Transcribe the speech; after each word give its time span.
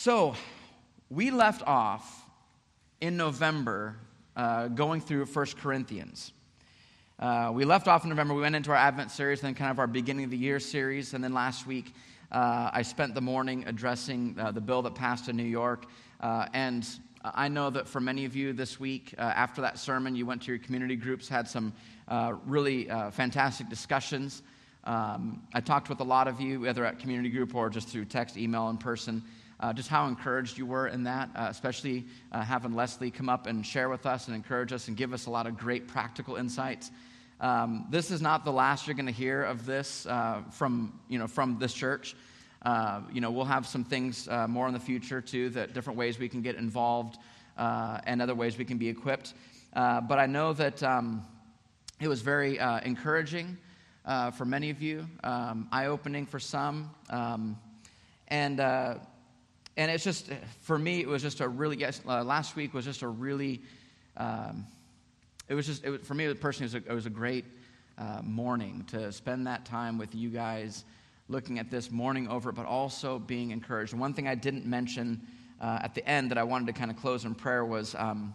So, 0.00 0.36
we 1.10 1.32
left 1.32 1.66
off 1.66 2.24
in 3.00 3.16
November 3.16 3.96
uh, 4.36 4.68
going 4.68 5.00
through 5.00 5.24
1 5.24 5.46
Corinthians. 5.60 6.32
Uh, 7.18 7.50
we 7.52 7.64
left 7.64 7.88
off 7.88 8.04
in 8.04 8.10
November. 8.10 8.32
We 8.32 8.42
went 8.42 8.54
into 8.54 8.70
our 8.70 8.76
Advent 8.76 9.10
series, 9.10 9.40
then 9.40 9.56
kind 9.56 9.72
of 9.72 9.80
our 9.80 9.88
beginning 9.88 10.26
of 10.26 10.30
the 10.30 10.36
year 10.36 10.60
series. 10.60 11.14
And 11.14 11.24
then 11.24 11.34
last 11.34 11.66
week, 11.66 11.92
uh, 12.30 12.70
I 12.72 12.82
spent 12.82 13.16
the 13.16 13.20
morning 13.20 13.64
addressing 13.66 14.36
uh, 14.38 14.52
the 14.52 14.60
bill 14.60 14.82
that 14.82 14.94
passed 14.94 15.28
in 15.28 15.36
New 15.36 15.42
York. 15.42 15.86
Uh, 16.20 16.46
and 16.54 16.86
I 17.24 17.48
know 17.48 17.68
that 17.68 17.88
for 17.88 17.98
many 17.98 18.24
of 18.24 18.36
you 18.36 18.52
this 18.52 18.78
week, 18.78 19.16
uh, 19.18 19.22
after 19.22 19.62
that 19.62 19.80
sermon, 19.80 20.14
you 20.14 20.26
went 20.26 20.42
to 20.42 20.52
your 20.52 20.60
community 20.60 20.94
groups, 20.94 21.28
had 21.28 21.48
some 21.48 21.72
really 22.46 22.84
fantastic 23.10 23.68
discussions. 23.68 24.44
Um, 24.84 25.42
I 25.54 25.60
talked 25.60 25.88
with 25.88 25.98
a 25.98 26.04
lot 26.04 26.28
of 26.28 26.40
you, 26.40 26.60
whether 26.60 26.84
at 26.84 27.00
community 27.00 27.30
group 27.30 27.52
or 27.52 27.68
just 27.68 27.88
through 27.88 28.04
text, 28.04 28.36
email, 28.36 28.70
in 28.70 28.78
person 28.78 29.24
uh, 29.60 29.72
just 29.72 29.88
how 29.88 30.06
encouraged 30.06 30.56
you 30.56 30.66
were 30.66 30.86
in 30.86 31.04
that, 31.04 31.30
uh, 31.34 31.46
especially 31.50 32.06
uh, 32.30 32.42
having 32.42 32.74
Leslie 32.74 33.10
come 33.10 33.28
up 33.28 33.46
and 33.46 33.66
share 33.66 33.88
with 33.88 34.06
us 34.06 34.26
and 34.26 34.36
encourage 34.36 34.72
us 34.72 34.88
and 34.88 34.96
give 34.96 35.12
us 35.12 35.26
a 35.26 35.30
lot 35.30 35.46
of 35.46 35.56
great 35.56 35.88
practical 35.88 36.36
insights. 36.36 36.90
Um, 37.40 37.86
this 37.90 38.10
is 38.10 38.20
not 38.20 38.44
the 38.44 38.52
last 38.52 38.86
you're 38.86 38.94
going 38.94 39.06
to 39.06 39.12
hear 39.12 39.42
of 39.42 39.66
this 39.66 40.06
uh, 40.06 40.42
from, 40.52 40.98
you 41.08 41.18
know, 41.18 41.26
from 41.26 41.58
this 41.58 41.72
church. 41.72 42.16
Uh, 42.62 43.00
you 43.12 43.20
know, 43.20 43.30
we'll 43.30 43.44
have 43.44 43.66
some 43.66 43.84
things 43.84 44.28
uh, 44.28 44.46
more 44.48 44.66
in 44.66 44.74
the 44.74 44.80
future 44.80 45.20
too, 45.20 45.48
that 45.50 45.74
different 45.74 45.98
ways 45.98 46.18
we 46.18 46.28
can 46.28 46.42
get 46.42 46.56
involved 46.56 47.18
and 47.56 48.22
other 48.22 48.34
ways 48.34 48.56
we 48.58 48.64
can 48.64 48.78
be 48.78 48.88
equipped. 48.88 49.34
but 49.74 50.18
I 50.18 50.26
know 50.26 50.52
that 50.52 50.82
um, 50.82 51.24
it 52.00 52.08
was 52.08 52.22
very 52.22 52.58
encouraging 52.58 53.56
for 54.36 54.44
many 54.44 54.70
of 54.70 54.82
you, 54.82 55.06
um, 55.22 55.68
eye 55.70 55.86
opening 55.86 56.26
for 56.26 56.38
some. 56.40 56.90
Um, 57.10 57.56
and 58.28 58.60
and 59.78 59.92
it's 59.92 60.02
just 60.02 60.28
for 60.60 60.76
me 60.76 61.00
it 61.00 61.08
was 61.08 61.22
just 61.22 61.40
a 61.40 61.48
really 61.48 61.82
uh, 61.84 62.24
last 62.24 62.56
week 62.56 62.74
was 62.74 62.84
just 62.84 63.02
a 63.02 63.08
really 63.08 63.62
um, 64.16 64.66
it 65.48 65.54
was 65.54 65.66
just 65.66 65.84
it 65.84 65.90
was, 65.90 66.00
for 66.02 66.14
me 66.14 66.34
personally 66.34 66.70
it 66.70 66.74
was 66.74 66.86
a, 66.86 66.90
it 66.90 66.94
was 66.94 67.06
a 67.06 67.10
great 67.10 67.44
uh, 67.96 68.20
morning 68.22 68.84
to 68.88 69.10
spend 69.12 69.46
that 69.46 69.64
time 69.64 69.96
with 69.96 70.14
you 70.14 70.28
guys 70.28 70.84
looking 71.28 71.58
at 71.58 71.70
this 71.70 71.90
morning 71.90 72.28
over 72.28 72.52
but 72.52 72.66
also 72.66 73.18
being 73.18 73.52
encouraged. 73.52 73.94
One 73.94 74.12
thing 74.12 74.26
i 74.26 74.34
didn't 74.34 74.66
mention 74.66 75.22
uh, 75.60 75.78
at 75.82 75.94
the 75.94 76.06
end 76.06 76.30
that 76.32 76.38
i 76.38 76.42
wanted 76.42 76.66
to 76.66 76.72
kind 76.72 76.90
of 76.90 76.96
close 76.98 77.24
in 77.24 77.34
prayer 77.34 77.64
was 77.64 77.94
um, 77.94 78.34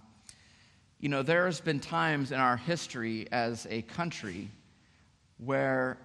you 1.02 1.10
know 1.10 1.22
there's 1.22 1.60
been 1.60 1.82
times 1.82 2.32
in 2.32 2.40
our 2.40 2.56
history 2.56 3.28
as 3.34 3.68
a 3.70 3.82
country 3.82 4.50
where 5.38 5.98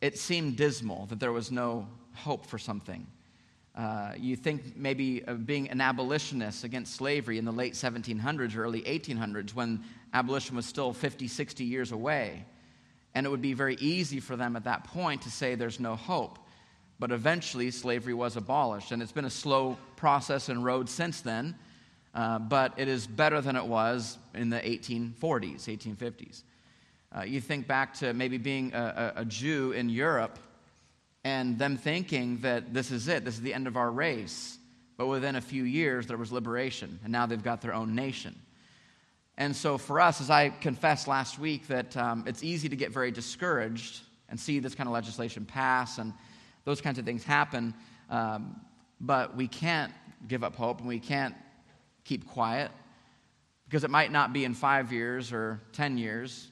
it 0.00 0.18
seemed 0.18 0.56
dismal 0.56 1.06
that 1.06 1.20
there 1.20 1.32
was 1.32 1.52
no 1.52 1.86
hope 2.12 2.44
for 2.44 2.58
something 2.58 3.06
uh, 3.78 4.12
you 4.18 4.34
think 4.34 4.76
maybe 4.76 5.22
of 5.28 5.46
being 5.46 5.70
an 5.70 5.80
abolitionist 5.80 6.64
against 6.64 6.96
slavery 6.96 7.38
in 7.38 7.44
the 7.44 7.52
late 7.52 7.74
1700s 7.74 8.56
or 8.56 8.64
early 8.64 8.82
1800s 8.82 9.54
when 9.54 9.84
abolition 10.12 10.56
was 10.56 10.66
still 10.66 10.92
50, 10.92 11.28
60 11.28 11.62
years 11.62 11.92
away. 11.92 12.44
And 13.14 13.24
it 13.24 13.28
would 13.30 13.40
be 13.40 13.52
very 13.52 13.76
easy 13.76 14.18
for 14.18 14.34
them 14.34 14.56
at 14.56 14.64
that 14.64 14.82
point 14.82 15.22
to 15.22 15.30
say 15.30 15.54
there's 15.54 15.78
no 15.78 15.94
hope. 15.94 16.40
But 16.98 17.12
eventually, 17.12 17.70
slavery 17.70 18.14
was 18.14 18.36
abolished. 18.36 18.90
And 18.90 19.00
it's 19.00 19.12
been 19.12 19.24
a 19.24 19.30
slow 19.30 19.78
process 19.94 20.48
and 20.48 20.64
road 20.64 20.88
since 20.88 21.20
then. 21.20 21.54
Uh, 22.12 22.40
but 22.40 22.74
it 22.78 22.88
is 22.88 23.06
better 23.06 23.40
than 23.40 23.54
it 23.54 23.64
was 23.64 24.18
in 24.34 24.50
the 24.50 24.58
1840s, 24.58 25.66
1850s. 25.66 26.42
Uh, 27.16 27.22
you 27.22 27.40
think 27.40 27.68
back 27.68 27.94
to 27.94 28.12
maybe 28.12 28.38
being 28.38 28.74
a, 28.74 29.12
a 29.16 29.24
Jew 29.24 29.70
in 29.70 29.88
Europe 29.88 30.36
and 31.28 31.58
them 31.58 31.76
thinking 31.76 32.38
that 32.38 32.72
this 32.72 32.90
is 32.90 33.06
it, 33.06 33.22
this 33.22 33.34
is 33.34 33.42
the 33.42 33.52
end 33.52 33.66
of 33.66 33.76
our 33.76 33.90
race. 33.90 34.56
But 34.96 35.08
within 35.08 35.36
a 35.36 35.42
few 35.42 35.64
years, 35.64 36.06
there 36.06 36.16
was 36.16 36.32
liberation, 36.32 36.98
and 37.04 37.12
now 37.12 37.26
they've 37.26 37.42
got 37.42 37.60
their 37.60 37.74
own 37.74 37.94
nation. 37.94 38.34
And 39.36 39.54
so, 39.54 39.76
for 39.76 40.00
us, 40.00 40.22
as 40.22 40.30
I 40.30 40.48
confessed 40.48 41.06
last 41.06 41.38
week, 41.38 41.66
that 41.68 41.94
um, 41.98 42.24
it's 42.26 42.42
easy 42.42 42.70
to 42.70 42.76
get 42.76 42.92
very 42.92 43.10
discouraged 43.10 44.00
and 44.30 44.40
see 44.40 44.58
this 44.58 44.74
kind 44.74 44.88
of 44.88 44.94
legislation 44.94 45.44
pass 45.44 45.98
and 45.98 46.14
those 46.64 46.80
kinds 46.80 46.98
of 46.98 47.04
things 47.04 47.24
happen. 47.24 47.74
Um, 48.08 48.58
but 48.98 49.36
we 49.36 49.48
can't 49.48 49.92
give 50.26 50.42
up 50.42 50.56
hope 50.56 50.78
and 50.78 50.88
we 50.88 50.98
can't 50.98 51.34
keep 52.04 52.26
quiet 52.26 52.70
because 53.66 53.84
it 53.84 53.90
might 53.90 54.10
not 54.10 54.32
be 54.32 54.46
in 54.46 54.54
five 54.54 54.92
years 54.92 55.30
or 55.30 55.60
10 55.72 55.98
years. 55.98 56.48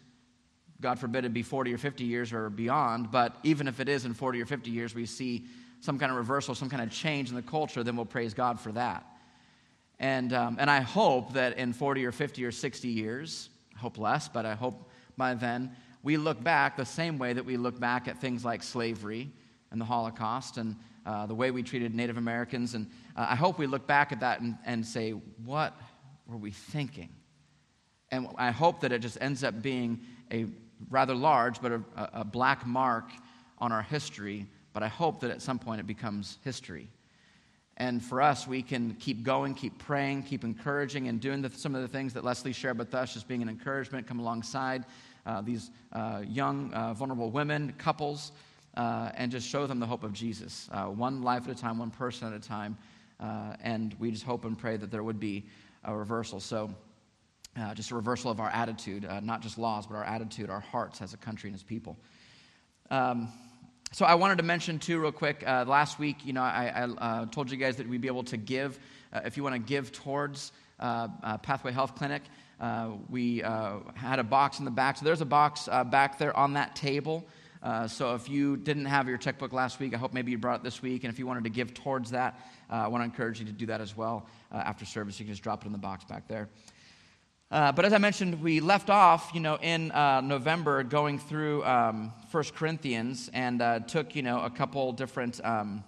God 0.81 0.99
forbid 0.99 1.25
it 1.25 1.33
be 1.33 1.43
40 1.43 1.73
or 1.73 1.79
50 1.79 2.05
years 2.05 2.33
or 2.33 2.51
beyond, 2.51 3.11
but 3.11 3.37
even 3.43 3.67
if 3.67 3.81
it 3.81 3.89
is 3.89 4.05
in 4.05 4.15
40 4.15 4.43
or 4.43 4.47
50 4.47 4.71
years, 4.71 4.95
we 4.95 5.07
see 5.07 5.47
some 5.81 5.99
kind 5.99 6.11
of 6.11 6.19
reversal, 6.19 6.55
some 6.55 6.69
kind 6.69 6.83
of 6.83 6.91
change 6.91 7.31
in 7.31 7.37
the 7.37 7.43
culture, 7.43 7.83
then 7.83 7.97
we'll 7.97 8.05
praise 8.05 8.35
God 8.35 8.61
for 8.61 8.73
that. 8.73 9.07
And, 9.99 10.33
um, 10.33 10.57
and 10.61 10.71
I 10.71 10.81
hope 10.81 11.33
that 11.35 11.57
in 11.57 11.73
40 11.73 12.05
or 12.05 12.13
50 12.13 12.45
or 12.45 12.53
60 12.53 12.89
years, 12.89 13.49
I 13.75 13.79
hope 13.79 13.99
less, 13.99 14.29
but 14.29 14.45
I 14.45 14.55
hope 14.55 14.91
by 15.17 15.35
then, 15.35 15.75
we 16.03 16.17
look 16.19 16.43
back 16.43 16.77
the 16.77 16.85
same 16.85 17.19
way 17.19 17.33
that 17.33 17.45
we 17.45 17.57
look 17.57 17.81
back 17.81 18.07
at 18.07 18.21
things 18.21 18.45
like 18.45 18.63
slavery 18.63 19.31
and 19.71 19.81
the 19.81 19.85
Holocaust 19.85 20.59
and 20.59 20.77
uh, 21.07 21.27
the 21.27 21.35
way 21.35 21.51
we 21.51 21.63
treated 21.63 21.95
Native 21.95 22.17
Americans. 22.17 22.75
And 22.75 22.87
uh, 23.17 23.27
I 23.31 23.35
hope 23.35 23.59
we 23.59 23.67
look 23.67 23.87
back 23.87 24.13
at 24.13 24.21
that 24.21 24.41
and, 24.41 24.57
and 24.67 24.85
say, 24.85 25.13
what 25.13 25.75
were 26.27 26.37
we 26.37 26.51
thinking? 26.51 27.09
And 28.11 28.29
I 28.37 28.51
hope 28.51 28.81
that 28.81 28.93
it 28.93 29.01
just 29.01 29.19
ends 29.21 29.43
up 29.43 29.63
being 29.63 30.01
a 30.31 30.47
rather 30.91 31.15
large, 31.15 31.61
but 31.61 31.73
a, 31.73 31.83
a 32.13 32.25
black 32.25 32.67
mark 32.67 33.11
on 33.59 33.73
our 33.73 33.83
history. 33.83 34.47
But 34.73 34.83
I 34.83 34.89
hope 34.89 35.21
that 35.21 35.31
at 35.31 35.43
some 35.43 35.59
point 35.59 35.81
it 35.81 35.87
becomes 35.87 36.39
history. 36.45 36.89
And 37.79 38.03
for 38.03 38.23
us, 38.23 38.47
we 38.47 38.63
can 38.63 38.95
keep 38.95 39.23
going, 39.23 39.55
keep 39.55 39.79
praying, 39.79 40.23
keep 40.23 40.45
encouraging, 40.45 41.09
and 41.09 41.21
doing 41.21 41.43
the, 41.43 41.51
some 41.51 41.75
of 41.75 41.83
the 41.83 41.89
things 41.89 42.15
that 42.15 42.25
Leslie 42.25 42.53
shared 42.53 42.79
with 42.79 42.95
us, 42.95 43.13
just 43.13 43.29
being 43.29 43.43
an 43.43 43.51
encouragement, 43.51 44.07
come 44.07 44.19
alongside 44.19 44.85
uh, 45.27 45.43
these 45.43 45.71
uh, 45.93 46.23
young, 46.27 46.73
uh, 46.73 46.95
vulnerable 46.95 47.31
women, 47.31 47.75
couples, 47.77 48.33
uh, 48.77 49.11
and 49.15 49.31
just 49.31 49.47
show 49.47 49.67
them 49.67 49.79
the 49.79 49.87
hope 49.87 50.05
of 50.05 50.13
Jesus, 50.13 50.69
uh, 50.73 50.85
one 50.85 51.23
life 51.23 51.45
at 51.49 51.51
a 51.51 51.61
time, 51.61 51.79
one 51.79 51.91
person 51.91 52.29
at 52.29 52.35
a 52.35 52.49
time. 52.49 52.79
Uh, 53.21 53.55
and 53.61 53.95
we 53.99 54.11
just 54.11 54.25
hope 54.25 54.45
and 54.45 54.59
pray 54.59 54.77
that 54.77 54.91
there 54.91 55.03
would 55.03 55.21
be 55.21 55.45
a 55.85 55.95
reversal. 55.95 56.41
So, 56.41 56.75
uh, 57.59 57.75
just 57.75 57.91
a 57.91 57.95
reversal 57.95 58.31
of 58.31 58.41
our 58.41 58.51
attitude, 58.51 59.05
uh, 59.05 59.21
not 59.21 59.41
just 59.41 59.59
laws, 59.59 59.87
but 59.87 59.97
our 59.97 60.05
attitude, 60.05 60.51
our 60.51 60.61
hearts 60.61 61.01
as 61.01 61.15
a 61.15 61.17
country 61.17 61.49
and 61.49 61.55
as 61.55 61.63
people. 61.63 61.97
Um, 62.91 63.29
so 63.93 64.05
I 64.05 64.15
wanted 64.15 64.39
to 64.39 64.45
mention 64.45 64.79
too, 64.79 64.99
real 65.01 65.13
quick. 65.13 65.43
Uh, 65.47 65.65
last 65.67 65.99
week, 65.99 66.19
you 66.25 66.33
know, 66.33 66.43
I, 66.43 66.73
I 66.75 66.83
uh, 66.83 67.27
told 67.27 67.51
you 67.51 67.57
guys 67.57 67.77
that 67.77 67.89
we'd 67.89 68.01
be 68.01 68.09
able 68.09 68.25
to 68.25 68.37
give 68.37 68.79
uh, 69.13 69.21
if 69.25 69.37
you 69.37 69.43
want 69.43 69.55
to 69.55 69.59
give 69.61 69.93
towards 69.93 70.53
uh, 70.81 71.39
Pathway 71.39 71.73
Health 71.73 71.95
Clinic. 71.95 72.23
we 73.09 73.39
had 73.39 74.19
a 74.19 74.25
box 74.25 74.59
in 74.59 74.65
the 74.65 74.71
back, 74.71 74.99
so 74.99 75.05
there's 75.05 75.23
a 75.23 75.27
box 75.27 75.69
back 75.91 76.19
there 76.19 76.37
on 76.37 76.55
that 76.55 76.77
table. 76.77 77.25
so 77.87 78.15
if 78.15 78.29
you 78.29 78.59
didn't 78.59 78.85
have 78.85 79.09
your 79.09 79.17
checkbook 79.17 79.55
last 79.55 79.81
week, 79.81 79.95
I 79.95 79.97
hope 79.97 80.13
maybe 80.13 80.31
you 80.31 80.39
brought 80.39 80.61
it 80.61 80.65
this 80.65 80.83
week. 80.83 81.05
And 81.05 81.13
if 81.13 81.19
you 81.19 81.27
wanted 81.27 81.45
to 81.45 81.51
give 81.51 81.73
towards 81.73 82.11
that, 82.11 82.39
I 82.69 82.89
want 82.89 83.01
to 83.01 83.05
encourage 83.07 83.41
you 83.41 83.47
to 83.47 83.53
do 83.53 83.67
that 83.67 83.81
as 83.81 83.97
well 83.97 84.27
after 84.53 84.85
service. 84.85 85.19
You 85.19 85.25
can 85.25 85.33
just 85.33 85.43
drop 85.43 85.63
it 85.63 85.67
in 85.67 85.73
the 85.73 85.79
box 85.79 86.05
back 86.05 86.29
there. 86.29 86.51
Uh, 87.49 87.71
but 87.71 87.85
as 87.85 87.93
I 87.93 87.99
mentioned, 87.99 88.43
we 88.43 88.59
left 88.59 88.91
off, 88.91 89.31
you 89.33 89.39
know, 89.39 89.57
in 89.63 89.93
uh, 89.93 90.21
November 90.21 90.83
going 90.83 91.17
through 91.17 91.65
um, 91.65 92.13
1 92.33 92.45
Corinthians 92.57 93.31
and 93.33 93.63
uh, 93.63 93.79
took, 93.79 94.17
you 94.17 94.23
know, 94.23 94.41
a 94.41 94.51
couple 94.51 94.93
different, 94.93 95.41
um, 95.45 95.85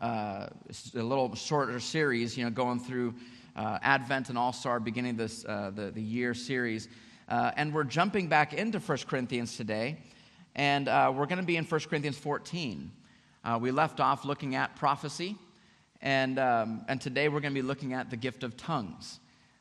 uh, 0.00 0.46
a 0.94 1.02
little 1.02 1.34
shorter 1.34 1.80
series, 1.80 2.38
you 2.38 2.44
know, 2.44 2.50
going 2.50 2.78
through 2.78 3.16
uh, 3.56 3.80
Advent 3.82 4.28
and 4.28 4.38
All 4.38 4.52
Star, 4.52 4.78
beginning 4.78 5.16
this 5.16 5.42
the, 5.42 5.90
the 5.92 6.00
year 6.00 6.34
series. 6.34 6.88
and 7.28 7.74
we're 7.74 7.82
jumping 7.82 8.28
back 8.28 8.54
into 8.54 8.78
1 8.78 8.98
Corinthians 9.08 9.56
today, 9.56 9.98
and 10.54 10.86
we're 11.16 11.26
going 11.26 11.40
to 11.40 11.42
be 11.42 11.56
in 11.56 11.64
1 11.64 11.80
Corinthians 11.90 12.16
14. 12.16 12.92
we 13.58 13.72
left 13.72 13.98
off 13.98 14.24
looking 14.24 14.54
at 14.54 14.76
prophecy, 14.76 15.36
and, 16.00 16.38
um, 16.38 16.84
and 16.86 17.00
today 17.00 17.28
we're 17.28 17.40
going 17.40 17.52
to 17.52 17.60
be 17.60 17.66
looking 17.66 17.92
at 17.92 18.08
the 18.08 18.16
gift 18.16 18.44
of 18.44 18.56
tongues. 18.56 19.18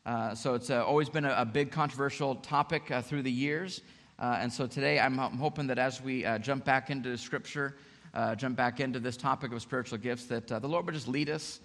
Uh, 0.07 0.33
so 0.33 0.53
it's 0.53 0.69
uh, 0.69 0.85
always 0.85 1.09
been 1.09 1.25
a, 1.25 1.35
a, 1.37 1.43
big 1.43 1.69
controversial 1.69 2.35
topic 2.35 2.89
uh, 2.91 3.01
through 3.01 3.21
the 3.21 3.31
years. 3.31 3.81
Uh, 4.17 4.37
and 4.39 4.51
so 4.51 4.65
today 4.65 5.01
I'm, 5.01 5.19
I'm, 5.19 5.37
hoping 5.37 5.67
that 5.67 5.77
as 5.77 6.01
we 6.01 6.23
uh, 6.23 6.37
jump 6.37 6.63
back 6.63 6.89
into 6.89 7.17
Scripture, 7.17 7.75
jump 8.37 8.55
back 8.55 8.79
into 8.79 9.01
this 9.01 9.17
topic 9.17 9.51
of 9.51 9.61
spiritual 9.61 9.97
gifts, 9.97 10.23
that 10.27 10.47
the 10.47 10.65
Lord 10.65 10.85
would 10.85 10.95
just 10.95 11.09
lead 11.09 11.29
us, 11.29 11.59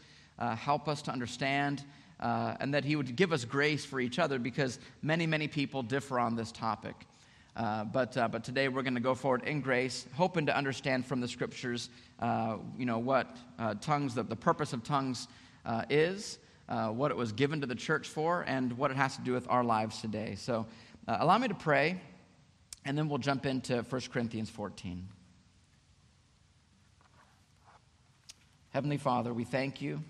help 0.57 0.89
us 0.89 1.03
to 1.03 1.13
understand, 1.13 1.85
and 2.19 2.75
that 2.75 2.85
He 2.85 2.97
would 2.97 3.15
give 3.15 3.33
us 3.33 3.45
grace 3.45 3.85
for 3.85 4.01
each 4.01 4.19
other 4.19 4.41
because 4.41 4.81
many, 5.03 5.25
many 5.25 5.47
people 5.47 5.85
differ 5.85 6.19
on 6.19 6.35
this 6.35 6.51
topic. 6.51 6.97
but, 7.55 8.15
but 8.15 8.43
today 8.43 8.69
we're 8.69 8.83
going 8.83 8.95
to 8.95 9.01
go 9.01 9.15
forward 9.15 9.45
in 9.45 9.61
grace, 9.61 10.05
hoping 10.15 10.47
to 10.47 10.57
understand 10.57 11.07
from 11.07 11.21
the 11.21 11.29
Scriptures, 11.29 11.91
you 12.21 12.87
know, 12.87 12.99
what 12.99 13.37
tongues, 13.81 14.17
the, 14.17 14.25
the 14.25 14.37
purpose 14.37 14.73
of 14.73 14.83
tongues 14.83 15.29
is, 15.89 16.39
uh, 16.69 16.89
what 16.89 17.11
it 17.11 17.17
was 17.17 17.33
given 17.33 17.61
to 17.61 17.67
the 17.67 17.75
church 17.75 18.09
for, 18.09 18.45
and 18.47 18.73
what 18.79 18.91
it 18.91 18.97
has 18.97 19.17
to 19.17 19.23
do 19.23 19.33
with 19.33 19.47
our 19.49 19.65
lives 19.65 20.01
today. 20.01 20.35
So, 20.37 20.67
uh, 21.09 21.17
allow 21.21 21.39
me 21.39 21.49
to 21.49 21.55
pray, 21.55 22.01
and 22.85 22.97
then 22.97 23.09
we'll 23.09 23.19
jump 23.19 23.47
into 23.47 23.83
1 23.83 24.01
Corinthians 24.13 24.51
14. 24.51 25.09
Heavenly 28.71 28.97
Father, 28.97 29.35
we 29.35 29.45
thank 29.45 29.83
you 29.83 30.03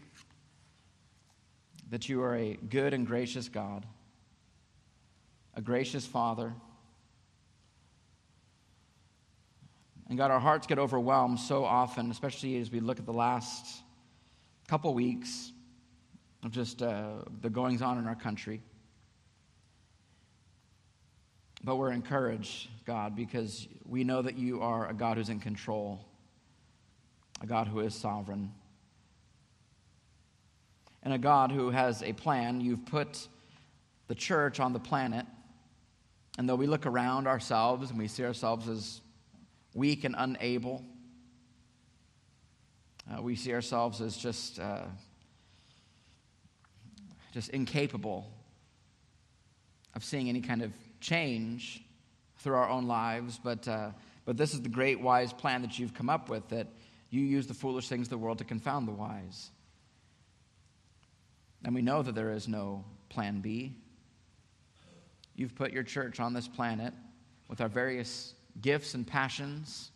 that 1.90 2.08
you 2.08 2.22
are 2.22 2.36
a 2.36 2.54
good 2.54 2.94
and 2.94 3.06
gracious 3.06 3.48
God, 3.48 3.84
a 5.54 5.60
gracious 5.60 6.06
Father. 6.06 6.54
And 10.08 10.16
God, 10.16 10.30
our 10.30 10.40
hearts 10.40 10.66
get 10.66 10.78
overwhelmed 10.78 11.40
so 11.40 11.64
often, 11.64 12.10
especially 12.10 12.58
as 12.58 12.70
we 12.70 12.80
look 12.80 12.98
at 12.98 13.06
the 13.06 13.12
last 13.12 13.82
couple 14.68 14.94
weeks 14.94 15.52
of 16.44 16.50
just 16.50 16.82
uh, 16.82 17.22
the 17.40 17.50
goings 17.50 17.82
on 17.82 17.98
in 17.98 18.06
our 18.06 18.14
country. 18.14 18.62
But 21.64 21.76
we're 21.76 21.92
encouraged, 21.92 22.68
God, 22.84 23.14
because 23.14 23.68
we 23.84 24.02
know 24.02 24.22
that 24.22 24.36
you 24.36 24.62
are 24.62 24.88
a 24.88 24.94
God 24.94 25.16
who's 25.16 25.28
in 25.28 25.38
control, 25.38 26.04
a 27.40 27.46
God 27.46 27.68
who 27.68 27.80
is 27.80 27.94
sovereign, 27.94 28.52
and 31.04 31.14
a 31.14 31.18
God 31.18 31.52
who 31.52 31.70
has 31.70 32.02
a 32.02 32.12
plan. 32.12 32.60
You've 32.60 32.84
put 32.86 33.28
the 34.08 34.14
church 34.16 34.58
on 34.58 34.72
the 34.72 34.80
planet, 34.80 35.24
and 36.36 36.48
though 36.48 36.56
we 36.56 36.66
look 36.66 36.86
around 36.86 37.28
ourselves 37.28 37.90
and 37.90 37.98
we 37.98 38.08
see 38.08 38.24
ourselves 38.24 38.68
as 38.68 39.00
weak 39.72 40.02
and 40.02 40.16
unable, 40.18 40.84
uh, 43.08 43.22
we 43.22 43.36
see 43.36 43.52
ourselves 43.52 44.00
as 44.00 44.16
just, 44.16 44.58
uh, 44.58 44.82
just 47.32 47.48
incapable 47.50 48.30
of 49.94 50.04
seeing 50.04 50.28
any 50.28 50.40
kind 50.40 50.62
of 50.62 50.72
change 51.00 51.82
through 52.38 52.54
our 52.54 52.68
own 52.68 52.86
lives, 52.86 53.40
but, 53.42 53.66
uh, 53.66 53.90
but 54.24 54.36
this 54.36 54.54
is 54.54 54.62
the 54.62 54.68
great 54.68 55.00
wise 55.00 55.32
plan 55.32 55.62
that 55.62 55.78
you've 55.78 55.94
come 55.94 56.10
up 56.10 56.28
with 56.28 56.48
that 56.48 56.68
you 57.10 57.20
use 57.20 57.46
the 57.46 57.54
foolish 57.54 57.88
things 57.88 58.06
of 58.06 58.10
the 58.10 58.18
world 58.18 58.38
to 58.38 58.44
confound 58.44 58.88
the 58.88 58.92
wise. 58.92 59.50
And 61.64 61.74
we 61.74 61.82
know 61.82 62.02
that 62.02 62.14
there 62.14 62.32
is 62.32 62.48
no 62.48 62.84
plan 63.08 63.40
B. 63.40 63.76
You've 65.34 65.54
put 65.54 65.72
your 65.72 65.82
church 65.82 66.20
on 66.20 66.32
this 66.32 66.48
planet 66.48 66.92
with 67.48 67.60
our 67.60 67.68
various 67.68 68.34
gifts 68.60 68.94
and 68.94 69.06
passions, 69.06 69.90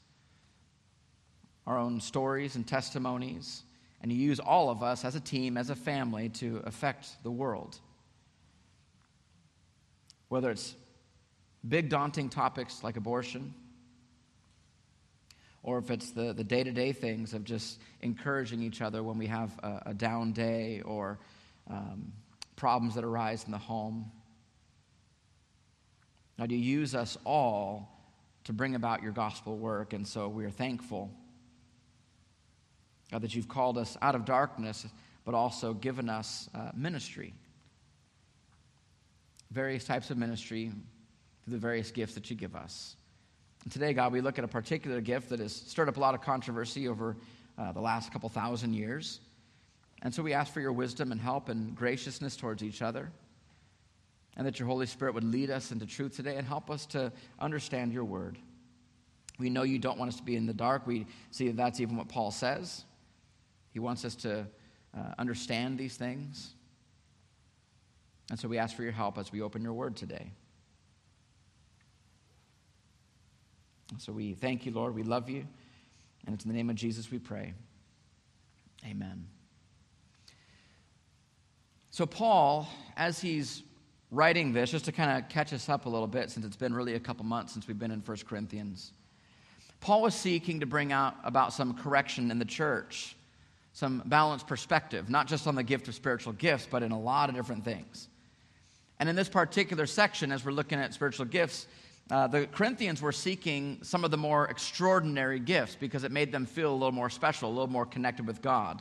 our 1.66 1.78
own 1.78 2.00
stories 2.00 2.54
and 2.54 2.66
testimonies, 2.66 3.62
and 4.06 4.12
you 4.12 4.24
use 4.24 4.38
all 4.38 4.70
of 4.70 4.84
us 4.84 5.04
as 5.04 5.16
a 5.16 5.20
team, 5.20 5.56
as 5.56 5.68
a 5.68 5.74
family, 5.74 6.28
to 6.28 6.62
affect 6.64 7.08
the 7.24 7.30
world. 7.32 7.76
Whether 10.28 10.52
it's 10.52 10.76
big, 11.68 11.88
daunting 11.88 12.28
topics 12.28 12.84
like 12.84 12.96
abortion, 12.96 13.52
or 15.64 15.78
if 15.78 15.90
it's 15.90 16.12
the, 16.12 16.32
the 16.32 16.44
day-to-day 16.44 16.92
things 16.92 17.34
of 17.34 17.42
just 17.42 17.80
encouraging 18.00 18.62
each 18.62 18.80
other 18.80 19.02
when 19.02 19.18
we 19.18 19.26
have 19.26 19.50
a, 19.58 19.82
a 19.86 19.94
down 19.94 20.30
day 20.30 20.82
or 20.84 21.18
um, 21.68 22.12
problems 22.54 22.94
that 22.94 23.02
arise 23.02 23.42
in 23.42 23.50
the 23.50 23.58
home. 23.58 24.12
God, 26.38 26.52
you 26.52 26.58
use 26.58 26.94
us 26.94 27.18
all 27.24 27.88
to 28.44 28.52
bring 28.52 28.76
about 28.76 29.02
your 29.02 29.10
gospel 29.10 29.56
work, 29.56 29.94
and 29.94 30.06
so 30.06 30.28
we 30.28 30.44
are 30.44 30.50
thankful, 30.50 31.10
God, 33.10 33.22
that 33.22 33.34
you've 33.34 33.48
called 33.48 33.78
us 33.78 33.96
out 34.02 34.14
of 34.14 34.24
darkness, 34.24 34.86
but 35.24 35.34
also 35.34 35.72
given 35.74 36.08
us 36.08 36.48
uh, 36.54 36.70
ministry. 36.74 37.34
Various 39.50 39.84
types 39.84 40.10
of 40.10 40.18
ministry, 40.18 40.72
through 41.44 41.52
the 41.52 41.58
various 41.58 41.90
gifts 41.90 42.14
that 42.14 42.28
you 42.30 42.36
give 42.36 42.56
us. 42.56 42.96
And 43.62 43.72
today, 43.72 43.92
God, 43.92 44.12
we 44.12 44.20
look 44.20 44.38
at 44.38 44.44
a 44.44 44.48
particular 44.48 45.00
gift 45.00 45.30
that 45.30 45.40
has 45.40 45.52
stirred 45.52 45.88
up 45.88 45.96
a 45.96 46.00
lot 46.00 46.14
of 46.14 46.20
controversy 46.20 46.88
over 46.88 47.16
uh, 47.58 47.72
the 47.72 47.80
last 47.80 48.12
couple 48.12 48.28
thousand 48.28 48.74
years. 48.74 49.20
And 50.02 50.14
so 50.14 50.22
we 50.22 50.32
ask 50.34 50.52
for 50.52 50.60
your 50.60 50.72
wisdom 50.72 51.10
and 51.10 51.20
help 51.20 51.48
and 51.48 51.74
graciousness 51.74 52.36
towards 52.36 52.62
each 52.62 52.82
other. 52.82 53.10
And 54.36 54.46
that 54.46 54.58
your 54.58 54.68
Holy 54.68 54.86
Spirit 54.86 55.14
would 55.14 55.24
lead 55.24 55.50
us 55.50 55.72
into 55.72 55.86
truth 55.86 56.14
today 56.14 56.36
and 56.36 56.46
help 56.46 56.70
us 56.70 56.84
to 56.86 57.10
understand 57.40 57.92
your 57.92 58.04
word. 58.04 58.38
We 59.38 59.50
know 59.50 59.62
you 59.62 59.78
don't 59.78 59.98
want 59.98 60.10
us 60.10 60.16
to 60.18 60.22
be 60.22 60.36
in 60.36 60.46
the 60.46 60.54
dark. 60.54 60.86
We 60.86 61.06
see 61.30 61.48
that 61.48 61.56
that's 61.56 61.80
even 61.80 61.96
what 61.96 62.08
Paul 62.08 62.30
says. 62.30 62.84
He 63.76 63.80
wants 63.80 64.06
us 64.06 64.14
to 64.14 64.46
uh, 64.96 65.00
understand 65.18 65.76
these 65.76 65.96
things. 65.96 66.54
And 68.30 68.38
so 68.38 68.48
we 68.48 68.56
ask 68.56 68.74
for 68.74 68.82
your 68.82 68.92
help 68.92 69.18
as 69.18 69.30
we 69.30 69.42
open 69.42 69.60
your 69.60 69.74
word 69.74 69.96
today. 69.96 70.32
So 73.98 74.14
we 74.14 74.32
thank 74.32 74.64
you, 74.64 74.72
Lord. 74.72 74.94
We 74.94 75.02
love 75.02 75.28
you. 75.28 75.46
And 76.24 76.34
it's 76.34 76.46
in 76.46 76.50
the 76.50 76.56
name 76.56 76.70
of 76.70 76.76
Jesus 76.76 77.10
we 77.10 77.18
pray. 77.18 77.52
Amen. 78.86 79.26
So, 81.90 82.06
Paul, 82.06 82.66
as 82.96 83.20
he's 83.20 83.62
writing 84.10 84.54
this, 84.54 84.70
just 84.70 84.86
to 84.86 84.92
kind 84.92 85.22
of 85.22 85.28
catch 85.28 85.52
us 85.52 85.68
up 85.68 85.84
a 85.84 85.90
little 85.90 86.08
bit, 86.08 86.30
since 86.30 86.46
it's 86.46 86.56
been 86.56 86.72
really 86.72 86.94
a 86.94 87.00
couple 87.00 87.26
months 87.26 87.52
since 87.52 87.68
we've 87.68 87.78
been 87.78 87.90
in 87.90 88.00
1 88.00 88.16
Corinthians, 88.26 88.92
Paul 89.80 90.00
was 90.00 90.14
seeking 90.14 90.60
to 90.60 90.66
bring 90.66 90.92
out 90.92 91.16
about 91.24 91.52
some 91.52 91.74
correction 91.74 92.30
in 92.30 92.38
the 92.38 92.46
church, 92.46 93.15
some 93.76 94.02
balanced 94.06 94.46
perspective, 94.46 95.10
not 95.10 95.26
just 95.26 95.46
on 95.46 95.54
the 95.54 95.62
gift 95.62 95.86
of 95.86 95.94
spiritual 95.94 96.32
gifts, 96.32 96.66
but 96.70 96.82
in 96.82 96.92
a 96.92 96.98
lot 96.98 97.28
of 97.28 97.34
different 97.34 97.62
things. 97.62 98.08
And 98.98 99.06
in 99.06 99.14
this 99.14 99.28
particular 99.28 99.84
section, 99.84 100.32
as 100.32 100.46
we're 100.46 100.52
looking 100.52 100.78
at 100.78 100.94
spiritual 100.94 101.26
gifts, 101.26 101.66
uh, 102.10 102.26
the 102.26 102.46
Corinthians 102.46 103.02
were 103.02 103.12
seeking 103.12 103.78
some 103.82 104.02
of 104.02 104.10
the 104.10 104.16
more 104.16 104.48
extraordinary 104.48 105.38
gifts 105.38 105.76
because 105.78 106.04
it 106.04 106.10
made 106.10 106.32
them 106.32 106.46
feel 106.46 106.72
a 106.72 106.72
little 106.72 106.90
more 106.90 107.10
special, 107.10 107.50
a 107.50 107.52
little 107.52 107.66
more 107.66 107.84
connected 107.84 108.26
with 108.26 108.40
God. 108.40 108.80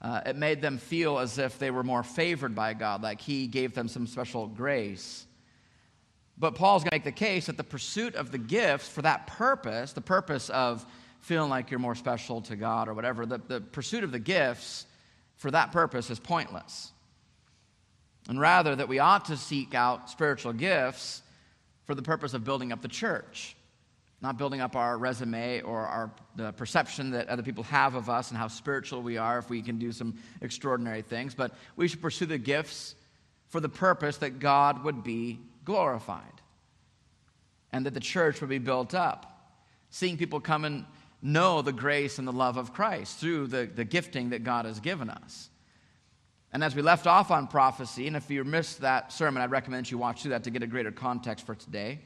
Uh, 0.00 0.22
it 0.24 0.36
made 0.36 0.62
them 0.62 0.78
feel 0.78 1.18
as 1.18 1.36
if 1.36 1.58
they 1.58 1.70
were 1.70 1.84
more 1.84 2.02
favored 2.02 2.54
by 2.54 2.72
God, 2.72 3.02
like 3.02 3.20
He 3.20 3.46
gave 3.46 3.74
them 3.74 3.86
some 3.86 4.06
special 4.06 4.46
grace. 4.46 5.26
But 6.38 6.54
Paul's 6.54 6.84
going 6.84 6.92
to 6.92 6.94
make 6.94 7.04
the 7.04 7.12
case 7.12 7.46
that 7.46 7.58
the 7.58 7.64
pursuit 7.64 8.14
of 8.14 8.32
the 8.32 8.38
gifts 8.38 8.88
for 8.88 9.02
that 9.02 9.26
purpose, 9.26 9.92
the 9.92 10.00
purpose 10.00 10.48
of 10.48 10.86
feeling 11.26 11.50
like 11.50 11.72
you're 11.72 11.80
more 11.80 11.96
special 11.96 12.40
to 12.40 12.54
God 12.54 12.88
or 12.88 12.94
whatever, 12.94 13.26
the, 13.26 13.38
the 13.38 13.60
pursuit 13.60 14.04
of 14.04 14.12
the 14.12 14.18
gifts 14.20 14.86
for 15.34 15.50
that 15.50 15.72
purpose 15.72 16.08
is 16.08 16.20
pointless. 16.20 16.92
And 18.28 18.38
rather, 18.38 18.76
that 18.76 18.86
we 18.86 19.00
ought 19.00 19.24
to 19.24 19.36
seek 19.36 19.74
out 19.74 20.08
spiritual 20.08 20.52
gifts 20.52 21.22
for 21.84 21.96
the 21.96 22.02
purpose 22.02 22.32
of 22.32 22.44
building 22.44 22.70
up 22.70 22.80
the 22.80 22.86
church, 22.86 23.56
not 24.20 24.38
building 24.38 24.60
up 24.60 24.76
our 24.76 24.96
resume 24.96 25.62
or 25.62 25.80
our 25.80 26.12
the 26.36 26.52
perception 26.52 27.10
that 27.10 27.28
other 27.28 27.42
people 27.42 27.64
have 27.64 27.96
of 27.96 28.08
us 28.08 28.30
and 28.30 28.38
how 28.38 28.46
spiritual 28.46 29.02
we 29.02 29.16
are 29.16 29.40
if 29.40 29.50
we 29.50 29.62
can 29.62 29.80
do 29.80 29.90
some 29.90 30.14
extraordinary 30.42 31.02
things, 31.02 31.34
but 31.34 31.56
we 31.74 31.88
should 31.88 32.00
pursue 32.00 32.26
the 32.26 32.38
gifts 32.38 32.94
for 33.48 33.58
the 33.58 33.68
purpose 33.68 34.18
that 34.18 34.38
God 34.38 34.84
would 34.84 35.02
be 35.02 35.40
glorified 35.64 36.22
and 37.72 37.84
that 37.84 37.94
the 37.94 38.00
church 38.00 38.40
would 38.40 38.50
be 38.50 38.58
built 38.58 38.94
up. 38.94 39.32
Seeing 39.90 40.16
people 40.16 40.40
come 40.40 40.64
and 40.64 40.84
know 41.22 41.62
the 41.62 41.72
grace 41.72 42.18
and 42.18 42.26
the 42.26 42.32
love 42.32 42.56
of 42.56 42.72
Christ 42.72 43.18
through 43.18 43.48
the, 43.48 43.66
the 43.66 43.84
gifting 43.84 44.30
that 44.30 44.44
God 44.44 44.64
has 44.64 44.80
given 44.80 45.10
us. 45.10 45.50
And 46.52 46.62
as 46.62 46.74
we 46.74 46.82
left 46.82 47.06
off 47.06 47.30
on 47.30 47.48
prophecy, 47.48 48.06
and 48.06 48.16
if 48.16 48.30
you 48.30 48.44
missed 48.44 48.80
that 48.80 49.12
sermon, 49.12 49.42
I'd 49.42 49.50
recommend 49.50 49.90
you 49.90 49.98
watch 49.98 50.22
through 50.22 50.30
that 50.30 50.44
to 50.44 50.50
get 50.50 50.62
a 50.62 50.66
greater 50.66 50.92
context 50.92 51.44
for 51.44 51.54
today. 51.54 52.00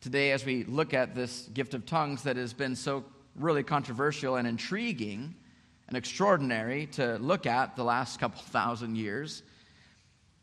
Today, 0.00 0.32
as 0.32 0.44
we 0.44 0.64
look 0.64 0.94
at 0.94 1.14
this 1.14 1.48
gift 1.52 1.74
of 1.74 1.84
tongues 1.84 2.22
that 2.22 2.36
has 2.36 2.52
been 2.52 2.76
so 2.76 3.04
really 3.34 3.62
controversial 3.62 4.36
and 4.36 4.46
intriguing 4.46 5.34
and 5.88 5.96
extraordinary 5.96 6.86
to 6.86 7.16
look 7.18 7.46
at 7.46 7.76
the 7.76 7.84
last 7.84 8.18
couple 8.18 8.40
thousand 8.46 8.96
years. 8.96 9.42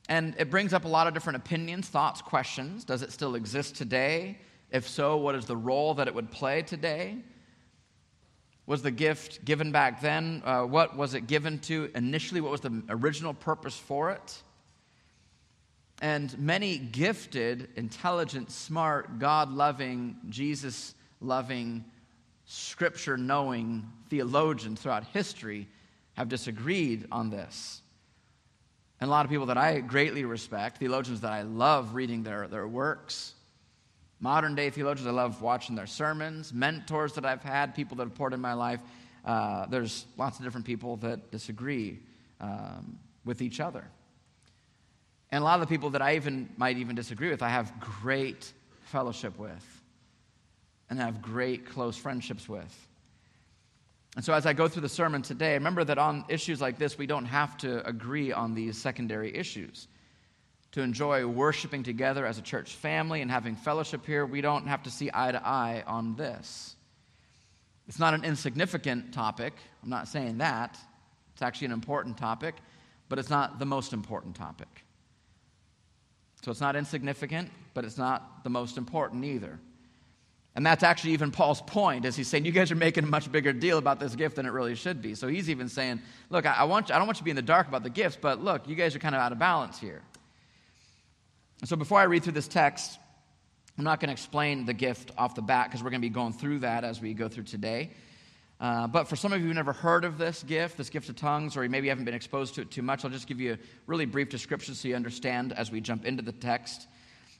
And 0.09 0.35
it 0.37 0.49
brings 0.49 0.73
up 0.73 0.85
a 0.85 0.87
lot 0.87 1.07
of 1.07 1.13
different 1.13 1.37
opinions, 1.37 1.87
thoughts, 1.87 2.21
questions. 2.21 2.83
Does 2.83 3.01
it 3.01 3.11
still 3.11 3.35
exist 3.35 3.75
today? 3.75 4.37
If 4.69 4.87
so, 4.87 5.17
what 5.17 5.35
is 5.35 5.45
the 5.45 5.55
role 5.55 5.93
that 5.95 6.07
it 6.07 6.15
would 6.15 6.29
play 6.29 6.61
today? 6.61 7.17
Was 8.65 8.81
the 8.81 8.91
gift 8.91 9.43
given 9.43 9.71
back 9.71 10.01
then? 10.01 10.41
Uh, 10.45 10.61
what 10.63 10.95
was 10.95 11.13
it 11.13 11.27
given 11.27 11.59
to 11.59 11.91
initially? 11.95 12.41
What 12.41 12.51
was 12.51 12.61
the 12.61 12.81
original 12.89 13.33
purpose 13.33 13.77
for 13.77 14.11
it? 14.11 14.41
And 16.01 16.37
many 16.39 16.77
gifted, 16.77 17.69
intelligent, 17.75 18.51
smart, 18.51 19.19
God 19.19 19.51
loving, 19.51 20.17
Jesus 20.29 20.95
loving, 21.21 21.85
scripture 22.45 23.17
knowing 23.17 23.87
theologians 24.09 24.81
throughout 24.81 25.05
history 25.05 25.67
have 26.13 26.29
disagreed 26.29 27.07
on 27.11 27.29
this. 27.29 27.81
And 28.99 29.09
a 29.09 29.11
lot 29.11 29.25
of 29.25 29.31
people 29.31 29.47
that 29.47 29.57
I 29.57 29.79
greatly 29.79 30.23
respect, 30.23 30.77
theologians 30.77 31.21
that 31.21 31.31
I 31.31 31.41
love 31.41 31.95
reading 31.95 32.23
their, 32.23 32.47
their 32.47 32.67
works, 32.67 33.33
Modern 34.23 34.55
day 34.55 34.69
theologians, 34.69 35.05
I 35.05 35.11
love 35.11 35.41
watching 35.41 35.75
their 35.75 35.85
sermons, 35.85 36.53
mentors 36.53 37.11
that 37.15 37.25
I've 37.25 37.43
had, 37.43 37.75
people 37.75 37.97
that 37.97 38.05
have 38.05 38.15
poured 38.15 38.33
in 38.33 38.39
my 38.39 38.53
life. 38.53 38.79
Uh, 39.25 39.65
there's 39.65 40.05
lots 40.17 40.39
of 40.39 40.45
different 40.45 40.65
people 40.65 40.95
that 40.97 41.29
disagree 41.29 41.99
um, 42.39 42.97
with 43.25 43.41
each 43.41 43.59
other. 43.59 43.83
And 45.29 45.41
a 45.41 45.43
lot 45.43 45.55
of 45.55 45.67
the 45.67 45.67
people 45.67 45.89
that 45.89 46.01
I 46.01 46.15
even 46.15 46.47
might 46.55 46.77
even 46.77 46.95
disagree 46.95 47.31
with, 47.31 47.43
I 47.43 47.49
have 47.49 47.77
great 47.81 48.53
fellowship 48.83 49.37
with 49.37 49.81
and 50.89 50.97
have 50.99 51.21
great 51.21 51.65
close 51.65 51.97
friendships 51.97 52.47
with. 52.47 52.87
And 54.15 54.23
so, 54.23 54.31
as 54.33 54.45
I 54.45 54.53
go 54.53 54.69
through 54.69 54.83
the 54.83 54.89
sermon 54.89 55.21
today, 55.21 55.55
remember 55.55 55.83
that 55.83 55.97
on 55.97 56.23
issues 56.29 56.61
like 56.61 56.77
this, 56.77 56.97
we 56.97 57.07
don't 57.07 57.25
have 57.25 57.57
to 57.57 57.85
agree 57.85 58.31
on 58.31 58.55
these 58.55 58.77
secondary 58.77 59.35
issues. 59.35 59.89
To 60.73 60.81
enjoy 60.81 61.25
worshiping 61.25 61.83
together 61.83 62.25
as 62.25 62.39
a 62.39 62.41
church 62.41 62.75
family 62.75 63.21
and 63.21 63.29
having 63.29 63.55
fellowship 63.55 64.05
here, 64.05 64.25
we 64.25 64.41
don't 64.41 64.67
have 64.67 64.83
to 64.83 64.91
see 64.91 65.09
eye 65.13 65.31
to 65.31 65.47
eye 65.47 65.83
on 65.85 66.15
this. 66.15 66.75
It's 67.87 67.99
not 67.99 68.13
an 68.13 68.23
insignificant 68.23 69.13
topic. 69.13 69.53
I'm 69.83 69.89
not 69.89 70.07
saying 70.07 70.39
that. 70.39 70.77
It's 71.33 71.41
actually 71.41 71.65
an 71.65 71.73
important 71.73 72.17
topic, 72.17 72.55
but 73.07 73.19
it's 73.19 73.29
not 73.29 73.59
the 73.59 73.65
most 73.65 73.93
important 73.93 74.35
topic. 74.35 74.67
So 76.43 76.51
it's 76.51 76.61
not 76.61 76.75
insignificant, 76.75 77.51
but 77.73 77.85
it's 77.85 77.97
not 77.97 78.43
the 78.43 78.49
most 78.49 78.77
important 78.77 79.25
either. 79.25 79.59
And 80.55 80.65
that's 80.65 80.83
actually 80.83 81.11
even 81.13 81.31
Paul's 81.31 81.61
point, 81.61 82.05
is 82.05 82.15
he's 82.15 82.27
saying, 82.27 82.45
you 82.45 82.51
guys 82.51 82.71
are 82.71 82.75
making 82.75 83.03
a 83.03 83.07
much 83.07 83.31
bigger 83.31 83.53
deal 83.53 83.77
about 83.77 83.99
this 83.99 84.15
gift 84.15 84.35
than 84.35 84.45
it 84.45 84.51
really 84.51 84.75
should 84.75 85.01
be. 85.01 85.15
So 85.15 85.27
he's 85.27 85.49
even 85.49 85.69
saying, 85.69 86.01
look, 86.29 86.45
I, 86.45 86.63
want 86.63 86.89
you, 86.89 86.95
I 86.95 86.97
don't 86.97 87.07
want 87.07 87.17
you 87.17 87.21
to 87.21 87.25
be 87.25 87.31
in 87.31 87.35
the 87.35 87.41
dark 87.41 87.67
about 87.67 87.83
the 87.83 87.89
gifts, 87.89 88.17
but 88.19 88.43
look, 88.43 88.67
you 88.67 88.75
guys 88.75 88.95
are 88.95 88.99
kind 88.99 89.15
of 89.15 89.21
out 89.21 89.31
of 89.31 89.39
balance 89.39 89.79
here. 89.79 90.01
And 91.59 91.69
so 91.69 91.75
before 91.75 91.99
I 91.99 92.03
read 92.03 92.23
through 92.23 92.33
this 92.33 92.47
text, 92.47 92.99
I'm 93.77 93.83
not 93.83 93.99
going 93.99 94.09
to 94.09 94.13
explain 94.13 94.65
the 94.65 94.73
gift 94.73 95.11
off 95.17 95.35
the 95.35 95.41
bat 95.41 95.67
because 95.67 95.83
we're 95.83 95.89
going 95.89 96.01
to 96.01 96.07
be 96.07 96.13
going 96.13 96.33
through 96.33 96.59
that 96.59 96.83
as 96.83 97.01
we 97.01 97.13
go 97.13 97.27
through 97.27 97.45
today. 97.45 97.91
Uh, 98.59 98.87
but 98.87 99.07
for 99.07 99.15
some 99.15 99.33
of 99.33 99.39
you 99.39 99.47
who've 99.47 99.55
never 99.55 99.73
heard 99.73 100.05
of 100.05 100.17
this 100.17 100.43
gift, 100.43 100.77
this 100.77 100.89
gift 100.89 101.09
of 101.09 101.15
tongues, 101.15 101.57
or 101.57 101.63
you 101.63 101.69
maybe 101.69 101.89
haven't 101.89 102.05
been 102.05 102.13
exposed 102.13 102.55
to 102.55 102.61
it 102.61 102.71
too 102.71 102.81
much, 102.81 103.03
I'll 103.03 103.11
just 103.11 103.27
give 103.27 103.41
you 103.41 103.53
a 103.53 103.57
really 103.87 104.05
brief 104.05 104.29
description 104.29 104.75
so 104.75 104.87
you 104.87 104.95
understand 104.95 105.53
as 105.53 105.71
we 105.71 105.81
jump 105.81 106.05
into 106.05 106.23
the 106.23 106.31
text. 106.31 106.87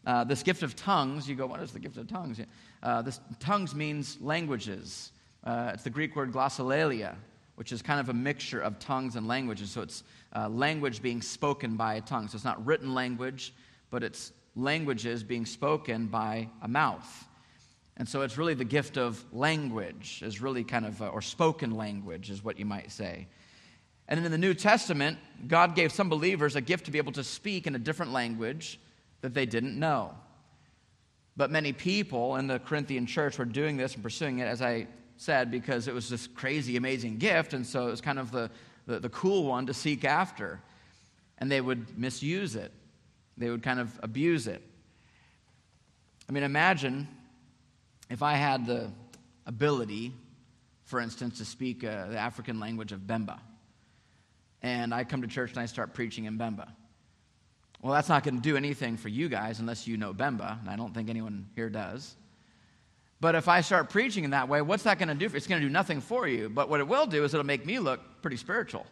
Uh, 0.05 0.23
this 0.23 0.43
gift 0.43 0.63
of 0.63 0.75
tongues, 0.75 1.29
you 1.29 1.35
go, 1.35 1.45
what 1.45 1.61
is 1.61 1.71
the 1.71 1.79
gift 1.79 1.97
of 1.97 2.07
tongues? 2.07 2.41
Uh, 2.81 3.01
this 3.03 3.21
tongues 3.39 3.73
means 3.73 4.17
languages. 4.19 5.11
Uh, 5.45 5.71
it's 5.73 5.83
the 5.83 5.89
Greek 5.89 6.15
word 6.15 6.33
glossolalia, 6.33 7.15
which 7.55 7.71
is 7.71 7.81
kind 7.81 7.99
of 7.99 8.09
a 8.09 8.13
mixture 8.13 8.59
of 8.59 8.79
tongues 8.79 9.15
and 9.15 9.27
languages. 9.27 9.71
So 9.71 9.81
it's 9.81 10.03
uh, 10.35 10.49
language 10.49 11.01
being 11.01 11.21
spoken 11.21 11.77
by 11.77 11.95
a 11.95 12.01
tongue. 12.01 12.27
So 12.27 12.35
it's 12.35 12.43
not 12.43 12.65
written 12.65 12.93
language, 12.93 13.53
but 13.93 14.03
it's 14.03 14.31
languages 14.55 15.23
being 15.23 15.45
spoken 15.45 16.07
by 16.07 16.49
a 16.63 16.67
mouth. 16.67 17.27
And 17.95 18.09
so 18.09 18.23
it's 18.23 18.39
really 18.39 18.55
the 18.55 18.65
gift 18.65 18.97
of 18.97 19.23
language, 19.31 20.23
is 20.25 20.41
really 20.41 20.63
kind 20.63 20.87
of, 20.87 20.99
uh, 20.99 21.09
or 21.09 21.21
spoken 21.21 21.77
language, 21.77 22.31
is 22.31 22.43
what 22.43 22.57
you 22.57 22.65
might 22.65 22.91
say. 22.91 23.27
And 24.07 24.17
then 24.17 24.25
in 24.25 24.31
the 24.31 24.39
New 24.39 24.55
Testament, 24.55 25.19
God 25.47 25.75
gave 25.75 25.91
some 25.91 26.09
believers 26.09 26.55
a 26.55 26.61
gift 26.61 26.85
to 26.85 26.91
be 26.91 26.97
able 26.97 27.11
to 27.11 27.23
speak 27.23 27.67
in 27.67 27.75
a 27.75 27.77
different 27.77 28.11
language 28.13 28.79
that 29.21 29.35
they 29.35 29.45
didn't 29.45 29.77
know. 29.77 30.15
But 31.37 31.51
many 31.51 31.71
people 31.71 32.37
in 32.37 32.47
the 32.47 32.57
Corinthian 32.57 33.05
church 33.05 33.37
were 33.37 33.45
doing 33.45 33.77
this 33.77 33.93
and 33.93 34.01
pursuing 34.01 34.39
it, 34.39 34.45
as 34.45 34.63
I 34.63 34.87
said, 35.17 35.51
because 35.51 35.87
it 35.87 35.93
was 35.93 36.09
this 36.09 36.25
crazy, 36.25 36.77
amazing 36.77 37.19
gift. 37.19 37.53
And 37.53 37.63
so 37.63 37.89
it 37.89 37.91
was 37.91 38.01
kind 38.01 38.17
of 38.17 38.31
the, 38.31 38.49
the, 38.87 38.99
the 38.99 39.09
cool 39.09 39.43
one 39.43 39.67
to 39.67 39.73
seek 39.75 40.03
after. 40.03 40.59
And 41.37 41.51
they 41.51 41.61
would 41.61 41.95
misuse 41.95 42.55
it, 42.55 42.71
they 43.37 43.49
would 43.49 43.63
kind 43.63 43.79
of 43.79 43.99
abuse 44.03 44.47
it. 44.47 44.61
I 46.27 46.31
mean, 46.31 46.43
imagine 46.43 47.07
if 48.09 48.21
I 48.21 48.33
had 48.33 48.65
the 48.65 48.91
ability, 49.45 50.13
for 50.85 50.99
instance, 50.99 51.37
to 51.39 51.45
speak 51.45 51.83
uh, 51.83 52.07
the 52.07 52.17
African 52.17 52.59
language 52.59 52.91
of 52.91 53.01
Bemba, 53.01 53.39
and 54.61 54.93
I 54.93 55.03
come 55.03 55.21
to 55.21 55.27
church 55.27 55.51
and 55.51 55.59
I 55.59 55.65
start 55.65 55.93
preaching 55.93 56.25
in 56.25 56.37
Bemba. 56.37 56.69
Well, 57.81 57.91
that's 57.93 58.07
not 58.07 58.23
going 58.23 58.35
to 58.35 58.41
do 58.41 58.55
anything 58.55 58.95
for 58.95 59.09
you 59.09 59.27
guys 59.27 59.59
unless 59.59 59.87
you 59.87 59.97
know 59.97 60.13
Bemba, 60.13 60.59
and 60.61 60.69
I 60.69 60.77
don't 60.77 60.93
think 60.93 61.09
anyone 61.09 61.47
here 61.55 61.69
does. 61.69 62.15
But 63.19 63.35
if 63.35 63.47
I 63.47 63.61
start 63.61 63.89
preaching 63.89 64.23
in 64.23 64.31
that 64.31 64.47
way, 64.47 64.61
what's 64.61 64.83
that 64.83 64.99
going 64.99 65.09
to 65.09 65.15
do? 65.15 65.33
It's 65.35 65.47
going 65.47 65.61
to 65.61 65.67
do 65.67 65.71
nothing 65.71 66.01
for 66.01 66.27
you. 66.27 66.49
But 66.49 66.69
what 66.69 66.79
it 66.79 66.87
will 66.87 67.05
do 67.05 67.23
is 67.23 67.33
it'll 67.33 67.45
make 67.45 67.65
me 67.65 67.79
look 67.79 67.99
pretty 68.21 68.37
spiritual. 68.37 68.85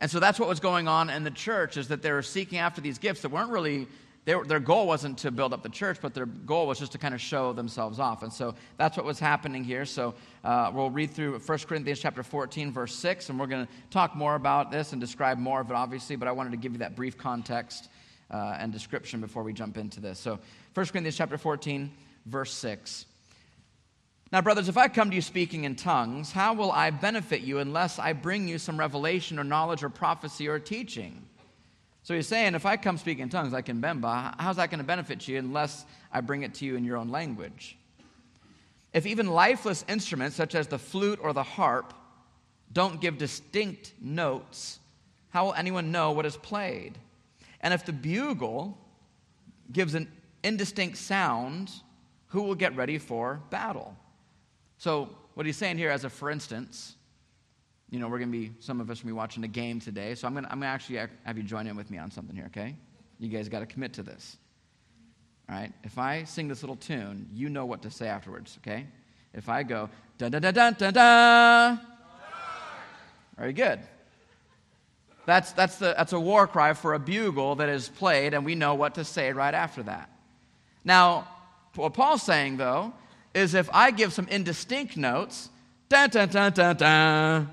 And 0.00 0.10
so 0.10 0.20
that's 0.20 0.38
what 0.38 0.48
was 0.48 0.60
going 0.60 0.88
on 0.88 1.08
in 1.08 1.24
the 1.24 1.30
church 1.30 1.76
is 1.76 1.88
that 1.88 2.02
they 2.02 2.12
were 2.12 2.22
seeking 2.22 2.58
after 2.58 2.80
these 2.80 2.98
gifts 2.98 3.22
that 3.22 3.30
weren't 3.30 3.50
really 3.50 3.86
they, 4.24 4.34
their 4.46 4.60
goal 4.60 4.86
wasn't 4.86 5.18
to 5.18 5.30
build 5.30 5.52
up 5.52 5.62
the 5.62 5.68
church, 5.68 5.98
but 6.00 6.14
their 6.14 6.26
goal 6.26 6.66
was 6.66 6.78
just 6.78 6.92
to 6.92 6.98
kind 6.98 7.14
of 7.14 7.20
show 7.20 7.52
themselves 7.52 7.98
off. 7.98 8.22
And 8.22 8.32
so 8.32 8.54
that's 8.78 8.96
what 8.96 9.04
was 9.04 9.18
happening 9.18 9.64
here. 9.64 9.84
So 9.84 10.14
uh, 10.42 10.70
we'll 10.74 10.90
read 10.90 11.10
through 11.10 11.38
1 11.38 11.58
Corinthians 11.60 12.00
chapter 12.00 12.22
14, 12.22 12.72
verse 12.72 12.94
6, 12.94 13.28
and 13.28 13.38
we're 13.38 13.46
going 13.46 13.66
to 13.66 13.72
talk 13.90 14.16
more 14.16 14.34
about 14.34 14.70
this 14.70 14.92
and 14.92 15.00
describe 15.00 15.38
more 15.38 15.60
of 15.60 15.70
it, 15.70 15.74
obviously, 15.74 16.16
but 16.16 16.26
I 16.26 16.32
wanted 16.32 16.50
to 16.52 16.56
give 16.56 16.72
you 16.72 16.78
that 16.78 16.96
brief 16.96 17.18
context 17.18 17.90
uh, 18.30 18.56
and 18.58 18.72
description 18.72 19.20
before 19.20 19.42
we 19.42 19.52
jump 19.52 19.76
into 19.76 20.00
this. 20.00 20.18
So 20.18 20.38
1 20.72 20.86
Corinthians 20.86 21.16
chapter 21.16 21.36
14, 21.36 21.90
verse 22.24 22.52
6. 22.54 23.04
Now, 24.34 24.40
brothers, 24.40 24.68
if 24.68 24.76
I 24.76 24.88
come 24.88 25.10
to 25.10 25.14
you 25.14 25.22
speaking 25.22 25.62
in 25.62 25.76
tongues, 25.76 26.32
how 26.32 26.54
will 26.54 26.72
I 26.72 26.90
benefit 26.90 27.42
you 27.42 27.60
unless 27.60 28.00
I 28.00 28.12
bring 28.12 28.48
you 28.48 28.58
some 28.58 28.76
revelation 28.76 29.38
or 29.38 29.44
knowledge 29.44 29.84
or 29.84 29.88
prophecy 29.88 30.48
or 30.48 30.58
teaching? 30.58 31.24
So 32.02 32.16
he's 32.16 32.26
saying, 32.26 32.56
if 32.56 32.66
I 32.66 32.76
come 32.76 32.98
speaking 32.98 33.22
in 33.22 33.28
tongues 33.28 33.52
like 33.52 33.68
in 33.68 33.80
Bemba, 33.80 34.34
how's 34.40 34.56
that 34.56 34.72
going 34.72 34.80
to 34.80 34.84
benefit 34.84 35.28
you 35.28 35.38
unless 35.38 35.84
I 36.10 36.20
bring 36.20 36.42
it 36.42 36.52
to 36.54 36.64
you 36.64 36.74
in 36.74 36.82
your 36.82 36.96
own 36.96 37.10
language? 37.10 37.78
If 38.92 39.06
even 39.06 39.28
lifeless 39.28 39.84
instruments 39.88 40.34
such 40.34 40.56
as 40.56 40.66
the 40.66 40.80
flute 40.80 41.20
or 41.22 41.32
the 41.32 41.44
harp 41.44 41.94
don't 42.72 43.00
give 43.00 43.18
distinct 43.18 43.92
notes, 44.00 44.80
how 45.28 45.44
will 45.44 45.54
anyone 45.54 45.92
know 45.92 46.10
what 46.10 46.26
is 46.26 46.36
played? 46.38 46.98
And 47.60 47.72
if 47.72 47.86
the 47.86 47.92
bugle 47.92 48.76
gives 49.70 49.94
an 49.94 50.10
indistinct 50.42 50.98
sound, 50.98 51.70
who 52.26 52.42
will 52.42 52.56
get 52.56 52.74
ready 52.74 52.98
for 52.98 53.40
battle? 53.50 53.96
So, 54.78 55.08
what 55.34 55.46
he's 55.46 55.56
saying 55.56 55.78
here, 55.78 55.90
as 55.90 56.04
a 56.04 56.10
for 56.10 56.30
instance, 56.30 56.94
you 57.90 58.00
know, 58.00 58.08
we're 58.08 58.18
going 58.18 58.32
to 58.32 58.38
be, 58.38 58.50
some 58.58 58.80
of 58.80 58.90
us 58.90 59.02
will 59.02 59.08
be 59.08 59.12
watching 59.12 59.44
a 59.44 59.48
game 59.48 59.78
today. 59.78 60.14
So 60.14 60.26
I'm 60.26 60.34
going 60.34 60.44
to 60.44 60.50
I'm 60.50 60.58
gonna 60.58 60.72
actually 60.72 60.96
have 60.96 61.36
you 61.36 61.44
join 61.44 61.66
in 61.66 61.76
with 61.76 61.90
me 61.90 61.98
on 61.98 62.10
something 62.10 62.34
here, 62.34 62.46
okay? 62.46 62.74
You 63.20 63.28
guys 63.28 63.48
got 63.48 63.60
to 63.60 63.66
commit 63.66 63.92
to 63.94 64.02
this. 64.02 64.36
All 65.48 65.56
right? 65.56 65.72
If 65.84 65.98
I 65.98 66.24
sing 66.24 66.48
this 66.48 66.62
little 66.62 66.76
tune, 66.76 67.28
you 67.32 67.48
know 67.48 67.66
what 67.66 67.82
to 67.82 67.90
say 67.90 68.08
afterwards, 68.08 68.58
okay? 68.62 68.86
If 69.32 69.48
I 69.48 69.62
go, 69.62 69.90
da 70.18 70.28
da 70.28 70.38
da 70.40 70.50
da 70.50 70.70
da 70.70 70.90
da, 70.90 71.76
very 73.36 73.52
good. 73.52 73.80
That's, 75.26 75.52
that's, 75.52 75.76
the, 75.76 75.94
that's 75.96 76.12
a 76.12 76.20
war 76.20 76.46
cry 76.46 76.72
for 76.74 76.94
a 76.94 76.98
bugle 76.98 77.54
that 77.56 77.68
is 77.68 77.88
played, 77.88 78.34
and 78.34 78.44
we 78.44 78.54
know 78.54 78.74
what 78.74 78.96
to 78.96 79.04
say 79.04 79.32
right 79.32 79.54
after 79.54 79.82
that. 79.84 80.10
Now, 80.84 81.28
what 81.76 81.94
Paul's 81.94 82.22
saying, 82.22 82.56
though, 82.56 82.92
is 83.34 83.54
if 83.54 83.68
I 83.72 83.90
give 83.90 84.12
some 84.12 84.28
indistinct 84.28 84.96
notes, 84.96 85.50
da 85.88 86.06
da 86.06 86.26
da 86.26 86.50
da 86.50 86.72
da, 86.72 87.44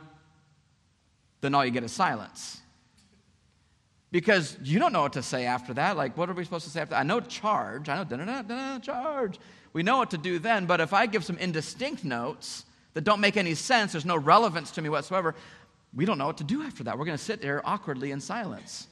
then 1.41 1.55
all 1.55 1.65
you 1.65 1.71
get 1.71 1.83
is 1.83 1.91
silence. 1.91 2.61
Because 4.11 4.57
you 4.61 4.77
don't 4.77 4.91
know 4.93 5.01
what 5.01 5.13
to 5.13 5.23
say 5.23 5.45
after 5.45 5.73
that. 5.75 5.95
Like, 5.95 6.17
what 6.17 6.29
are 6.29 6.33
we 6.33 6.43
supposed 6.43 6.65
to 6.65 6.69
say 6.69 6.81
after 6.81 6.91
that? 6.91 6.99
I 6.99 7.03
know 7.03 7.21
charge. 7.21 7.87
I 7.87 8.03
know 8.03 8.79
charge. 8.81 9.39
We 9.73 9.83
know 9.83 9.97
what 9.97 10.11
to 10.11 10.17
do 10.17 10.37
then, 10.37 10.65
but 10.65 10.81
if 10.81 10.93
I 10.93 11.05
give 11.05 11.23
some 11.23 11.37
indistinct 11.37 12.03
notes 12.03 12.65
that 12.93 13.05
don't 13.05 13.21
make 13.21 13.37
any 13.37 13.55
sense, 13.55 13.93
there's 13.93 14.05
no 14.05 14.17
relevance 14.17 14.71
to 14.71 14.81
me 14.81 14.89
whatsoever, 14.89 15.33
we 15.93 16.05
don't 16.05 16.17
know 16.17 16.27
what 16.27 16.37
to 16.37 16.43
do 16.43 16.61
after 16.61 16.83
that. 16.83 16.97
We're 16.97 17.05
going 17.05 17.17
to 17.17 17.23
sit 17.23 17.41
there 17.41 17.61
awkwardly 17.67 18.11
in 18.11 18.19
silence. 18.19 18.87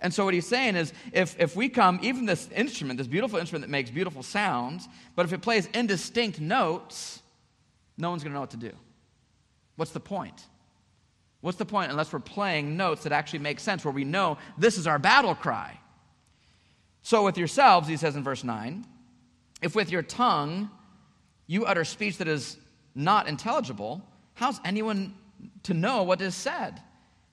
And 0.00 0.12
so, 0.12 0.24
what 0.24 0.34
he's 0.34 0.46
saying 0.46 0.76
is 0.76 0.92
if, 1.12 1.38
if 1.38 1.56
we 1.56 1.68
come, 1.68 1.98
even 2.02 2.26
this 2.26 2.48
instrument, 2.54 2.98
this 2.98 3.06
beautiful 3.06 3.38
instrument 3.38 3.62
that 3.64 3.70
makes 3.70 3.90
beautiful 3.90 4.22
sounds, 4.22 4.88
but 5.16 5.24
if 5.24 5.32
it 5.32 5.40
plays 5.40 5.66
indistinct 5.72 6.40
notes, 6.40 7.22
no 7.96 8.10
one's 8.10 8.22
going 8.22 8.32
to 8.32 8.34
know 8.34 8.40
what 8.40 8.50
to 8.50 8.56
do. 8.56 8.72
What's 9.76 9.92
the 9.92 10.00
point? 10.00 10.46
What's 11.40 11.58
the 11.58 11.66
point 11.66 11.90
unless 11.90 12.12
we're 12.12 12.20
playing 12.20 12.76
notes 12.76 13.02
that 13.04 13.12
actually 13.12 13.40
make 13.40 13.60
sense, 13.60 13.84
where 13.84 13.92
we 13.92 14.04
know 14.04 14.38
this 14.56 14.78
is 14.78 14.86
our 14.86 14.98
battle 14.98 15.34
cry? 15.34 15.78
So, 17.02 17.24
with 17.24 17.36
yourselves, 17.38 17.86
he 17.86 17.96
says 17.96 18.16
in 18.16 18.24
verse 18.24 18.44
9, 18.44 18.84
if 19.62 19.74
with 19.74 19.90
your 19.90 20.02
tongue 20.02 20.70
you 21.46 21.66
utter 21.66 21.84
speech 21.84 22.18
that 22.18 22.28
is 22.28 22.56
not 22.94 23.28
intelligible, 23.28 24.02
how's 24.34 24.60
anyone 24.64 25.14
to 25.64 25.74
know 25.74 26.02
what 26.02 26.20
is 26.20 26.34
said? 26.34 26.80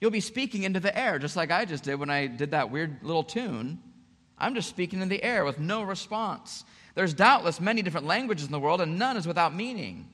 You'll 0.02 0.12
be 0.12 0.20
speaking 0.20 0.64
into 0.64 0.80
the 0.80 0.98
air, 0.98 1.20
just 1.20 1.36
like 1.36 1.52
I 1.52 1.64
just 1.64 1.84
did 1.84 1.96
when 1.96 2.10
I 2.10 2.26
did 2.26 2.52
that 2.52 2.72
weird 2.72 3.04
little 3.04 3.24
tune. 3.24 3.80
I'm 4.36 4.56
just 4.56 4.68
speaking 4.68 5.00
in 5.02 5.10
the 5.10 5.24
air 5.24 5.46
with 5.46 5.60
no 5.60 5.84
response. 5.84 6.66
There's 6.96 7.14
doubtless 7.14 7.62
many 7.62 7.84
different 7.84 8.08
languages 8.08 8.48
in 8.48 8.52
the 8.52 8.60
world, 8.60 8.82
and 8.82 8.98
none 8.98 9.16
is 9.16 9.28
without 9.28 9.56
meaning. 9.56 10.10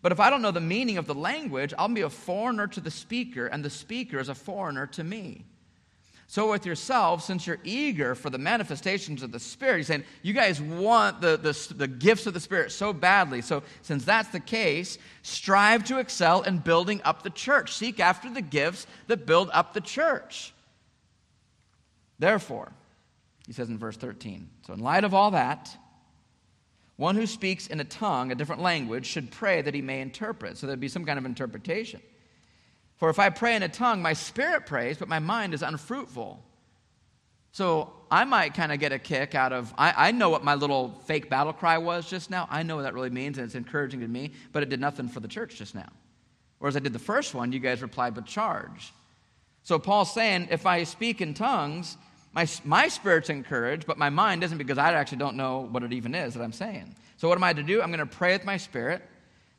But 0.00 0.12
if 0.12 0.20
I 0.20 0.30
don't 0.30 0.42
know 0.42 0.52
the 0.52 0.60
meaning 0.60 0.96
of 0.96 1.08
the 1.08 1.14
language, 1.14 1.74
I'll 1.76 1.88
be 1.88 2.02
a 2.02 2.08
foreigner 2.08 2.68
to 2.68 2.80
the 2.80 2.92
speaker, 2.92 3.48
and 3.48 3.64
the 3.64 3.70
speaker 3.70 4.20
is 4.20 4.28
a 4.28 4.34
foreigner 4.34 4.86
to 4.86 5.02
me. 5.02 5.44
So, 6.28 6.50
with 6.50 6.66
yourselves, 6.66 7.24
since 7.24 7.46
you're 7.46 7.60
eager 7.62 8.16
for 8.16 8.30
the 8.30 8.38
manifestations 8.38 9.22
of 9.22 9.30
the 9.30 9.38
Spirit, 9.38 9.76
he's 9.76 9.86
saying, 9.86 10.04
you 10.22 10.32
guys 10.32 10.60
want 10.60 11.20
the, 11.20 11.36
the, 11.36 11.74
the, 11.74 11.86
gifts 11.86 12.26
of 12.26 12.34
the 12.34 12.40
Spirit 12.40 12.72
so 12.72 12.92
badly. 12.92 13.40
So, 13.42 13.62
since 13.82 14.04
that's 14.04 14.30
the 14.30 14.40
case, 14.40 14.98
strive 15.22 15.84
to 15.84 15.98
excel 15.98 16.42
in 16.42 16.58
building 16.58 17.00
up 17.04 17.22
the 17.22 17.30
church. 17.30 17.74
Seek 17.74 18.00
after 18.00 18.28
the 18.28 18.42
gifts 18.42 18.88
that 19.06 19.24
build 19.24 19.50
up 19.52 19.72
the 19.72 19.80
church. 19.80 20.52
Therefore, 22.18 22.72
he 23.46 23.52
says 23.52 23.68
in 23.68 23.78
verse 23.78 23.96
13, 23.96 24.50
so 24.66 24.72
in 24.72 24.80
light 24.80 25.04
of 25.04 25.14
all 25.14 25.30
that, 25.30 25.76
One 26.96 27.14
who 27.14 27.26
speaks 27.26 27.66
in 27.66 27.78
a 27.78 27.84
tongue, 27.84 28.32
a 28.32 28.34
different 28.34 28.62
language, 28.62 29.06
should 29.06 29.30
pray 29.30 29.60
that 29.62 29.74
he 29.74 29.82
may 29.82 30.00
interpret. 30.00 30.56
So 30.56 30.66
there'd 30.66 30.80
be 30.80 30.88
some 30.88 31.04
kind 31.04 31.18
of 31.18 31.26
interpretation. 31.26 32.00
For 32.96 33.10
if 33.10 33.18
I 33.18 33.30
pray 33.30 33.56
in 33.56 33.62
a 33.62 33.68
tongue, 33.68 34.00
my 34.00 34.14
spirit 34.14 34.66
prays, 34.66 34.96
but 34.96 35.08
my 35.08 35.18
mind 35.18 35.52
is 35.54 35.62
unfruitful. 35.62 36.42
So 37.52 37.92
I 38.10 38.24
might 38.24 38.54
kind 38.54 38.72
of 38.72 38.78
get 38.78 38.92
a 38.92 38.98
kick 38.98 39.34
out 39.34 39.52
of, 39.52 39.72
I, 39.78 40.08
I, 40.08 40.10
know 40.12 40.28
what 40.28 40.44
my 40.44 40.54
little 40.54 40.90
fake 41.06 41.30
battle 41.30 41.52
cry 41.52 41.78
was 41.78 42.08
just 42.08 42.30
now. 42.30 42.46
I 42.50 42.62
know 42.62 42.76
what 42.76 42.82
that 42.82 42.94
really 42.94 43.10
means, 43.10 43.38
and 43.38 43.46
it's 43.46 43.54
encouraging 43.54 44.00
to 44.00 44.08
me, 44.08 44.32
but 44.52 44.62
it 44.62 44.68
did 44.68 44.80
nothing 44.80 45.08
for 45.08 45.20
the 45.20 45.28
church 45.28 45.56
just 45.56 45.74
now. 45.74 45.88
Whereas 46.58 46.76
I 46.76 46.80
did 46.80 46.92
the 46.92 46.98
first 46.98 47.34
one, 47.34 47.52
you 47.52 47.58
guys 47.58 47.82
replied 47.82 48.14
with 48.16 48.26
charge. 48.26 48.92
So 49.62 49.78
Paul's 49.78 50.12
saying, 50.12 50.48
if 50.50 50.66
I 50.66 50.84
speak 50.84 51.20
in 51.20 51.34
tongues, 51.34 51.96
my, 52.32 52.46
my 52.64 52.88
spirit's 52.88 53.30
encouraged, 53.30 53.86
but 53.86 53.96
my 53.96 54.10
mind 54.10 54.44
isn't 54.44 54.58
because 54.58 54.76
I 54.76 54.92
actually 54.92 55.18
don't 55.18 55.36
know 55.36 55.68
what 55.70 55.82
it 55.82 55.94
even 55.94 56.14
is 56.14 56.34
that 56.34 56.42
I'm 56.42 56.52
saying. 56.52 56.94
So, 57.16 57.28
what 57.28 57.38
am 57.38 57.44
I 57.44 57.54
to 57.54 57.62
do? 57.62 57.80
I'm 57.80 57.88
going 57.88 57.98
to 57.98 58.06
pray 58.06 58.34
with 58.34 58.44
my 58.44 58.58
spirit, 58.58 59.02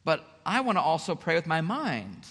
but 0.06 0.24
I 0.46 0.62
want 0.62 0.78
to 0.78 0.82
also 0.82 1.16
pray 1.16 1.34
with 1.34 1.48
my 1.48 1.62
mind. 1.62 2.28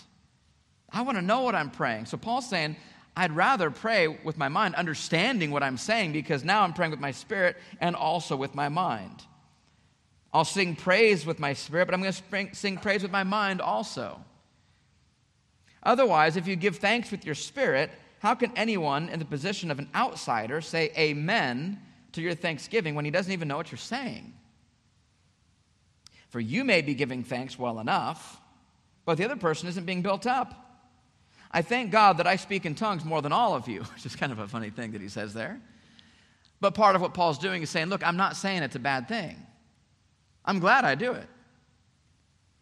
I 0.91 1.03
want 1.03 1.19
to 1.19 1.23
know 1.23 1.43
what 1.43 1.55
I'm 1.55 1.71
praying. 1.71 2.07
So, 2.07 2.17
Paul's 2.17 2.49
saying, 2.49 2.77
I'd 3.17 3.33
rather 3.33 3.71
pray 3.71 4.09
with 4.09 4.37
my 4.37 4.49
mind, 4.49 4.75
understanding 4.75 5.51
what 5.51 5.63
I'm 5.63 5.79
saying, 5.79 6.13
because 6.13 6.45
now 6.45 6.63
I'm 6.63 6.75
praying 6.75 6.91
with 6.91 7.01
my 7.01 7.13
spirit 7.13 7.57
and 7.81 7.97
also 7.97 8.37
with 8.37 8.55
my 8.55 8.69
mind. 8.69 9.25
I'll 10.35 10.45
sing 10.45 10.77
praise 10.77 11.25
with 11.25 11.39
my 11.39 11.55
spirit, 11.55 11.87
but 11.87 11.95
I'm 11.95 12.03
going 12.03 12.13
to 12.13 12.55
sing 12.55 12.77
praise 12.77 13.03
with 13.03 13.11
my 13.11 13.25
mind 13.25 13.63
also. 13.63 14.23
Otherwise, 15.83 16.37
if 16.37 16.47
you 16.47 16.57
give 16.57 16.77
thanks 16.77 17.11
with 17.11 17.25
your 17.25 17.35
spirit, 17.35 17.91
how 18.19 18.35
can 18.35 18.53
anyone 18.57 19.09
in 19.09 19.19
the 19.19 19.25
position 19.25 19.71
of 19.71 19.79
an 19.79 19.89
outsider 19.95 20.61
say 20.61 20.91
amen 20.99 21.81
to 22.13 22.21
your 22.21 22.35
thanksgiving 22.35 22.95
when 22.95 23.05
he 23.07 23.11
doesn't 23.11 23.33
even 23.33 23.49
know 23.49 23.57
what 23.57 23.71
you're 23.71 23.79
saying? 23.79 24.35
For 26.29 26.41
you 26.41 26.65
may 26.65 26.83
be 26.83 26.95
giving 26.95 27.25
thanks 27.25 27.59
well 27.59 27.79
enough, 27.79 28.41
but 29.07 29.17
the 29.17 29.25
other 29.25 29.37
person 29.37 29.69
isn't 29.69 29.87
being 29.87 30.03
built 30.03 30.27
up. 30.27 30.66
I 31.57 31.63
thank 31.63 31.91
God 31.91 32.19
that 32.19 32.27
I 32.27 32.37
speak 32.37 32.67
in 32.67 32.75
tongues 32.75 33.03
more 33.03 33.23
than 33.23 33.33
all 33.33 33.55
of 33.55 33.67
you, 33.67 33.81
which 33.95 34.05
is 34.05 34.15
kind 34.15 34.31
of 34.31 34.39
a 34.41 34.47
funny 34.47 34.69
thing 34.69 34.93
that 34.93 35.01
he 35.01 35.09
says 35.09 35.33
there. 35.33 35.59
But 36.61 36.75
part 36.75 36.95
of 36.95 37.01
what 37.01 37.15
Paul's 37.15 37.39
doing 37.39 37.63
is 37.63 37.71
saying, 37.71 37.87
look, 37.87 38.07
I'm 38.07 38.19
not 38.19 38.37
saying 38.37 38.63
it's 38.63 38.77
a 38.77 38.79
bad 38.79 39.09
thing. 39.09 39.39
I'm 40.45 40.59
glad 40.59 40.85
I 40.85 40.95
do 40.95 41.13
it. 41.13 41.27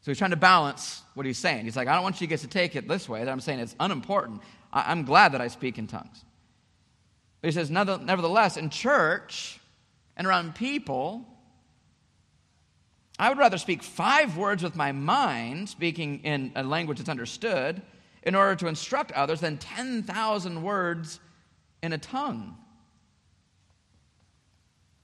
So 0.00 0.12
he's 0.12 0.18
trying 0.18 0.30
to 0.30 0.36
balance 0.36 1.02
what 1.14 1.26
he's 1.26 1.38
saying. 1.38 1.64
He's 1.64 1.76
like, 1.76 1.88
I 1.88 1.94
don't 1.94 2.04
want 2.04 2.20
you 2.20 2.28
guys 2.28 2.42
to 2.42 2.46
take 2.46 2.76
it 2.76 2.86
this 2.86 3.08
way, 3.08 3.24
that 3.24 3.30
I'm 3.30 3.40
saying 3.40 3.58
it's 3.58 3.74
unimportant. 3.80 4.42
I, 4.72 4.92
am 4.92 5.04
glad 5.04 5.32
that 5.32 5.40
I 5.40 5.48
speak 5.48 5.76
in 5.76 5.88
tongues. 5.88 6.24
But 7.40 7.48
he 7.48 7.52
says, 7.52 7.72
nevertheless, 7.72 8.56
in 8.56 8.70
church 8.70 9.58
and 10.16 10.24
around 10.24 10.54
people, 10.54 11.26
I 13.18 13.28
would 13.28 13.38
rather 13.38 13.58
speak 13.58 13.82
five 13.82 14.36
words 14.36 14.62
with 14.62 14.76
my 14.76 14.92
mind, 14.92 15.68
speaking 15.68 16.20
in 16.20 16.52
a 16.54 16.62
language 16.62 16.98
that's 16.98 17.10
understood, 17.10 17.82
in 18.24 18.34
order 18.34 18.56
to 18.56 18.66
instruct 18.66 19.12
others 19.12 19.40
than 19.40 19.58
10,000 19.58 20.62
words 20.62 21.20
in 21.82 21.92
a 21.92 21.98
tongue. 21.98 22.56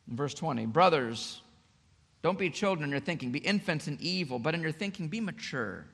verse 0.09 0.35
20, 0.35 0.67
brothers, 0.67 1.41
don't 2.23 2.39
be 2.39 2.51
children 2.51 2.85
in 2.85 2.91
your 2.91 3.01
thinking, 3.01 3.31
be 3.31 3.39
infants 3.39 3.87
in 3.87 3.97
evil, 4.01 4.39
but 4.39 4.55
in 4.55 4.61
your 4.61 4.73
thinking 4.73 5.09
be 5.09 5.21
mature. 5.21 5.87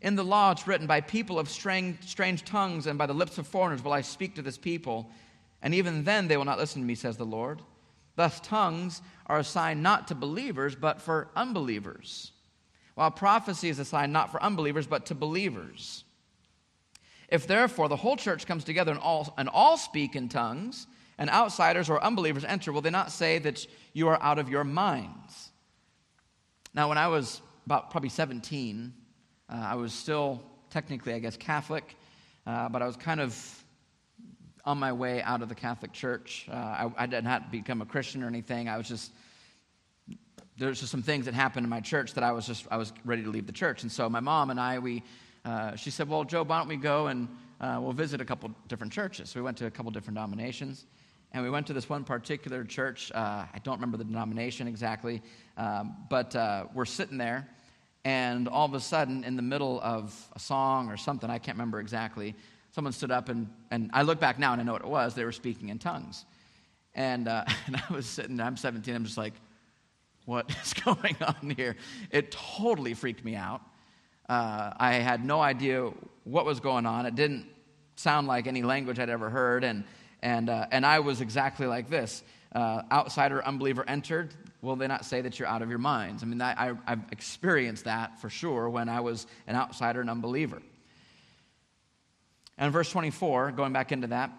In 0.00 0.14
the 0.14 0.22
law, 0.22 0.52
it's 0.52 0.66
written, 0.66 0.86
By 0.86 1.00
people 1.00 1.38
of 1.38 1.48
strange, 1.48 1.98
strange 2.06 2.44
tongues 2.44 2.86
and 2.86 2.96
by 2.96 3.06
the 3.06 3.12
lips 3.12 3.38
of 3.38 3.46
foreigners 3.46 3.82
will 3.82 3.92
I 3.92 4.00
speak 4.00 4.36
to 4.36 4.42
this 4.42 4.56
people, 4.56 5.10
and 5.60 5.74
even 5.74 6.04
then 6.04 6.28
they 6.28 6.36
will 6.36 6.44
not 6.44 6.58
listen 6.58 6.82
to 6.82 6.86
me, 6.86 6.94
says 6.94 7.16
the 7.16 7.26
Lord. 7.26 7.60
Thus, 8.14 8.40
tongues 8.40 9.02
are 9.26 9.38
a 9.38 9.44
sign 9.44 9.82
not 9.82 10.08
to 10.08 10.14
believers, 10.14 10.76
but 10.76 11.00
for 11.00 11.28
unbelievers, 11.34 12.32
while 12.94 13.10
prophecy 13.10 13.68
is 13.68 13.78
a 13.78 13.84
sign 13.84 14.12
not 14.12 14.30
for 14.30 14.42
unbelievers, 14.42 14.86
but 14.86 15.06
to 15.06 15.14
believers. 15.14 16.04
If 17.32 17.46
therefore 17.46 17.88
the 17.88 17.96
whole 17.96 18.16
church 18.16 18.46
comes 18.46 18.62
together 18.62 18.92
and 18.92 19.00
all, 19.00 19.32
and 19.38 19.48
all 19.48 19.78
speak 19.78 20.16
in 20.16 20.28
tongues, 20.28 20.86
and 21.16 21.30
outsiders 21.30 21.88
or 21.88 22.02
unbelievers 22.04 22.44
enter, 22.44 22.72
will 22.72 22.82
they 22.82 22.90
not 22.90 23.10
say 23.10 23.38
that 23.38 23.66
you 23.94 24.08
are 24.08 24.22
out 24.22 24.38
of 24.38 24.50
your 24.50 24.64
minds? 24.64 25.50
Now, 26.74 26.90
when 26.90 26.98
I 26.98 27.08
was 27.08 27.40
about 27.64 27.90
probably 27.90 28.10
17, 28.10 28.92
uh, 29.48 29.54
I 29.54 29.76
was 29.76 29.94
still 29.94 30.42
technically, 30.68 31.14
I 31.14 31.20
guess, 31.20 31.38
Catholic, 31.38 31.96
uh, 32.46 32.68
but 32.68 32.82
I 32.82 32.86
was 32.86 32.96
kind 32.98 33.18
of 33.18 33.64
on 34.66 34.76
my 34.78 34.92
way 34.92 35.22
out 35.22 35.40
of 35.40 35.48
the 35.48 35.54
Catholic 35.54 35.94
Church. 35.94 36.46
Uh, 36.52 36.54
I, 36.54 36.92
I 36.98 37.06
did 37.06 37.24
not 37.24 37.50
become 37.50 37.80
a 37.80 37.86
Christian 37.86 38.22
or 38.22 38.26
anything. 38.26 38.68
I 38.68 38.76
was 38.76 38.88
just 38.88 39.10
there's 40.58 40.80
just 40.80 40.92
some 40.92 41.02
things 41.02 41.24
that 41.24 41.32
happened 41.32 41.64
in 41.64 41.70
my 41.70 41.80
church 41.80 42.12
that 42.12 42.22
I 42.22 42.32
was 42.32 42.46
just 42.46 42.66
I 42.70 42.76
was 42.76 42.92
ready 43.06 43.22
to 43.22 43.30
leave 43.30 43.46
the 43.46 43.52
church. 43.52 43.82
And 43.82 43.90
so 43.90 44.10
my 44.10 44.20
mom 44.20 44.50
and 44.50 44.60
I 44.60 44.78
we 44.80 45.02
uh, 45.44 45.76
she 45.76 45.90
said, 45.90 46.08
"Well, 46.08 46.24
Joe, 46.24 46.42
why 46.42 46.58
don't 46.58 46.68
we 46.68 46.76
go 46.76 47.08
and 47.08 47.28
uh, 47.60 47.78
we'll 47.80 47.92
visit 47.92 48.20
a 48.20 48.24
couple 48.24 48.50
different 48.68 48.92
churches?" 48.92 49.30
So 49.30 49.40
we 49.40 49.44
went 49.44 49.56
to 49.58 49.66
a 49.66 49.70
couple 49.70 49.90
different 49.90 50.16
denominations, 50.16 50.86
and 51.32 51.42
we 51.42 51.50
went 51.50 51.66
to 51.68 51.72
this 51.72 51.88
one 51.88 52.04
particular 52.04 52.64
church. 52.64 53.10
Uh, 53.12 53.46
I 53.52 53.58
don't 53.62 53.76
remember 53.76 53.96
the 53.96 54.04
denomination 54.04 54.68
exactly, 54.68 55.22
um, 55.56 55.96
but 56.08 56.34
uh, 56.36 56.66
we're 56.74 56.84
sitting 56.84 57.18
there, 57.18 57.48
and 58.04 58.48
all 58.48 58.66
of 58.66 58.74
a 58.74 58.80
sudden, 58.80 59.22
in 59.24 59.36
the 59.36 59.42
middle 59.42 59.80
of 59.82 60.14
a 60.34 60.38
song 60.38 60.88
or 60.88 60.96
something, 60.96 61.30
I 61.30 61.38
can't 61.38 61.56
remember 61.56 61.78
exactly, 61.78 62.34
someone 62.72 62.92
stood 62.92 63.10
up 63.10 63.28
and, 63.28 63.48
and 63.70 63.90
I 63.92 64.02
look 64.02 64.18
back 64.18 64.38
now 64.38 64.52
and 64.52 64.60
I 64.60 64.64
know 64.64 64.72
what 64.72 64.82
it 64.82 64.88
was. 64.88 65.14
They 65.14 65.24
were 65.24 65.32
speaking 65.32 65.68
in 65.68 65.78
tongues. 65.78 66.24
And, 66.94 67.28
uh, 67.28 67.44
and 67.66 67.76
I 67.76 67.92
was 67.92 68.06
sitting, 68.06 68.36
there, 68.36 68.46
I'm 68.46 68.56
17, 68.56 68.94
I'm 68.94 69.04
just 69.04 69.18
like, 69.18 69.34
what 70.24 70.50
is 70.64 70.74
going 70.74 71.16
on 71.20 71.50
here? 71.56 71.76
It 72.10 72.32
totally 72.32 72.94
freaked 72.94 73.24
me 73.24 73.36
out. 73.36 73.62
Uh, 74.32 74.72
I 74.78 74.94
had 74.94 75.22
no 75.22 75.42
idea 75.42 75.90
what 76.24 76.46
was 76.46 76.58
going 76.58 76.86
on. 76.86 77.04
It 77.04 77.14
didn't 77.14 77.44
sound 77.96 78.26
like 78.26 78.46
any 78.46 78.62
language 78.62 78.98
I'd 78.98 79.10
ever 79.10 79.28
heard. 79.28 79.62
And, 79.62 79.84
and, 80.22 80.48
uh, 80.48 80.68
and 80.70 80.86
I 80.86 81.00
was 81.00 81.20
exactly 81.20 81.66
like 81.66 81.90
this. 81.90 82.22
Uh, 82.50 82.80
outsider, 82.90 83.44
unbeliever 83.44 83.84
entered 83.86 84.32
will 84.62 84.76
they 84.76 84.86
not 84.86 85.04
say 85.04 85.20
that 85.20 85.38
you're 85.38 85.48
out 85.48 85.60
of 85.60 85.68
your 85.68 85.78
minds? 85.78 86.22
I 86.22 86.26
mean, 86.26 86.40
I, 86.40 86.72
I've 86.86 87.04
experienced 87.10 87.84
that 87.84 88.22
for 88.22 88.30
sure 88.30 88.70
when 88.70 88.88
I 88.88 89.00
was 89.00 89.26
an 89.46 89.54
outsider 89.54 90.00
and 90.00 90.08
unbeliever. 90.08 90.62
And 92.56 92.72
verse 92.72 92.90
24, 92.90 93.52
going 93.52 93.74
back 93.74 93.92
into 93.92 94.06
that, 94.06 94.30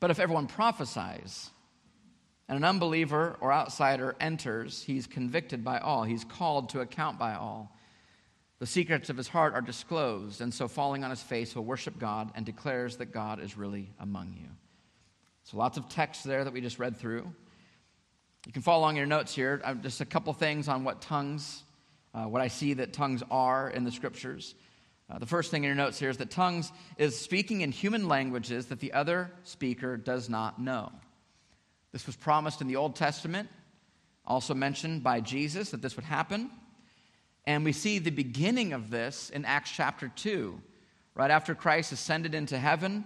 but 0.00 0.10
if 0.10 0.18
everyone 0.18 0.48
prophesies 0.48 1.48
and 2.46 2.58
an 2.58 2.64
unbeliever 2.64 3.38
or 3.40 3.54
outsider 3.54 4.16
enters, 4.20 4.82
he's 4.82 5.06
convicted 5.06 5.64
by 5.64 5.78
all, 5.78 6.02
he's 6.02 6.24
called 6.24 6.68
to 6.70 6.80
account 6.80 7.18
by 7.18 7.36
all. 7.36 7.74
The 8.62 8.68
secrets 8.68 9.10
of 9.10 9.16
his 9.16 9.26
heart 9.26 9.54
are 9.54 9.60
disclosed, 9.60 10.40
and 10.40 10.54
so 10.54 10.68
falling 10.68 11.02
on 11.02 11.10
his 11.10 11.20
face, 11.20 11.52
he'll 11.52 11.64
worship 11.64 11.98
God 11.98 12.30
and 12.36 12.46
declares 12.46 12.98
that 12.98 13.06
God 13.06 13.40
is 13.40 13.56
really 13.56 13.90
among 13.98 14.36
you. 14.40 14.46
So 15.42 15.56
lots 15.56 15.78
of 15.78 15.88
text 15.88 16.22
there 16.22 16.44
that 16.44 16.52
we 16.52 16.60
just 16.60 16.78
read 16.78 16.96
through. 16.96 17.28
You 18.46 18.52
can 18.52 18.62
follow 18.62 18.78
along 18.78 18.94
your 18.94 19.06
notes 19.06 19.34
here. 19.34 19.60
Uh, 19.64 19.74
just 19.74 20.00
a 20.00 20.04
couple 20.04 20.32
things 20.32 20.68
on 20.68 20.84
what 20.84 21.00
tongues, 21.00 21.64
uh, 22.14 22.26
what 22.26 22.40
I 22.40 22.46
see 22.46 22.74
that 22.74 22.92
tongues 22.92 23.24
are 23.32 23.68
in 23.68 23.82
the 23.82 23.90
scriptures. 23.90 24.54
Uh, 25.10 25.18
the 25.18 25.26
first 25.26 25.50
thing 25.50 25.64
in 25.64 25.66
your 25.66 25.74
notes 25.74 25.98
here 25.98 26.10
is 26.10 26.18
that 26.18 26.30
tongues 26.30 26.70
is 26.98 27.18
speaking 27.18 27.62
in 27.62 27.72
human 27.72 28.06
languages 28.06 28.66
that 28.66 28.78
the 28.78 28.92
other 28.92 29.32
speaker 29.42 29.96
does 29.96 30.28
not 30.28 30.62
know. 30.62 30.92
This 31.90 32.06
was 32.06 32.14
promised 32.14 32.60
in 32.60 32.68
the 32.68 32.76
Old 32.76 32.94
Testament, 32.94 33.48
also 34.24 34.54
mentioned 34.54 35.02
by 35.02 35.20
Jesus 35.20 35.70
that 35.70 35.82
this 35.82 35.96
would 35.96 36.04
happen. 36.04 36.48
And 37.44 37.64
we 37.64 37.72
see 37.72 37.98
the 37.98 38.10
beginning 38.10 38.72
of 38.72 38.90
this 38.90 39.30
in 39.30 39.44
Acts 39.44 39.72
chapter 39.72 40.12
2. 40.14 40.60
Right 41.14 41.30
after 41.30 41.54
Christ 41.54 41.90
ascended 41.90 42.34
into 42.34 42.56
heaven, 42.56 43.04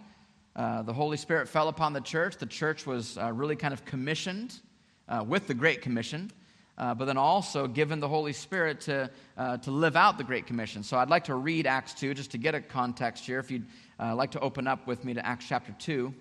uh, 0.54 0.82
the 0.82 0.92
Holy 0.92 1.16
Spirit 1.16 1.48
fell 1.48 1.68
upon 1.68 1.94
the 1.94 2.02
church. 2.02 2.36
The 2.36 2.46
church 2.46 2.86
was 2.86 3.16
uh, 3.16 3.32
really 3.32 3.56
kind 3.56 3.72
of 3.72 3.86
commissioned 3.86 4.60
uh, 5.08 5.24
with 5.26 5.46
the 5.46 5.54
Great 5.54 5.80
Commission, 5.80 6.30
uh, 6.76 6.94
but 6.94 7.06
then 7.06 7.16
also 7.16 7.66
given 7.66 7.98
the 7.98 8.08
Holy 8.08 8.34
Spirit 8.34 8.82
to, 8.82 9.10
uh, 9.38 9.56
to 9.58 9.70
live 9.70 9.96
out 9.96 10.18
the 10.18 10.24
Great 10.24 10.46
Commission. 10.46 10.82
So 10.82 10.98
I'd 10.98 11.08
like 11.08 11.24
to 11.24 11.34
read 11.34 11.66
Acts 11.66 11.94
2 11.94 12.12
just 12.12 12.30
to 12.32 12.38
get 12.38 12.54
a 12.54 12.60
context 12.60 13.24
here. 13.24 13.38
If 13.38 13.50
you'd 13.50 13.66
uh, 13.98 14.14
like 14.14 14.32
to 14.32 14.40
open 14.40 14.66
up 14.66 14.86
with 14.86 15.02
me 15.02 15.14
to 15.14 15.26
Acts 15.26 15.46
chapter 15.48 15.74
2, 15.78 16.12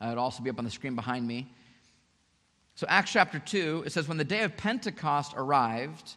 uh, 0.00 0.08
it'll 0.12 0.24
also 0.24 0.42
be 0.42 0.48
up 0.48 0.58
on 0.58 0.64
the 0.64 0.70
screen 0.70 0.94
behind 0.94 1.26
me. 1.26 1.52
So, 2.74 2.86
Acts 2.88 3.12
chapter 3.12 3.38
2, 3.38 3.84
it 3.86 3.92
says, 3.92 4.08
When 4.08 4.18
the 4.18 4.24
day 4.24 4.42
of 4.42 4.56
Pentecost 4.56 5.32
arrived, 5.36 6.16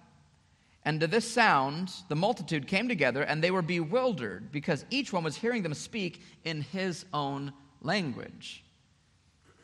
And 0.83 0.99
to 0.99 1.07
this 1.07 1.29
sound, 1.29 1.91
the 2.09 2.15
multitude 2.15 2.67
came 2.67 2.87
together, 2.87 3.21
and 3.21 3.43
they 3.43 3.51
were 3.51 3.61
bewildered, 3.61 4.51
because 4.51 4.85
each 4.89 5.13
one 5.13 5.23
was 5.23 5.35
hearing 5.35 5.61
them 5.61 5.73
speak 5.73 6.21
in 6.43 6.61
his 6.61 7.05
own 7.13 7.53
language. 7.81 8.63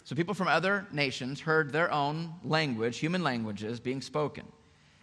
So 0.04 0.16
people 0.16 0.36
from 0.36 0.48
other 0.48 0.88
nations 0.92 1.42
heard 1.42 1.72
their 1.72 1.92
own 1.92 2.34
language, 2.44 2.98
human 2.98 3.24
languages, 3.24 3.80
being 3.80 4.02
spoken. 4.02 4.46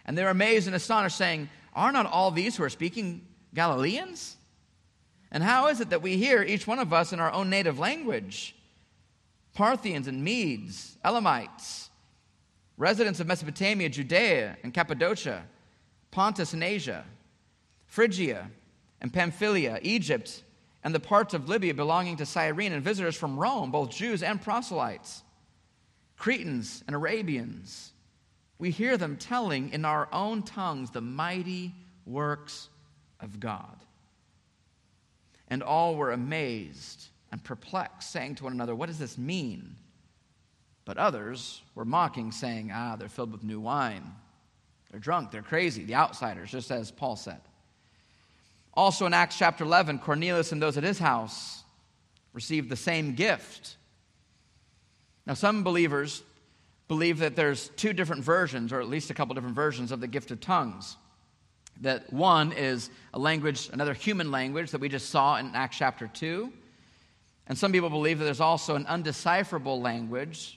And 0.06 0.16
they 0.16 0.22
were 0.22 0.30
amazed 0.30 0.66
and 0.66 0.76
astonished, 0.76 1.16
saying, 1.16 1.48
Are 1.74 1.92
not 1.92 2.06
all 2.06 2.30
these 2.30 2.56
who 2.56 2.62
are 2.62 2.70
speaking 2.70 3.26
Galileans? 3.52 4.36
And 5.32 5.42
how 5.42 5.66
is 5.66 5.80
it 5.80 5.90
that 5.90 6.00
we 6.00 6.16
hear 6.16 6.42
each 6.42 6.66
one 6.66 6.78
of 6.78 6.92
us 6.92 7.12
in 7.12 7.18
our 7.18 7.32
own 7.32 7.50
native 7.50 7.78
language? 7.78 8.54
Parthians 9.52 10.06
and 10.06 10.22
Medes, 10.22 10.96
Elamites, 11.04 11.90
residents 12.76 13.20
of 13.20 13.26
Mesopotamia, 13.26 13.88
Judea 13.88 14.56
and 14.62 14.72
Cappadocia, 14.72 15.44
Pontus 16.14 16.52
and 16.52 16.62
Asia, 16.62 17.04
Phrygia 17.86 18.48
and 19.00 19.12
Pamphylia, 19.12 19.80
Egypt, 19.82 20.44
and 20.84 20.94
the 20.94 21.00
parts 21.00 21.34
of 21.34 21.48
Libya 21.48 21.74
belonging 21.74 22.18
to 22.18 22.24
Cyrene, 22.24 22.72
and 22.72 22.84
visitors 22.84 23.16
from 23.16 23.36
Rome, 23.36 23.72
both 23.72 23.90
Jews 23.90 24.22
and 24.22 24.40
proselytes, 24.40 25.24
Cretans 26.16 26.84
and 26.86 26.94
Arabians. 26.94 27.92
We 28.60 28.70
hear 28.70 28.96
them 28.96 29.16
telling 29.16 29.72
in 29.72 29.84
our 29.84 30.08
own 30.12 30.44
tongues 30.44 30.92
the 30.92 31.00
mighty 31.00 31.74
works 32.06 32.68
of 33.18 33.40
God. 33.40 33.76
And 35.48 35.64
all 35.64 35.96
were 35.96 36.12
amazed 36.12 37.08
and 37.32 37.42
perplexed, 37.42 38.12
saying 38.12 38.36
to 38.36 38.44
one 38.44 38.52
another, 38.52 38.76
What 38.76 38.86
does 38.86 39.00
this 39.00 39.18
mean? 39.18 39.74
But 40.84 40.96
others 40.96 41.60
were 41.74 41.84
mocking, 41.84 42.30
saying, 42.30 42.70
Ah, 42.72 42.94
they're 42.94 43.08
filled 43.08 43.32
with 43.32 43.42
new 43.42 43.58
wine. 43.58 44.12
They're 44.94 45.00
drunk, 45.00 45.32
they're 45.32 45.42
crazy, 45.42 45.82
the 45.82 45.96
outsiders, 45.96 46.52
just 46.52 46.70
as 46.70 46.92
Paul 46.92 47.16
said. 47.16 47.40
Also 48.74 49.06
in 49.06 49.12
Acts 49.12 49.36
chapter 49.36 49.64
11, 49.64 49.98
Cornelius 49.98 50.52
and 50.52 50.62
those 50.62 50.78
at 50.78 50.84
his 50.84 51.00
house 51.00 51.64
received 52.32 52.68
the 52.68 52.76
same 52.76 53.16
gift. 53.16 53.76
Now, 55.26 55.34
some 55.34 55.64
believers 55.64 56.22
believe 56.86 57.18
that 57.18 57.34
there's 57.34 57.70
two 57.70 57.92
different 57.92 58.22
versions, 58.22 58.72
or 58.72 58.80
at 58.80 58.88
least 58.88 59.10
a 59.10 59.14
couple 59.14 59.34
different 59.34 59.56
versions 59.56 59.90
of 59.90 59.98
the 59.98 60.06
gift 60.06 60.30
of 60.30 60.40
tongues. 60.40 60.96
That 61.80 62.12
one 62.12 62.52
is 62.52 62.88
a 63.12 63.18
language, 63.18 63.70
another 63.72 63.94
human 63.94 64.30
language 64.30 64.70
that 64.70 64.80
we 64.80 64.88
just 64.88 65.10
saw 65.10 65.38
in 65.38 65.56
Acts 65.56 65.76
chapter 65.76 66.06
2. 66.06 66.52
And 67.48 67.58
some 67.58 67.72
people 67.72 67.90
believe 67.90 68.20
that 68.20 68.26
there's 68.26 68.38
also 68.38 68.76
an 68.76 68.84
undecipherable 68.84 69.82
language 69.82 70.56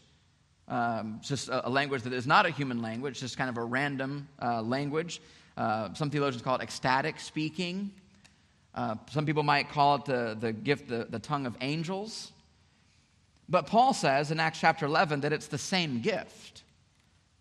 um, 0.68 1.20
just 1.24 1.50
a, 1.50 1.68
a, 1.68 1.70
language 1.70 2.04
that 2.04 2.14
is 2.14 2.28
not 2.28 2.46
a 2.46 2.50
human 2.50 2.82
language, 2.82 3.20
just 3.20 3.38
kind 3.38 3.50
of 3.50 3.58
a 3.58 3.64
random 3.64 4.28
uh, 4.42 4.62
language. 4.62 5.22
Uh, 5.56 5.94
some 5.94 6.10
theologians 6.10 6.42
call 6.42 6.56
it 6.56 6.62
ecstatic 6.62 7.20
speaking. 7.20 7.92
Uh, 8.76 8.96
some 9.10 9.26
people 9.26 9.44
might 9.44 9.70
call 9.70 9.96
it 9.96 10.06
the, 10.06 10.38
the 10.40 10.54
gift, 10.54 10.88
the, 10.88 11.08
the 11.10 11.20
tongue 11.20 11.46
of 11.46 11.56
angels. 11.62 12.32
But 13.50 13.66
Paul 13.66 13.94
says 13.94 14.30
in 14.30 14.40
Acts 14.40 14.60
chapter 14.60 14.86
11 14.86 15.22
that 15.22 15.34
it's 15.34 15.48
the 15.48 15.58
same 15.58 16.02
gift. 16.02 16.64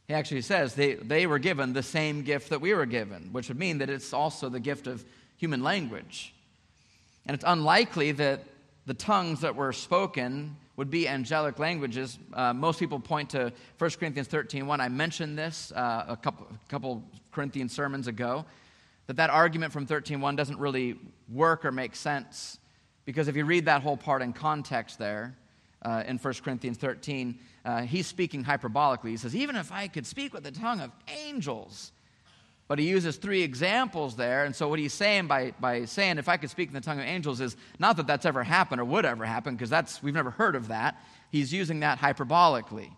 He 0.07 0.15
actually 0.15 0.43
says 0.43 0.75
they, 0.75 0.95
they 0.95 1.27
were 1.27 1.41
given 1.41 1.73
the 1.73 1.83
same 1.83 2.23
gift 2.23 2.51
that 2.51 2.61
we 2.61 2.73
were 2.75 2.87
given, 2.87 3.31
which 3.33 3.49
would 3.49 3.59
mean 3.59 3.79
that 3.79 3.91
it's 3.91 4.13
also 4.13 4.49
the 4.49 4.61
gift 4.61 4.87
of 4.87 5.05
human 5.37 5.65
language. 5.65 6.33
And 7.27 7.35
it's 7.35 7.45
unlikely 7.47 8.13
that 8.13 8.45
the 8.87 8.95
tongues 8.95 9.41
that 9.41 9.57
were 9.57 9.73
spoken 9.73 10.57
would 10.77 10.91
be 10.91 11.09
angelic 11.09 11.59
languages. 11.59 12.19
Uh, 12.33 12.53
most 12.53 12.79
people 12.79 13.01
point 13.01 13.31
to 13.31 13.53
1 13.79 13.91
Corinthians 13.99 14.29
13 14.29 14.67
1. 14.67 14.81
I 14.81 14.89
mentioned 14.89 15.39
this 15.39 15.73
uh, 15.73 16.05
a 16.09 16.17
couple, 16.17 16.47
couple 16.69 17.03
Corinthian 17.33 17.69
sermons 17.69 18.07
ago, 18.07 18.45
that 19.07 19.17
that 19.17 19.31
argument 19.31 19.73
from 19.73 19.87
13 19.87 20.21
1 20.21 20.37
doesn't 20.37 20.59
really 20.59 20.99
work 21.33 21.65
or 21.65 21.73
make 21.73 21.97
sense. 21.97 22.59
Because 23.05 23.29
if 23.29 23.37
you 23.37 23.45
read 23.45 23.67
that 23.67 23.83
whole 23.83 23.97
part 23.97 24.21
in 24.21 24.33
context 24.33 24.99
there, 24.99 25.37
uh, 25.83 26.03
in 26.07 26.19
1 26.19 26.35
Corinthians 26.43 26.77
13, 26.79 27.39
uh, 27.65 27.83
he's 27.83 28.07
speaking 28.07 28.45
hyperbolically. 28.45 29.11
He 29.11 29.17
says, 29.17 29.37
Even 29.37 29.57
if 29.57 29.71
I 29.71 29.89
could 29.89 30.07
speak 30.07 30.35
with 30.35 30.43
the 30.43 30.51
tongue 30.51 30.81
of 30.81 30.91
angels, 31.25 31.93
but 32.69 32.79
he 32.79 32.89
uses 32.89 33.17
three 33.17 33.43
examples 33.43 34.17
there. 34.17 34.45
And 34.45 34.55
so, 34.55 34.69
what 34.69 34.79
he's 34.79 34.93
saying 34.93 35.27
by, 35.29 35.53
by 35.61 35.85
saying, 35.85 36.19
if 36.19 36.29
I 36.29 36.37
could 36.37 36.51
speak 36.51 36.69
in 36.69 36.75
the 36.75 36.81
tongue 36.81 36.99
of 36.99 37.07
angels, 37.07 37.41
is 37.41 37.57
not 37.79 37.97
that 37.99 38.07
that's 38.07 38.27
ever 38.27 38.43
happened 38.43 38.81
or 38.81 38.85
would 38.85 39.05
ever 39.05 39.25
happen, 39.25 39.55
because 39.55 39.71
that's, 39.71 40.03
we've 40.03 40.15
never 40.15 40.31
heard 40.31 40.57
of 40.57 40.69
that. 40.69 41.01
He's 41.31 41.53
using 41.53 41.81
that 41.81 41.99
hyperbolically. 41.99 42.91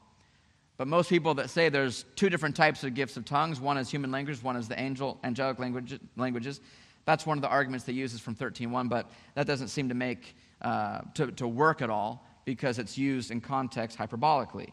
But 0.78 0.86
most 0.86 1.10
people 1.10 1.34
that 1.34 1.50
say 1.50 1.68
there's 1.68 2.04
two 2.14 2.30
different 2.30 2.54
types 2.54 2.84
of 2.84 2.94
gifts 2.94 3.16
of 3.16 3.24
tongues 3.24 3.60
one 3.60 3.76
is 3.78 3.90
human 3.90 4.10
language, 4.12 4.42
one 4.42 4.56
is 4.56 4.68
the 4.68 4.80
angel, 4.80 5.18
angelic 5.24 5.58
language, 5.58 5.98
languages. 6.16 6.60
That's 7.04 7.26
one 7.26 7.36
of 7.36 7.42
the 7.42 7.48
arguments 7.48 7.84
they 7.84 7.94
uses 7.94 8.20
from 8.20 8.36
13.1, 8.36 8.88
but 8.88 9.10
that 9.34 9.46
doesn't 9.46 9.68
seem 9.68 9.88
to 9.88 9.94
make, 9.94 10.36
uh, 10.62 11.00
to, 11.14 11.32
to 11.32 11.48
work 11.48 11.82
at 11.82 11.90
all 11.90 12.24
because 12.44 12.78
it's 12.78 12.96
used 12.96 13.30
in 13.30 13.40
context 13.40 13.98
hyperbolically. 13.98 14.70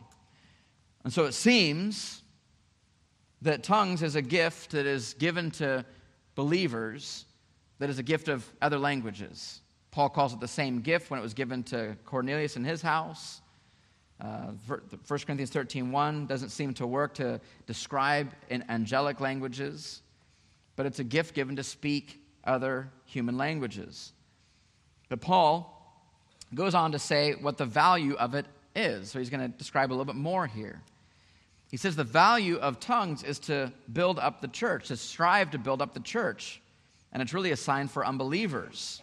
And 1.04 1.12
so 1.12 1.26
it 1.26 1.34
seems 1.34 2.24
that 3.46 3.64
tongues 3.64 4.04
is 4.04 4.16
a 4.16 4.22
gift 4.22 4.72
that 4.72 4.86
is 4.86 5.14
given 5.16 5.52
to 5.52 5.86
believers 6.36 7.26
that 7.80 7.90
is 7.90 8.00
a 8.00 8.04
gift 8.04 8.28
of 8.28 8.46
other 8.62 8.80
languages. 8.80 9.62
Paul 9.92 10.10
calls 10.10 10.34
it 10.34 10.40
the 10.40 10.48
same 10.48 10.82
gift 10.82 11.10
when 11.10 11.20
it 11.20 11.24
was 11.24 11.34
given 11.34 11.64
to 11.64 11.96
Cornelius 12.06 12.58
in 12.58 12.64
his 12.64 12.82
house. 12.82 13.42
Uh, 14.20 14.52
1 14.68 14.80
Corinthians 15.08 15.50
13 15.50 15.92
1 15.92 16.26
doesn't 16.26 16.50
seem 16.50 16.74
to 16.74 16.88
work 16.88 17.14
to 17.16 17.40
describe 17.68 18.32
in 18.50 18.64
angelic 18.70 19.20
languages, 19.20 20.02
but 20.76 20.86
it's 20.86 21.00
a 21.00 21.04
gift 21.04 21.36
given 21.36 21.56
to 21.56 21.64
speak 21.64 22.22
other 22.46 22.90
human 23.06 23.38
languages. 23.38 24.14
But 25.10 25.22
Paul 25.22 25.72
goes 26.54 26.74
on 26.74 26.94
to 26.94 27.00
say 27.00 27.34
what 27.34 27.58
the 27.58 27.66
value 27.66 28.16
of 28.16 28.36
it 28.36 28.46
is. 28.76 29.12
So 29.12 29.20
he's 29.20 29.30
going 29.30 29.52
to 29.52 29.58
describe 29.58 29.90
a 29.90 29.94
little 29.94 30.06
bit 30.06 30.16
more 30.16 30.48
here. 30.48 30.82
He 31.70 31.78
says 31.78 31.96
the 31.96 32.04
value 32.04 32.58
of 32.58 32.80
tongues 32.80 33.24
is 33.24 33.40
to 33.40 33.74
build 33.92 34.20
up 34.20 34.42
the 34.42 34.48
church, 34.48 34.88
to 34.88 34.98
strive 34.98 35.52
to 35.52 35.58
build 35.58 35.82
up 35.82 35.94
the 35.94 36.00
church. 36.00 36.62
And 37.12 37.22
it's 37.22 37.34
really 37.34 37.52
a 37.52 37.58
sign 37.58 37.88
for 37.88 38.06
unbelievers. 38.06 39.02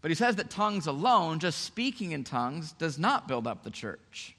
But 0.00 0.10
he 0.10 0.14
says 0.14 0.36
that 0.36 0.50
tongues 0.50 0.86
alone, 0.86 1.38
just 1.38 1.62
speaking 1.62 2.12
in 2.12 2.24
tongues, 2.24 2.72
does 2.72 2.98
not 2.98 3.28
build 3.28 3.46
up 3.46 3.62
the 3.62 3.70
church. 3.70 4.36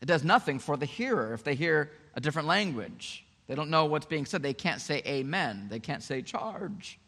It 0.00 0.06
does 0.06 0.22
nothing 0.22 0.58
for 0.58 0.76
the 0.76 0.86
hearer 0.86 1.32
if 1.32 1.42
they 1.42 1.54
hear 1.54 1.90
a 2.14 2.20
different 2.20 2.48
language. 2.48 3.24
They 3.46 3.54
don't 3.54 3.70
know 3.70 3.86
what's 3.86 4.06
being 4.06 4.26
said. 4.26 4.42
They 4.42 4.54
can't 4.54 4.80
say 4.80 5.02
amen. 5.06 5.68
They 5.70 5.78
can't 5.78 6.02
say 6.02 6.22
charge. 6.22 6.98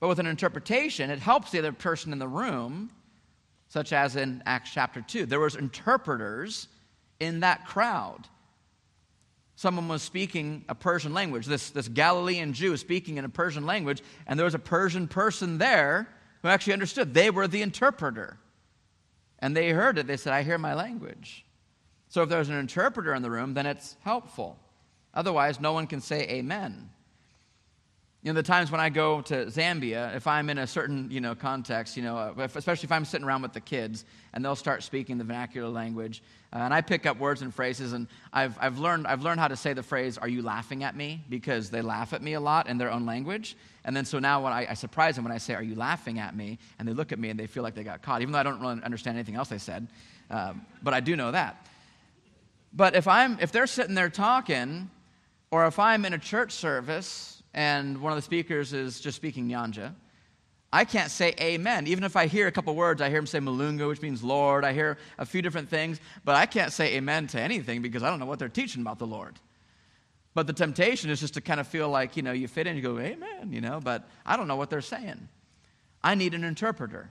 But 0.00 0.08
with 0.08 0.18
an 0.18 0.26
interpretation, 0.26 1.10
it 1.10 1.18
helps 1.18 1.50
the 1.50 1.58
other 1.58 1.72
person 1.72 2.12
in 2.12 2.18
the 2.18 2.28
room, 2.28 2.90
such 3.68 3.92
as 3.92 4.16
in 4.16 4.42
Acts 4.44 4.70
chapter 4.72 5.00
2. 5.00 5.26
There 5.26 5.40
was 5.40 5.56
interpreters 5.56 6.68
in 7.20 7.40
that 7.40 7.66
crowd. 7.66 8.28
Someone 9.56 9.88
was 9.88 10.02
speaking 10.02 10.64
a 10.68 10.74
Persian 10.74 11.14
language, 11.14 11.46
this, 11.46 11.70
this 11.70 11.88
Galilean 11.88 12.52
Jew 12.52 12.76
speaking 12.76 13.18
in 13.18 13.24
a 13.24 13.28
Persian 13.28 13.66
language, 13.66 14.02
and 14.26 14.38
there 14.38 14.44
was 14.44 14.54
a 14.54 14.58
Persian 14.58 15.06
person 15.06 15.58
there 15.58 16.08
who 16.42 16.48
actually 16.48 16.72
understood. 16.72 17.14
They 17.14 17.30
were 17.30 17.46
the 17.46 17.62
interpreter. 17.62 18.38
And 19.38 19.56
they 19.56 19.70
heard 19.70 19.98
it. 19.98 20.06
They 20.06 20.16
said, 20.16 20.32
I 20.32 20.42
hear 20.42 20.58
my 20.58 20.74
language. 20.74 21.44
So 22.08 22.22
if 22.22 22.28
there's 22.28 22.48
an 22.48 22.58
interpreter 22.58 23.14
in 23.14 23.22
the 23.22 23.30
room, 23.30 23.54
then 23.54 23.66
it's 23.66 23.96
helpful. 24.00 24.58
Otherwise, 25.12 25.60
no 25.60 25.72
one 25.72 25.86
can 25.86 26.00
say 26.00 26.22
amen. 26.28 26.90
You 28.24 28.32
know, 28.32 28.40
the 28.40 28.42
times 28.42 28.70
when 28.70 28.80
I 28.80 28.88
go 28.88 29.20
to 29.20 29.44
Zambia, 29.48 30.16
if 30.16 30.26
I'm 30.26 30.48
in 30.48 30.56
a 30.56 30.66
certain, 30.66 31.10
you 31.10 31.20
know, 31.20 31.34
context, 31.34 31.94
you 31.94 32.02
know, 32.02 32.16
uh, 32.16 32.32
if, 32.38 32.56
especially 32.56 32.86
if 32.86 32.92
I'm 32.92 33.04
sitting 33.04 33.26
around 33.26 33.42
with 33.42 33.52
the 33.52 33.60
kids 33.60 34.06
and 34.32 34.42
they'll 34.42 34.56
start 34.56 34.82
speaking 34.82 35.18
the 35.18 35.24
vernacular 35.24 35.68
language, 35.68 36.22
uh, 36.50 36.60
and 36.60 36.72
I 36.72 36.80
pick 36.80 37.04
up 37.04 37.18
words 37.18 37.42
and 37.42 37.54
phrases, 37.54 37.92
and 37.92 38.06
I've, 38.32 38.56
I've, 38.58 38.78
learned, 38.78 39.06
I've 39.06 39.20
learned 39.20 39.40
how 39.40 39.48
to 39.48 39.56
say 39.56 39.74
the 39.74 39.82
phrase, 39.82 40.16
Are 40.16 40.28
you 40.28 40.40
laughing 40.40 40.84
at 40.84 40.96
me? 40.96 41.22
Because 41.28 41.68
they 41.68 41.82
laugh 41.82 42.14
at 42.14 42.22
me 42.22 42.32
a 42.32 42.40
lot 42.40 42.66
in 42.66 42.78
their 42.78 42.90
own 42.90 43.04
language. 43.04 43.58
And 43.84 43.94
then 43.94 44.06
so 44.06 44.18
now 44.18 44.42
when 44.42 44.54
I, 44.54 44.68
I 44.70 44.74
surprise 44.74 45.16
them 45.16 45.24
when 45.24 45.32
I 45.32 45.36
say, 45.36 45.52
Are 45.52 45.62
you 45.62 45.74
laughing 45.74 46.18
at 46.18 46.34
me? 46.34 46.58
And 46.78 46.88
they 46.88 46.94
look 46.94 47.12
at 47.12 47.18
me 47.18 47.28
and 47.28 47.38
they 47.38 47.46
feel 47.46 47.62
like 47.62 47.74
they 47.74 47.84
got 47.84 48.00
caught, 48.00 48.22
even 48.22 48.32
though 48.32 48.38
I 48.38 48.42
don't 48.42 48.58
really 48.58 48.82
understand 48.84 49.18
anything 49.18 49.34
else 49.34 49.50
they 49.50 49.58
said. 49.58 49.86
Um, 50.30 50.62
but 50.82 50.94
I 50.94 51.00
do 51.00 51.14
know 51.14 51.30
that. 51.30 51.66
But 52.72 52.96
if, 52.96 53.06
I'm, 53.06 53.36
if 53.42 53.52
they're 53.52 53.66
sitting 53.66 53.94
there 53.94 54.08
talking, 54.08 54.88
or 55.50 55.66
if 55.66 55.78
I'm 55.78 56.06
in 56.06 56.14
a 56.14 56.18
church 56.18 56.52
service, 56.52 57.33
and 57.54 58.00
one 58.00 58.12
of 58.12 58.16
the 58.16 58.22
speakers 58.22 58.72
is 58.72 59.00
just 59.00 59.16
speaking 59.16 59.48
Nyanja, 59.48 59.94
I 60.72 60.84
can't 60.84 61.10
say 61.10 61.34
amen. 61.40 61.86
Even 61.86 62.02
if 62.02 62.16
I 62.16 62.26
hear 62.26 62.48
a 62.48 62.52
couple 62.52 62.74
words, 62.74 63.00
I 63.00 63.08
hear 63.08 63.18
him 63.18 63.26
say 63.26 63.38
Malunga, 63.38 63.86
which 63.86 64.02
means 64.02 64.24
Lord. 64.24 64.64
I 64.64 64.72
hear 64.72 64.98
a 65.18 65.24
few 65.24 65.40
different 65.40 65.68
things, 65.68 66.00
but 66.24 66.34
I 66.34 66.46
can't 66.46 66.72
say 66.72 66.96
amen 66.96 67.28
to 67.28 67.40
anything 67.40 67.80
because 67.80 68.02
I 68.02 68.10
don't 68.10 68.18
know 68.18 68.26
what 68.26 68.40
they're 68.40 68.48
teaching 68.48 68.82
about 68.82 68.98
the 68.98 69.06
Lord. 69.06 69.38
But 70.34 70.48
the 70.48 70.52
temptation 70.52 71.10
is 71.10 71.20
just 71.20 71.34
to 71.34 71.40
kind 71.40 71.60
of 71.60 71.68
feel 71.68 71.88
like, 71.88 72.16
you 72.16 72.24
know, 72.24 72.32
you 72.32 72.48
fit 72.48 72.66
in, 72.66 72.74
you 72.74 72.82
go, 72.82 72.98
amen, 72.98 73.52
you 73.52 73.60
know, 73.60 73.78
but 73.80 74.08
I 74.26 74.36
don't 74.36 74.48
know 74.48 74.56
what 74.56 74.68
they're 74.68 74.80
saying. 74.80 75.28
I 76.02 76.16
need 76.16 76.34
an 76.34 76.42
interpreter. 76.42 77.08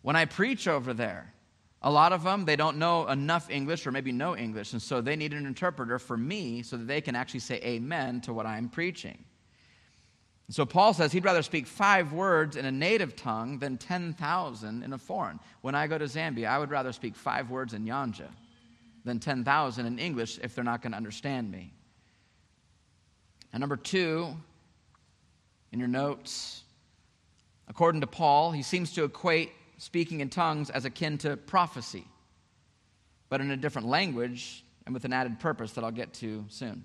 When 0.00 0.16
I 0.16 0.24
preach 0.24 0.66
over 0.66 0.94
there, 0.94 1.34
A 1.82 1.90
lot 1.90 2.12
of 2.12 2.22
them, 2.22 2.44
they 2.44 2.56
don't 2.56 2.76
know 2.76 3.08
enough 3.08 3.48
English 3.48 3.86
or 3.86 3.92
maybe 3.92 4.12
no 4.12 4.36
English, 4.36 4.72
and 4.72 4.82
so 4.82 5.00
they 5.00 5.16
need 5.16 5.32
an 5.32 5.46
interpreter 5.46 5.98
for 5.98 6.16
me 6.16 6.62
so 6.62 6.76
that 6.76 6.86
they 6.86 7.00
can 7.00 7.16
actually 7.16 7.40
say 7.40 7.56
amen 7.62 8.20
to 8.22 8.34
what 8.34 8.44
I'm 8.44 8.68
preaching. 8.68 9.24
So 10.50 10.66
Paul 10.66 10.92
says 10.94 11.12
he'd 11.12 11.24
rather 11.24 11.42
speak 11.42 11.68
five 11.68 12.12
words 12.12 12.56
in 12.56 12.64
a 12.64 12.72
native 12.72 13.14
tongue 13.14 13.60
than 13.60 13.78
10,000 13.78 14.82
in 14.82 14.92
a 14.92 14.98
foreign. 14.98 15.38
When 15.60 15.76
I 15.76 15.86
go 15.86 15.96
to 15.96 16.06
Zambia, 16.06 16.48
I 16.48 16.58
would 16.58 16.70
rather 16.70 16.92
speak 16.92 17.14
five 17.14 17.50
words 17.50 17.72
in 17.72 17.84
Nyanja 17.84 18.28
than 19.04 19.20
10,000 19.20 19.86
in 19.86 19.98
English 20.00 20.40
if 20.42 20.54
they're 20.54 20.64
not 20.64 20.82
going 20.82 20.90
to 20.90 20.96
understand 20.96 21.52
me. 21.52 21.72
And 23.52 23.60
number 23.60 23.76
two, 23.76 24.36
in 25.70 25.78
your 25.78 25.88
notes, 25.88 26.64
according 27.68 28.00
to 28.00 28.08
Paul, 28.08 28.50
he 28.50 28.62
seems 28.62 28.92
to 28.94 29.04
equate 29.04 29.52
speaking 29.78 30.18
in 30.18 30.30
tongues 30.30 30.68
as 30.68 30.84
akin 30.84 31.16
to 31.18 31.36
prophecy, 31.36 32.04
but 33.28 33.40
in 33.40 33.52
a 33.52 33.56
different 33.56 33.86
language 33.86 34.64
and 34.84 34.94
with 34.94 35.04
an 35.04 35.12
added 35.12 35.38
purpose 35.38 35.72
that 35.72 35.84
I'll 35.84 35.92
get 35.92 36.12
to 36.14 36.44
soon. 36.48 36.84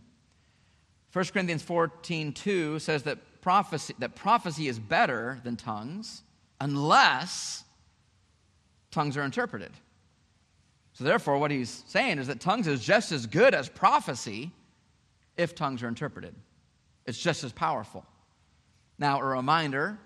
1 1.13 1.25
Corinthians 1.25 1.63
14 1.63 2.33
2 2.33 2.77
says 2.77 3.03
that 3.03 3.17
prophecy, 3.45 3.93
that 3.99 4.15
prophecy 4.15 4.67
is 4.67 4.79
better 4.79 5.39
than 5.43 5.55
tongues 5.55 6.23
unless 6.59 7.63
tongues 8.89 9.15
are 9.17 9.21
interpreted. 9.21 9.69
So, 10.93 11.03
therefore, 11.03 11.37
what 11.37 11.51
he's 11.51 11.83
saying 11.85 12.17
is 12.17 12.25
that 12.25 12.39
tongues 12.39 12.65
is 12.65 12.83
just 12.83 13.11
as 13.11 13.27
good 13.27 13.53
as 13.53 13.69
prophecy 13.69 14.51
if 15.37 15.53
tongues 15.53 15.83
are 15.83 15.87
interpreted. 15.87 16.33
It's 17.05 17.19
just 17.19 17.43
as 17.43 17.51
powerful. 17.51 18.03
Now, 18.97 19.19
a 19.19 19.23
reminder 19.23 19.99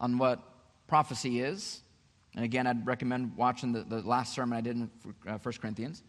on 0.00 0.18
what 0.18 0.42
prophecy 0.88 1.42
is. 1.42 1.82
And 2.34 2.44
again, 2.44 2.66
I'd 2.66 2.84
recommend 2.84 3.36
watching 3.36 3.70
the, 3.70 3.84
the 3.84 4.00
last 4.00 4.34
sermon 4.34 4.58
I 4.58 4.60
did 4.60 4.74
in 4.74 4.90
uh, 5.28 5.38
1 5.38 5.54
Corinthians. 5.60 6.02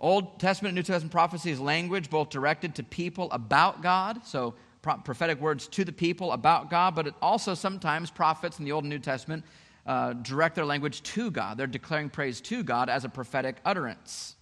Old 0.00 0.40
Testament 0.40 0.70
and 0.70 0.76
New 0.76 0.82
Testament 0.82 1.12
prophecy 1.12 1.52
is 1.52 1.60
language 1.60 2.10
both 2.10 2.30
directed 2.30 2.74
to 2.74 2.82
people 2.82 3.30
about 3.30 3.80
God, 3.80 4.26
so 4.26 4.54
prophetic 4.82 5.40
words 5.40 5.68
to 5.68 5.84
the 5.84 5.92
people 5.92 6.32
about 6.32 6.70
God, 6.70 6.94
but 6.94 7.06
it 7.06 7.14
also 7.20 7.54
sometimes 7.54 8.10
prophets 8.10 8.58
in 8.58 8.64
the 8.64 8.72
Old 8.72 8.84
and 8.84 8.90
New 8.90 8.98
Testament 8.98 9.44
uh, 9.86 10.14
direct 10.14 10.54
their 10.54 10.64
language 10.64 11.02
to 11.02 11.30
God. 11.30 11.56
They're 11.56 11.66
declaring 11.66 12.10
praise 12.10 12.40
to 12.42 12.62
God 12.62 12.88
as 12.88 13.04
a 13.04 13.08
prophetic 13.08 13.56
utterance. 13.64 14.36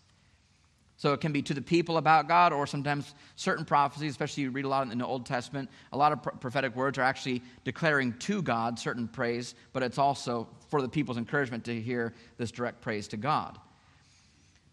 So 0.96 1.12
it 1.12 1.20
can 1.20 1.30
be 1.32 1.42
to 1.42 1.54
the 1.54 1.62
people 1.62 1.96
about 1.96 2.26
God, 2.26 2.52
or 2.52 2.66
sometimes 2.66 3.14
certain 3.36 3.64
prophecies, 3.64 4.10
especially 4.10 4.42
you 4.42 4.50
read 4.50 4.64
a 4.64 4.68
lot 4.68 4.90
in 4.90 4.98
the 4.98 5.06
Old 5.06 5.26
Testament, 5.26 5.70
a 5.92 5.96
lot 5.96 6.10
of 6.10 6.40
prophetic 6.40 6.74
words 6.74 6.98
are 6.98 7.02
actually 7.02 7.40
declaring 7.62 8.14
to 8.18 8.42
God 8.42 8.80
certain 8.80 9.06
praise, 9.06 9.54
but 9.72 9.84
it's 9.84 9.98
also 9.98 10.48
for 10.68 10.82
the 10.82 10.88
people's 10.88 11.16
encouragement 11.16 11.64
to 11.64 11.80
hear 11.80 12.14
this 12.36 12.50
direct 12.50 12.80
praise 12.80 13.06
to 13.08 13.16
God. 13.16 13.58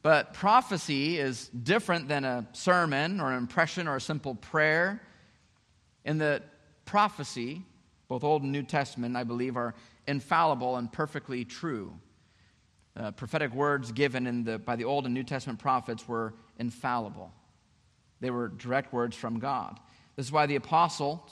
But 0.01 0.33
prophecy 0.33 1.19
is 1.19 1.49
different 1.49 2.07
than 2.07 2.25
a 2.25 2.47
sermon 2.53 3.21
or 3.21 3.31
an 3.31 3.37
impression 3.37 3.87
or 3.87 3.95
a 3.95 4.01
simple 4.01 4.33
prayer 4.33 5.01
in 6.05 6.17
the 6.19 6.41
prophecy, 6.85 7.63
both 8.07 8.23
Old 8.23 8.43
and 8.43 8.51
New 8.51 8.63
Testament, 8.63 9.17
I 9.17 9.23
believe, 9.23 9.57
are 9.57 9.73
infallible 10.07 10.77
and 10.77 10.91
perfectly 10.91 11.43
true. 11.43 11.93
Uh, 12.95 13.11
prophetic 13.11 13.53
words 13.53 13.91
given 13.91 14.27
in 14.27 14.43
the, 14.45 14.57
by 14.57 14.75
the 14.75 14.85
Old 14.85 15.05
and 15.05 15.13
New 15.13 15.23
Testament 15.23 15.59
prophets 15.59 16.07
were 16.07 16.33
infallible. 16.57 17.33
They 18.21 18.29
were 18.29 18.47
direct 18.47 18.93
words 18.93 19.17
from 19.17 19.39
God. 19.39 19.79
This 20.15 20.27
is 20.27 20.31
why 20.31 20.45
the 20.45 20.55
apostle 20.55 21.27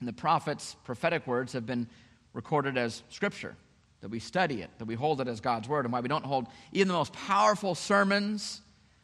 and 0.00 0.08
the 0.08 0.12
prophets' 0.12 0.74
prophetic 0.82 1.26
words 1.26 1.52
have 1.52 1.66
been 1.66 1.86
recorded 2.32 2.76
as 2.76 3.04
scripture, 3.10 3.54
that 4.00 4.08
we 4.08 4.18
study 4.18 4.62
it, 4.62 4.70
that 4.78 4.86
we 4.86 4.96
hold 4.96 5.20
it 5.20 5.28
as 5.28 5.40
God's 5.40 5.68
word, 5.68 5.84
and 5.84 5.92
why 5.92 6.00
we 6.00 6.08
don't 6.08 6.24
hold 6.24 6.48
even 6.72 6.88
the 6.88 6.94
most 6.94 7.12
powerful 7.12 7.76
sermons 7.76 8.61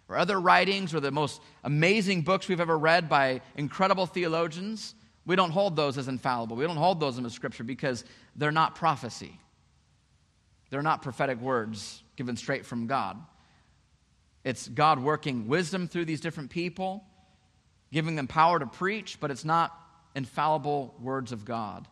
or 0.08 0.16
other 0.16 0.40
writings 0.40 0.94
or 0.94 1.00
the 1.00 1.10
most 1.10 1.40
amazing 1.64 2.22
books 2.22 2.48
we've 2.48 2.60
ever 2.60 2.78
read 2.78 3.08
by 3.08 3.40
incredible 3.56 4.06
theologians, 4.06 4.94
we 5.26 5.36
don't 5.36 5.50
hold 5.50 5.76
those 5.76 5.98
as 5.98 6.08
infallible. 6.08 6.56
We 6.56 6.64
don't 6.64 6.76
hold 6.76 7.00
those 7.00 7.18
as 7.18 7.32
scripture 7.32 7.64
because 7.64 8.04
they're 8.34 8.50
not 8.50 8.74
prophecy. 8.74 9.38
They're 10.70 10.82
not 10.82 11.02
prophetic 11.02 11.40
words 11.40 12.02
given 12.16 12.36
straight 12.36 12.64
from 12.64 12.86
God. 12.86 13.18
It's 14.44 14.68
God 14.68 14.98
working 14.98 15.48
wisdom 15.48 15.88
through 15.88 16.06
these 16.06 16.20
different 16.20 16.50
people, 16.50 17.04
giving 17.92 18.16
them 18.16 18.26
power 18.26 18.58
to 18.58 18.66
preach, 18.66 19.18
but 19.20 19.30
it's 19.30 19.44
not 19.44 19.78
infallible 20.14 20.94
words 21.00 21.32
of 21.32 21.44
God. 21.44 21.86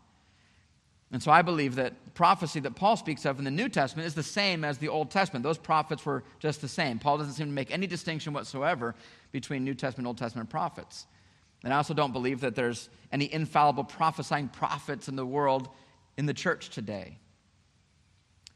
And 1.12 1.22
so 1.22 1.30
I 1.30 1.42
believe 1.42 1.76
that 1.76 2.14
prophecy 2.14 2.60
that 2.60 2.74
Paul 2.74 2.96
speaks 2.96 3.24
of 3.24 3.38
in 3.38 3.44
the 3.44 3.50
New 3.50 3.68
Testament 3.68 4.06
is 4.06 4.14
the 4.14 4.22
same 4.22 4.64
as 4.64 4.78
the 4.78 4.88
Old 4.88 5.10
Testament. 5.10 5.44
Those 5.44 5.58
prophets 5.58 6.04
were 6.04 6.24
just 6.40 6.60
the 6.60 6.68
same. 6.68 6.98
Paul 6.98 7.18
doesn't 7.18 7.34
seem 7.34 7.46
to 7.46 7.52
make 7.52 7.70
any 7.70 7.86
distinction 7.86 8.32
whatsoever 8.32 8.94
between 9.30 9.64
New 9.64 9.74
Testament 9.74 10.00
and 10.00 10.06
Old 10.08 10.18
Testament 10.18 10.50
prophets. 10.50 11.06
And 11.62 11.72
I 11.72 11.76
also 11.76 11.94
don't 11.94 12.12
believe 12.12 12.40
that 12.40 12.54
there's 12.54 12.88
any 13.12 13.32
infallible 13.32 13.84
prophesying 13.84 14.48
prophets 14.48 15.08
in 15.08 15.16
the 15.16 15.24
world 15.24 15.68
in 16.16 16.26
the 16.26 16.34
church 16.34 16.70
today. 16.70 17.18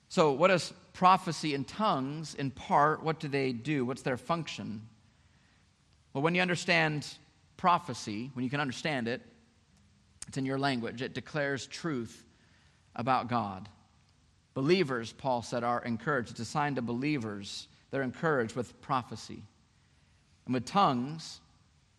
So, 0.08 0.32
what 0.32 0.48
does 0.48 0.72
prophecy 0.92 1.54
in 1.54 1.64
tongues 1.64 2.34
in 2.34 2.50
part? 2.50 3.04
What 3.04 3.20
do 3.20 3.28
they 3.28 3.52
do? 3.52 3.84
What's 3.84 4.02
their 4.02 4.16
function? 4.16 4.82
Well, 6.12 6.22
when 6.22 6.34
you 6.34 6.42
understand 6.42 7.06
prophecy, 7.56 8.30
when 8.34 8.44
you 8.44 8.50
can 8.50 8.60
understand 8.60 9.06
it, 9.06 9.22
it's 10.26 10.36
in 10.36 10.44
your 10.44 10.58
language, 10.58 11.00
it 11.00 11.14
declares 11.14 11.66
truth 11.66 12.24
about 12.96 13.28
God. 13.28 13.68
Believers, 14.54 15.12
Paul 15.12 15.42
said, 15.42 15.64
are 15.64 15.82
encouraged. 15.82 16.32
It's 16.32 16.40
assigned 16.40 16.76
to 16.76 16.82
believers. 16.82 17.68
They're 17.90 18.02
encouraged 18.02 18.56
with 18.56 18.80
prophecy. 18.80 19.42
And 20.44 20.54
with 20.54 20.64
tongues, 20.64 21.40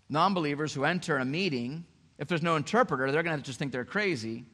non 0.09 0.33
believers 0.33 0.73
who 0.73 0.83
enter 0.83 1.17
a 1.17 1.25
meeting, 1.25 1.85
if 2.17 2.27
there's 2.27 2.43
no 2.43 2.55
interpreter, 2.55 3.11
they're 3.11 3.23
going 3.23 3.37
to 3.37 3.43
just 3.43 3.57
think 3.57 3.71
they're 3.71 3.85
crazy. 3.85 4.45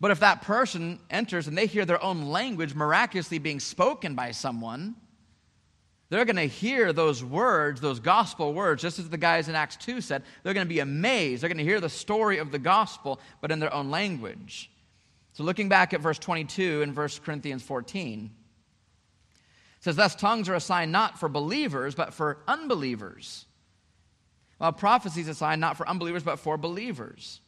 But 0.00 0.10
if 0.10 0.20
that 0.20 0.42
person 0.42 0.98
enters 1.10 1.46
and 1.46 1.56
they 1.56 1.66
hear 1.66 1.84
their 1.84 2.02
own 2.02 2.22
language 2.26 2.74
miraculously 2.74 3.38
being 3.38 3.60
spoken 3.60 4.16
by 4.16 4.32
someone, 4.32 4.96
they're 6.10 6.24
going 6.24 6.36
to 6.36 6.42
hear 6.42 6.92
those 6.92 7.22
words, 7.22 7.80
those 7.80 8.00
gospel 8.00 8.52
words, 8.52 8.82
just 8.82 8.98
as 8.98 9.08
the 9.08 9.16
guys 9.16 9.48
in 9.48 9.54
Acts 9.54 9.76
2 9.76 10.00
said. 10.00 10.24
They're 10.42 10.54
going 10.54 10.66
to 10.66 10.74
be 10.74 10.80
amazed. 10.80 11.42
They're 11.42 11.48
going 11.48 11.58
to 11.58 11.64
hear 11.64 11.80
the 11.80 11.88
story 11.88 12.38
of 12.38 12.50
the 12.50 12.58
gospel, 12.58 13.20
but 13.40 13.52
in 13.52 13.60
their 13.60 13.72
own 13.72 13.90
language. 13.90 14.71
So, 15.34 15.44
looking 15.44 15.68
back 15.68 15.94
at 15.94 16.00
verse 16.00 16.18
22 16.18 16.82
in 16.82 16.94
1 16.94 17.08
Corinthians 17.24 17.62
14, 17.62 18.30
it 19.34 19.84
says, 19.84 19.96
Thus 19.96 20.14
tongues 20.14 20.48
are 20.48 20.54
assigned 20.54 20.92
not 20.92 21.18
for 21.18 21.28
believers, 21.28 21.94
but 21.94 22.12
for 22.12 22.38
unbelievers. 22.46 23.46
While 24.58 24.72
prophecy 24.72 25.22
is 25.22 25.28
assigned 25.28 25.60
not 25.60 25.76
for 25.76 25.88
unbelievers, 25.88 26.22
but 26.22 26.38
for 26.38 26.56
believers. 26.56 27.40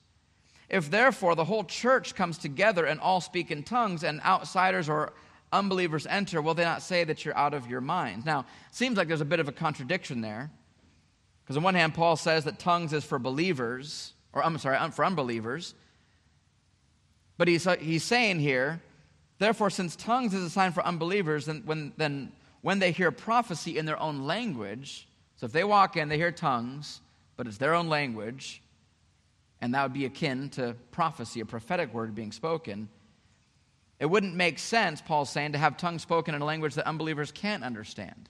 If 0.69 0.91
therefore 0.91 1.35
the 1.37 1.45
whole 1.45 1.65
church 1.65 2.15
comes 2.15 2.39
together 2.39 2.87
and 2.87 2.99
all 2.99 3.21
speak 3.21 3.51
in 3.51 3.63
tongues, 3.63 4.03
and 4.03 4.21
outsiders 4.23 4.89
or 4.89 5.13
unbelievers 5.53 6.07
enter, 6.07 6.43
will 6.43 6.55
they 6.55 6.65
not 6.65 6.83
say 6.83 7.05
that 7.05 7.25
you're 7.25 7.37
out 7.37 7.55
of 7.55 7.69
your 7.69 7.81
mind? 7.81 8.25
Now, 8.25 8.41
it 8.41 8.75
seems 8.75 8.97
like 8.97 9.09
there's 9.09 9.21
a 9.21 9.27
bit 9.27 9.41
of 9.41 9.49
a 9.49 9.53
contradiction 9.53 10.23
there. 10.23 10.51
Because 11.45 11.59
on 11.59 11.63
one 11.63 11.75
hand, 11.75 11.95
Paul 11.95 12.17
says 12.17 12.45
that 12.45 12.59
tongues 12.59 12.93
is 12.95 13.05
for 13.05 13.19
believers, 13.19 14.15
or 14.33 14.43
I'm 14.43 14.57
sorry, 14.59 14.79
for 14.91 15.05
unbelievers. 15.05 15.75
But 17.37 17.49
he's, 17.49 17.67
he's 17.81 18.05
saying 18.05 18.41
here, 18.41 18.81
therefore, 19.39 19.71
since 19.71 19.97
tongues 19.97 20.35
is 20.35 20.45
a 20.45 20.51
sign 20.51 20.73
for 20.73 20.85
unbelievers, 20.87 21.47
then 21.47 21.63
when, 21.65 21.93
then 21.97 22.33
when 22.63 22.79
they 22.79 22.93
hear 22.93 23.11
prophecy 23.11 23.79
in 23.79 23.87
their 23.87 24.01
own 24.01 24.23
language, 24.23 25.09
so 25.37 25.47
if 25.47 25.53
they 25.53 25.65
walk 25.65 25.97
in, 25.97 26.09
they 26.09 26.17
hear 26.17 26.33
tongues, 26.33 27.01
but 27.37 27.47
it's 27.47 27.59
their 27.59 27.75
own 27.75 27.89
language, 27.89 28.63
and 29.61 29.75
that 29.75 29.83
would 29.83 29.93
be 29.93 30.05
akin 30.05 30.49
to 30.51 30.77
prophecy, 30.91 31.41
a 31.41 31.47
prophetic 31.47 31.93
word 31.93 32.15
being 32.15 32.33
spoken. 32.33 32.89
It 33.99 34.07
wouldn't 34.07 34.35
make 34.35 34.59
sense, 34.59 35.01
Paul's 35.01 35.31
saying, 35.31 35.53
to 35.53 35.59
have 35.59 35.77
tongues 35.77 36.03
spoken 36.03 36.35
in 36.35 36.43
a 36.43 36.45
language 36.45 36.75
that 36.75 36.87
unbelievers 36.87 37.33
can't 37.33 37.65
understand. 37.65 38.29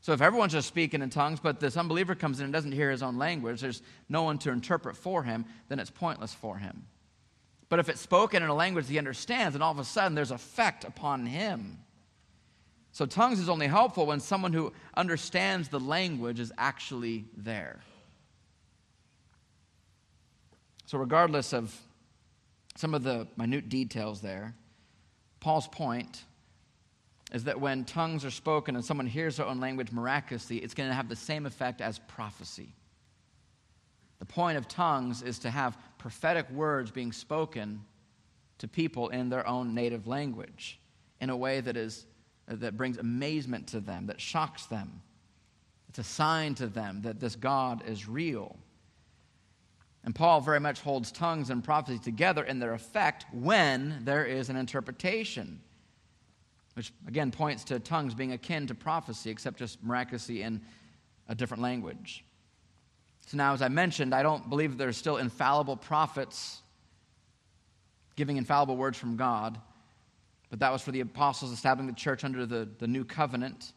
So 0.00 0.12
if 0.12 0.22
everyone's 0.22 0.52
just 0.52 0.68
speaking 0.68 1.02
in 1.02 1.10
tongues, 1.10 1.40
but 1.40 1.60
this 1.60 1.76
unbeliever 1.76 2.14
comes 2.14 2.40
in 2.40 2.44
and 2.44 2.52
doesn't 2.52 2.72
hear 2.72 2.90
his 2.90 3.02
own 3.02 3.18
language, 3.18 3.60
there's 3.60 3.82
no 4.08 4.22
one 4.22 4.38
to 4.38 4.50
interpret 4.50 4.96
for 4.96 5.22
him, 5.22 5.44
then 5.68 5.78
it's 5.78 5.90
pointless 5.90 6.32
for 6.32 6.58
him. 6.58 6.84
But 7.68 7.78
if 7.78 7.88
it's 7.88 8.00
spoken 8.00 8.42
in 8.42 8.48
a 8.48 8.54
language 8.54 8.88
he 8.88 8.98
understands, 8.98 9.52
then 9.52 9.62
all 9.62 9.72
of 9.72 9.78
a 9.78 9.84
sudden 9.84 10.14
there's 10.14 10.30
effect 10.30 10.84
upon 10.84 11.26
him. 11.26 11.78
So 12.92 13.06
tongues 13.06 13.38
is 13.38 13.48
only 13.48 13.66
helpful 13.66 14.06
when 14.06 14.20
someone 14.20 14.52
who 14.52 14.72
understands 14.96 15.68
the 15.68 15.78
language 15.78 16.40
is 16.40 16.52
actually 16.56 17.26
there. 17.36 17.80
So, 20.86 20.96
regardless 20.96 21.52
of 21.52 21.78
some 22.74 22.94
of 22.94 23.02
the 23.02 23.28
minute 23.36 23.68
details 23.68 24.22
there, 24.22 24.54
Paul's 25.38 25.68
point 25.68 26.24
is 27.30 27.44
that 27.44 27.60
when 27.60 27.84
tongues 27.84 28.24
are 28.24 28.30
spoken 28.30 28.74
and 28.74 28.82
someone 28.82 29.06
hears 29.06 29.36
their 29.36 29.46
own 29.46 29.60
language 29.60 29.92
miraculously, 29.92 30.56
it's 30.56 30.72
going 30.72 30.88
to 30.88 30.94
have 30.94 31.10
the 31.10 31.16
same 31.16 31.44
effect 31.44 31.82
as 31.82 31.98
prophecy. 31.98 32.74
The 34.18 34.24
point 34.24 34.56
of 34.56 34.66
tongues 34.66 35.22
is 35.22 35.38
to 35.40 35.50
have 35.50 35.76
prophetic 35.98 36.50
words 36.50 36.90
being 36.90 37.12
spoken 37.12 37.84
to 38.58 38.68
people 38.68 39.08
in 39.08 39.28
their 39.28 39.46
own 39.46 39.74
native 39.74 40.06
language. 40.06 40.80
in 41.20 41.30
a 41.30 41.36
way 41.36 41.60
that, 41.60 41.76
is, 41.76 42.06
that 42.46 42.76
brings 42.76 42.98
amazement 42.98 43.66
to 43.68 43.80
them, 43.80 44.06
that 44.06 44.20
shocks 44.20 44.66
them. 44.66 45.02
It's 45.88 45.98
a 45.98 46.04
sign 46.04 46.54
to 46.56 46.66
them 46.66 47.02
that 47.02 47.18
this 47.18 47.34
God 47.34 47.82
is 47.86 48.08
real. 48.08 48.56
And 50.04 50.14
Paul 50.14 50.40
very 50.40 50.60
much 50.60 50.80
holds 50.80 51.10
tongues 51.10 51.50
and 51.50 51.62
prophecy 51.62 51.98
together 51.98 52.44
in 52.44 52.60
their 52.60 52.72
effect 52.72 53.26
when 53.32 54.02
there 54.04 54.24
is 54.24 54.48
an 54.48 54.56
interpretation, 54.56 55.60
which 56.74 56.92
again 57.06 57.30
points 57.30 57.64
to 57.64 57.80
tongues 57.80 58.14
being 58.14 58.32
akin 58.32 58.66
to 58.68 58.74
prophecy, 58.74 59.30
except 59.30 59.58
just 59.58 59.82
miraculously 59.82 60.42
in 60.42 60.62
a 61.28 61.34
different 61.34 61.62
language. 61.62 62.24
So 63.28 63.36
now, 63.36 63.52
as 63.52 63.60
I 63.60 63.68
mentioned, 63.68 64.14
I 64.14 64.22
don't 64.22 64.48
believe 64.48 64.78
there's 64.78 64.96
still 64.96 65.18
infallible 65.18 65.76
prophets 65.76 66.62
giving 68.16 68.38
infallible 68.38 68.74
words 68.74 68.96
from 68.96 69.16
God, 69.16 69.60
but 70.48 70.60
that 70.60 70.72
was 70.72 70.80
for 70.80 70.92
the 70.92 71.00
apostles 71.00 71.52
establishing 71.52 71.88
the 71.88 71.92
church 71.92 72.24
under 72.24 72.46
the, 72.46 72.66
the 72.78 72.86
new 72.86 73.04
covenant. 73.04 73.74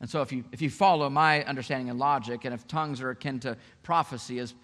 And 0.00 0.08
so, 0.08 0.22
if 0.22 0.32
you, 0.32 0.42
if 0.52 0.62
you 0.62 0.70
follow 0.70 1.10
my 1.10 1.44
understanding 1.44 1.90
and 1.90 1.98
logic, 1.98 2.46
and 2.46 2.54
if 2.54 2.66
tongues 2.66 3.02
are 3.02 3.10
akin 3.10 3.40
to 3.40 3.58
prophecy, 3.82 4.38
as 4.38 4.54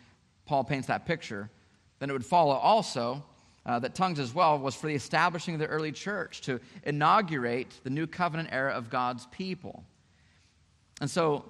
Paul 0.46 0.64
paints 0.64 0.88
that 0.88 1.04
picture, 1.04 1.50
then 1.98 2.08
it 2.08 2.14
would 2.14 2.24
follow 2.24 2.54
also 2.54 3.22
uh, 3.66 3.78
that 3.80 3.94
tongues 3.94 4.18
as 4.18 4.34
well 4.34 4.58
was 4.58 4.74
for 4.74 4.86
the 4.86 4.94
establishing 4.94 5.52
of 5.52 5.60
the 5.60 5.66
early 5.66 5.92
church, 5.92 6.40
to 6.42 6.60
inaugurate 6.84 7.78
the 7.84 7.90
new 7.90 8.06
covenant 8.06 8.48
era 8.52 8.72
of 8.72 8.88
God's 8.88 9.26
people. 9.26 9.84
And 11.02 11.10
so, 11.10 11.44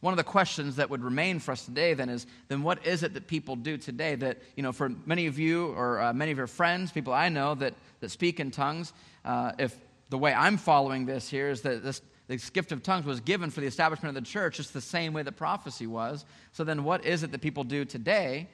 one 0.00 0.12
of 0.12 0.18
the 0.18 0.24
questions 0.24 0.76
that 0.76 0.90
would 0.90 1.02
remain 1.02 1.38
for 1.38 1.52
us 1.52 1.64
today 1.64 1.94
then 1.94 2.08
is 2.08 2.26
then 2.48 2.62
what 2.62 2.86
is 2.86 3.02
it 3.02 3.14
that 3.14 3.26
people 3.26 3.56
do 3.56 3.76
today 3.76 4.14
that, 4.14 4.38
you 4.54 4.62
know, 4.62 4.72
for 4.72 4.90
many 5.06 5.26
of 5.26 5.38
you 5.38 5.68
or 5.68 6.00
uh, 6.00 6.12
many 6.12 6.32
of 6.32 6.38
your 6.38 6.46
friends, 6.46 6.92
people 6.92 7.12
I 7.12 7.28
know 7.28 7.54
that, 7.54 7.74
that 8.00 8.10
speak 8.10 8.38
in 8.38 8.50
tongues, 8.50 8.92
uh, 9.24 9.52
if 9.58 9.76
the 10.10 10.18
way 10.18 10.32
I'm 10.32 10.58
following 10.58 11.06
this 11.06 11.28
here 11.28 11.48
is 11.48 11.62
that 11.62 11.82
this, 11.82 12.02
this 12.28 12.50
gift 12.50 12.72
of 12.72 12.82
tongues 12.82 13.06
was 13.06 13.20
given 13.20 13.50
for 13.50 13.60
the 13.60 13.66
establishment 13.66 14.16
of 14.16 14.22
the 14.22 14.28
church, 14.28 14.58
just 14.58 14.72
the 14.72 14.80
same 14.80 15.12
way 15.12 15.22
that 15.22 15.32
prophecy 15.32 15.86
was. 15.86 16.24
So 16.52 16.62
then, 16.64 16.84
what 16.84 17.04
is 17.04 17.22
it 17.22 17.32
that 17.32 17.40
people 17.40 17.64
do 17.64 17.84
today? 17.84 18.48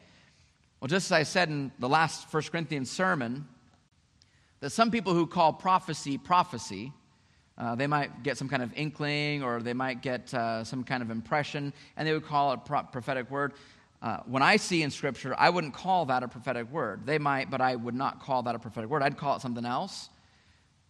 Well, 0.81 0.89
just 0.89 1.09
as 1.09 1.13
I 1.13 1.23
said 1.23 1.49
in 1.49 1.73
the 1.79 1.89
last 1.89 2.31
First 2.31 2.51
Corinthians 2.51 2.91
sermon, 2.91 3.47
that 4.61 4.71
some 4.71 4.91
people 4.91 5.15
who 5.15 5.27
call 5.27 5.53
prophecy 5.53 6.19
prophecy, 6.19 6.93
uh, 7.63 7.77
they 7.77 7.87
might 7.87 8.25
get 8.25 8.37
some 8.37 8.49
kind 8.49 8.61
of 8.61 8.73
inkling 8.75 9.45
or 9.45 9.61
they 9.61 9.73
might 9.73 10.03
get 10.03 10.35
uh, 10.35 10.65
some 10.65 10.83
kind 10.83 11.01
of 11.01 11.13
impression, 11.13 11.73
and 11.97 12.09
they 12.09 12.13
would 12.13 12.27
call 12.27 12.51
it 12.51 12.55
a 12.55 12.59
pro- 12.59 12.83
prophetic 12.83 13.31
word. 13.31 13.53
Uh, 14.03 14.17
when 14.27 14.43
I 14.43 14.57
see 14.57 14.83
in 14.83 14.91
Scripture, 14.91 15.33
I 15.39 15.49
wouldn't 15.49 15.73
call 15.73 16.07
that 16.07 16.25
a 16.25 16.29
prophetic 16.29 16.69
word. 16.73 17.07
They 17.07 17.19
might, 17.19 17.53
but 17.53 17.61
I 17.61 17.77
would 17.77 17.95
not 17.95 18.21
call 18.21 18.43
that 18.43 18.57
a 18.57 18.59
prophetic 18.59 18.91
word. 18.91 19.05
I'd 19.05 19.17
call 19.17 19.37
it 19.37 19.43
something 19.43 19.65
else. 19.65 20.09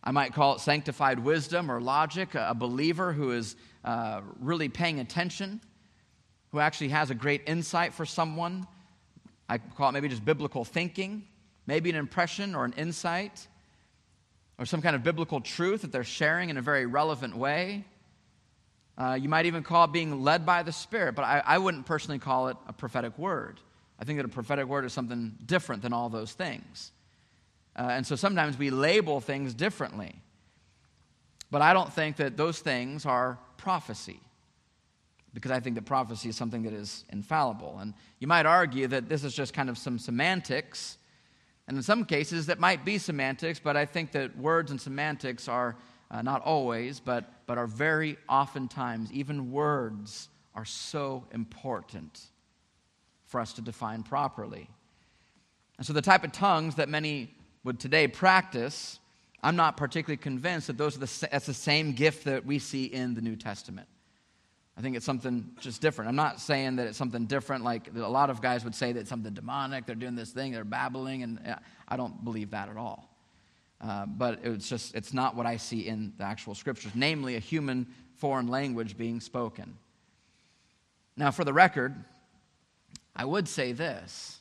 I 0.03 0.13
might 0.13 0.33
call 0.33 0.55
it 0.55 0.61
sanctified 0.61 1.19
wisdom 1.19 1.71
or 1.71 1.79
logic, 1.79 2.35
a 2.35 2.55
believer 2.55 3.13
who 3.13 3.33
is 3.33 3.55
uh, 3.85 4.23
really 4.41 4.71
paying 4.71 4.99
attention, 4.99 5.61
who 6.53 6.59
actually 6.59 6.89
has 6.89 7.11
a 7.11 7.15
great 7.15 7.43
insight 7.47 7.93
for 7.93 8.07
someone. 8.07 8.67
I 9.47 9.59
call 9.59 9.91
it 9.91 9.93
maybe 9.93 10.09
just 10.09 10.25
biblical 10.25 10.65
thinking, 10.65 11.25
maybe 11.67 11.91
an 11.91 11.97
impression 11.97 12.55
or 12.55 12.65
an 12.65 12.73
insight, 12.79 13.47
or 14.63 14.65
some 14.65 14.81
kind 14.81 14.95
of 14.95 15.03
biblical 15.03 15.41
truth 15.41 15.83
that 15.83 15.91
they're 15.91 16.05
sharing 16.05 16.49
in 16.49 16.57
a 16.57 16.63
very 16.63 16.87
relevant 16.87 17.37
way. 17.37 17.85
Uh, 18.97 19.19
you 19.21 19.29
might 19.29 19.45
even 19.47 19.65
call 19.65 19.89
being 19.89 20.23
led 20.23 20.47
by 20.47 20.63
the 20.63 20.71
Spirit, 20.71 21.17
but 21.17 21.25
I, 21.25 21.43
I 21.45 21.59
wouldn't 21.59 21.85
personally 21.85 22.21
call 22.21 22.47
it 22.47 22.57
a 22.69 22.73
prophetic 22.73 23.19
word. 23.19 23.59
I 23.99 24.05
think 24.05 24.21
that 24.21 24.25
a 24.25 24.29
prophetic 24.29 24.67
word 24.67 24.85
is 24.85 24.93
something 24.93 25.37
different 25.45 25.83
than 25.83 25.93
all 25.93 26.09
those 26.09 26.33
things. 26.33 26.93
Uh, 27.75 27.89
and 27.91 28.07
so 28.07 28.15
sometimes 28.15 28.57
we 28.57 28.71
label 28.71 29.21
things 29.21 29.53
differently. 29.53 30.15
But 31.51 31.61
I 31.61 31.73
don't 31.73 31.93
think 31.93 32.15
that 32.19 32.37
those 32.37 32.61
things 32.61 33.05
are 33.05 33.41
prophecy, 33.57 34.21
because 35.35 35.51
I 35.51 35.59
think 35.59 35.75
that 35.75 35.87
prophecy 35.87 36.29
is 36.29 36.37
something 36.37 36.63
that 36.63 36.73
is 36.73 37.05
infallible. 37.11 37.79
And 37.81 37.95
you 38.21 38.29
might 38.29 38.47
argue 38.47 38.87
that 38.87 39.09
this 39.09 39.25
is 39.25 39.35
just 39.35 39.55
kind 39.55 39.69
of 39.69 39.77
some 39.77 39.99
semantics. 39.99 40.99
And 41.69 41.77
in 41.77 41.83
some 41.83 42.05
cases, 42.05 42.47
that 42.47 42.59
might 42.59 42.85
be 42.85 42.99
semantics, 42.99 43.61
but 43.61 43.77
I 43.77 43.87
think 43.87 44.13
that 44.13 44.37
words 44.37 44.71
and 44.71 44.81
semantics 44.81 45.49
are 45.49 45.77
uh, 46.11 46.23
not 46.23 46.43
always, 46.43 47.01
but, 47.01 47.47
but 47.47 47.57
are 47.57 47.67
very 47.67 48.19
oftentimes, 48.29 49.11
even 49.13 49.51
words 49.53 50.29
are 50.55 50.65
so 50.65 51.27
important 51.33 52.21
for 53.25 53.41
us 53.41 53.55
to 53.55 53.63
define 53.63 54.03
properly. 54.03 54.69
And 55.79 55.87
so 55.87 55.93
the 55.93 56.03
type 56.03 56.23
of 56.23 56.33
tongues 56.33 56.75
that 56.75 56.89
many 56.89 57.35
would 57.65 57.81
today 57.81 58.07
practice, 58.07 58.99
I'm 59.43 59.57
not 59.57 59.77
particularly 59.77 60.19
convinced 60.19 60.67
that 60.67 60.77
those 60.77 60.97
are 60.97 61.01
the, 61.01 61.29
that's 61.31 61.47
the 61.47 61.55
same 61.55 61.93
gift 61.93 62.25
that 62.25 62.45
we 62.45 62.59
see 62.59 62.85
in 62.85 63.15
the 63.15 63.23
New 63.23 63.37
Testament. 63.37 63.89
I 64.77 64.81
think 64.81 64.97
it's 64.97 65.05
something 65.05 65.51
just 65.61 65.83
different. 65.83 66.09
I'm 66.09 66.17
not 66.17 66.41
saying 66.41 66.77
that 66.77 66.87
it's 66.87 66.97
something 66.97 67.27
different, 67.27 67.63
like 67.63 67.91
a 67.95 68.09
lot 68.09 68.31
of 68.31 68.41
guys 68.41 68.65
would 68.65 68.75
say 68.75 68.93
that 68.93 69.01
it's 69.01 69.11
something 69.11 69.35
demonic, 69.35 69.85
they're 69.85 69.95
doing 69.95 70.15
this 70.15 70.31
thing, 70.31 70.53
they're 70.53 70.65
babbling, 70.65 71.23
and 71.23 71.57
I 71.87 71.97
don't 71.97 72.25
believe 72.25 72.51
that 72.51 72.69
at 72.69 72.77
all. 72.77 73.09
Uh, 73.81 74.07
but 74.07 74.41
it's 74.45 74.69
just, 74.69 74.95
it's 74.95 75.13
not 75.13 75.35
what 75.37 75.45
I 75.45 75.57
see 75.57 75.87
in 75.87 76.13
the 76.17 76.25
actual 76.25 76.55
scriptures, 76.55 76.93
namely 76.95 77.35
a 77.35 77.41
human 77.41 77.87
foreign 78.15 78.49
language 78.49 78.97
being 78.97 79.21
spoken. 79.21 79.77
Now, 81.17 81.33
for 81.33 81.45
the 81.45 81.53
record, 81.53 81.95
I 83.15 83.25
would 83.25 83.49
say 83.49 83.73
this 83.73 84.41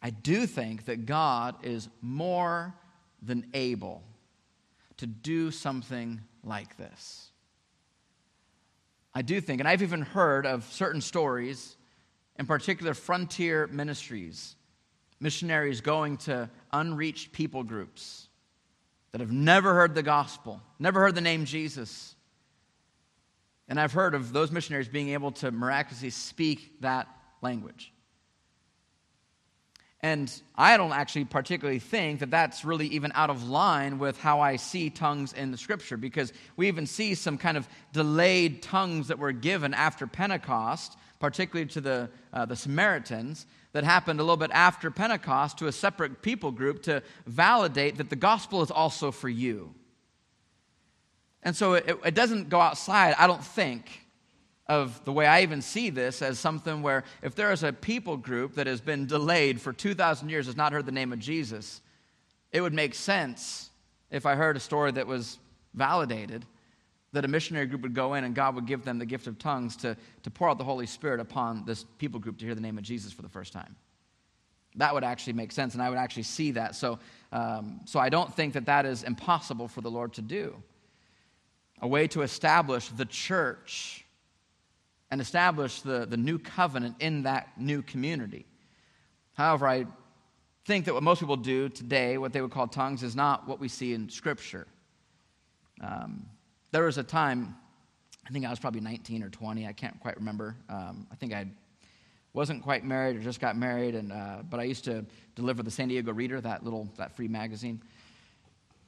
I 0.00 0.10
do 0.10 0.46
think 0.46 0.86
that 0.86 1.06
God 1.06 1.56
is 1.64 1.88
more 2.00 2.72
than 3.20 3.46
able 3.52 4.02
to 4.98 5.06
do 5.06 5.50
something 5.50 6.20
like 6.44 6.76
this. 6.76 7.27
I 9.14 9.22
do 9.22 9.40
think, 9.40 9.60
and 9.60 9.68
I've 9.68 9.82
even 9.82 10.02
heard 10.02 10.46
of 10.46 10.64
certain 10.72 11.00
stories, 11.00 11.76
in 12.38 12.46
particular 12.46 12.94
frontier 12.94 13.66
ministries, 13.66 14.54
missionaries 15.20 15.80
going 15.80 16.18
to 16.18 16.48
unreached 16.72 17.32
people 17.32 17.64
groups 17.64 18.28
that 19.12 19.20
have 19.20 19.32
never 19.32 19.74
heard 19.74 19.94
the 19.94 20.02
gospel, 20.02 20.60
never 20.78 21.00
heard 21.00 21.14
the 21.14 21.20
name 21.20 21.44
Jesus. 21.44 22.14
And 23.68 23.80
I've 23.80 23.92
heard 23.92 24.14
of 24.14 24.32
those 24.32 24.50
missionaries 24.50 24.88
being 24.88 25.10
able 25.10 25.32
to 25.32 25.50
miraculously 25.50 26.10
speak 26.10 26.80
that 26.80 27.08
language. 27.42 27.92
And 30.00 30.32
I 30.54 30.76
don't 30.76 30.92
actually 30.92 31.24
particularly 31.24 31.80
think 31.80 32.20
that 32.20 32.30
that's 32.30 32.64
really 32.64 32.86
even 32.86 33.10
out 33.16 33.30
of 33.30 33.48
line 33.48 33.98
with 33.98 34.16
how 34.18 34.40
I 34.40 34.54
see 34.54 34.90
tongues 34.90 35.32
in 35.32 35.50
the 35.50 35.58
scripture, 35.58 35.96
because 35.96 36.32
we 36.56 36.68
even 36.68 36.86
see 36.86 37.14
some 37.14 37.36
kind 37.36 37.56
of 37.56 37.68
delayed 37.92 38.62
tongues 38.62 39.08
that 39.08 39.18
were 39.18 39.32
given 39.32 39.74
after 39.74 40.06
Pentecost, 40.06 40.96
particularly 41.18 41.68
to 41.70 41.80
the, 41.80 42.10
uh, 42.32 42.46
the 42.46 42.54
Samaritans, 42.54 43.46
that 43.72 43.82
happened 43.82 44.20
a 44.20 44.22
little 44.22 44.36
bit 44.36 44.52
after 44.52 44.90
Pentecost 44.90 45.58
to 45.58 45.66
a 45.66 45.72
separate 45.72 46.22
people 46.22 46.52
group 46.52 46.82
to 46.84 47.02
validate 47.26 47.96
that 47.96 48.08
the 48.08 48.16
gospel 48.16 48.62
is 48.62 48.70
also 48.70 49.10
for 49.10 49.28
you. 49.28 49.74
And 51.42 51.56
so 51.56 51.74
it, 51.74 51.98
it 52.04 52.14
doesn't 52.14 52.48
go 52.48 52.60
outside, 52.60 53.14
I 53.18 53.26
don't 53.26 53.44
think, 53.44 54.06
of 54.68 55.02
the 55.04 55.12
way 55.12 55.26
I 55.26 55.42
even 55.42 55.62
see 55.62 55.90
this 55.90 56.20
as 56.20 56.38
something 56.38 56.82
where 56.82 57.04
if 57.22 57.34
there 57.34 57.52
is 57.52 57.62
a 57.62 57.72
people 57.72 58.16
group 58.16 58.54
that 58.54 58.66
has 58.66 58.80
been 58.80 59.06
delayed 59.06 59.60
for 59.60 59.72
2,000 59.72 60.28
years, 60.28 60.46
has 60.46 60.56
not 60.56 60.72
heard 60.72 60.84
the 60.84 60.92
name 60.92 61.12
of 61.12 61.18
Jesus, 61.18 61.80
it 62.52 62.60
would 62.60 62.74
make 62.74 62.94
sense 62.94 63.70
if 64.10 64.26
I 64.26 64.34
heard 64.34 64.56
a 64.56 64.60
story 64.60 64.92
that 64.92 65.06
was 65.06 65.38
validated 65.74 66.44
that 67.12 67.24
a 67.24 67.28
missionary 67.28 67.66
group 67.66 67.82
would 67.82 67.94
go 67.94 68.14
in 68.14 68.24
and 68.24 68.34
God 68.34 68.54
would 68.54 68.66
give 68.66 68.84
them 68.84 68.98
the 68.98 69.06
gift 69.06 69.26
of 69.26 69.38
tongues 69.38 69.76
to, 69.76 69.96
to 70.22 70.30
pour 70.30 70.50
out 70.50 70.58
the 70.58 70.64
Holy 70.64 70.86
Spirit 70.86 71.20
upon 71.20 71.64
this 71.64 71.84
people 71.98 72.20
group 72.20 72.38
to 72.38 72.44
hear 72.44 72.54
the 72.54 72.60
name 72.60 72.76
of 72.76 72.84
Jesus 72.84 73.12
for 73.12 73.22
the 73.22 73.28
first 73.28 73.52
time. 73.52 73.76
That 74.76 74.92
would 74.92 75.04
actually 75.04 75.32
make 75.32 75.50
sense, 75.50 75.72
and 75.72 75.82
I 75.82 75.88
would 75.88 75.98
actually 75.98 76.24
see 76.24 76.50
that. 76.52 76.74
So, 76.74 76.98
um, 77.32 77.80
so 77.86 77.98
I 77.98 78.10
don't 78.10 78.32
think 78.32 78.52
that 78.52 78.66
that 78.66 78.84
is 78.84 79.02
impossible 79.02 79.66
for 79.66 79.80
the 79.80 79.90
Lord 79.90 80.12
to 80.14 80.22
do. 80.22 80.62
A 81.80 81.88
way 81.88 82.06
to 82.08 82.22
establish 82.22 82.88
the 82.88 83.06
church 83.06 84.04
and 85.10 85.20
establish 85.20 85.80
the, 85.80 86.06
the 86.06 86.16
new 86.16 86.38
covenant 86.38 86.96
in 87.00 87.22
that 87.22 87.48
new 87.58 87.82
community. 87.82 88.46
However, 89.34 89.66
I 89.66 89.86
think 90.66 90.84
that 90.84 90.94
what 90.94 91.02
most 91.02 91.20
people 91.20 91.36
do 91.36 91.68
today, 91.68 92.18
what 92.18 92.32
they 92.32 92.40
would 92.40 92.50
call 92.50 92.66
tongues, 92.66 93.02
is 93.02 93.16
not 93.16 93.48
what 93.48 93.58
we 93.58 93.68
see 93.68 93.94
in 93.94 94.08
Scripture. 94.10 94.66
Um, 95.80 96.26
there 96.72 96.84
was 96.84 96.98
a 96.98 97.02
time, 97.02 97.56
I 98.26 98.30
think 98.30 98.44
I 98.44 98.50
was 98.50 98.58
probably 98.58 98.80
19 98.80 99.22
or 99.22 99.30
20, 99.30 99.66
I 99.66 99.72
can't 99.72 99.98
quite 100.00 100.16
remember. 100.16 100.56
Um, 100.68 101.06
I 101.10 101.14
think 101.14 101.32
I 101.32 101.46
wasn't 102.34 102.62
quite 102.62 102.84
married 102.84 103.16
or 103.16 103.20
just 103.20 103.40
got 103.40 103.56
married, 103.56 103.94
and, 103.94 104.12
uh, 104.12 104.42
but 104.48 104.60
I 104.60 104.64
used 104.64 104.84
to 104.84 105.06
deliver 105.34 105.62
the 105.62 105.70
San 105.70 105.88
Diego 105.88 106.12
Reader, 106.12 106.40
that 106.42 106.62
little 106.62 106.88
that 106.98 107.16
free 107.16 107.28
magazine. 107.28 107.80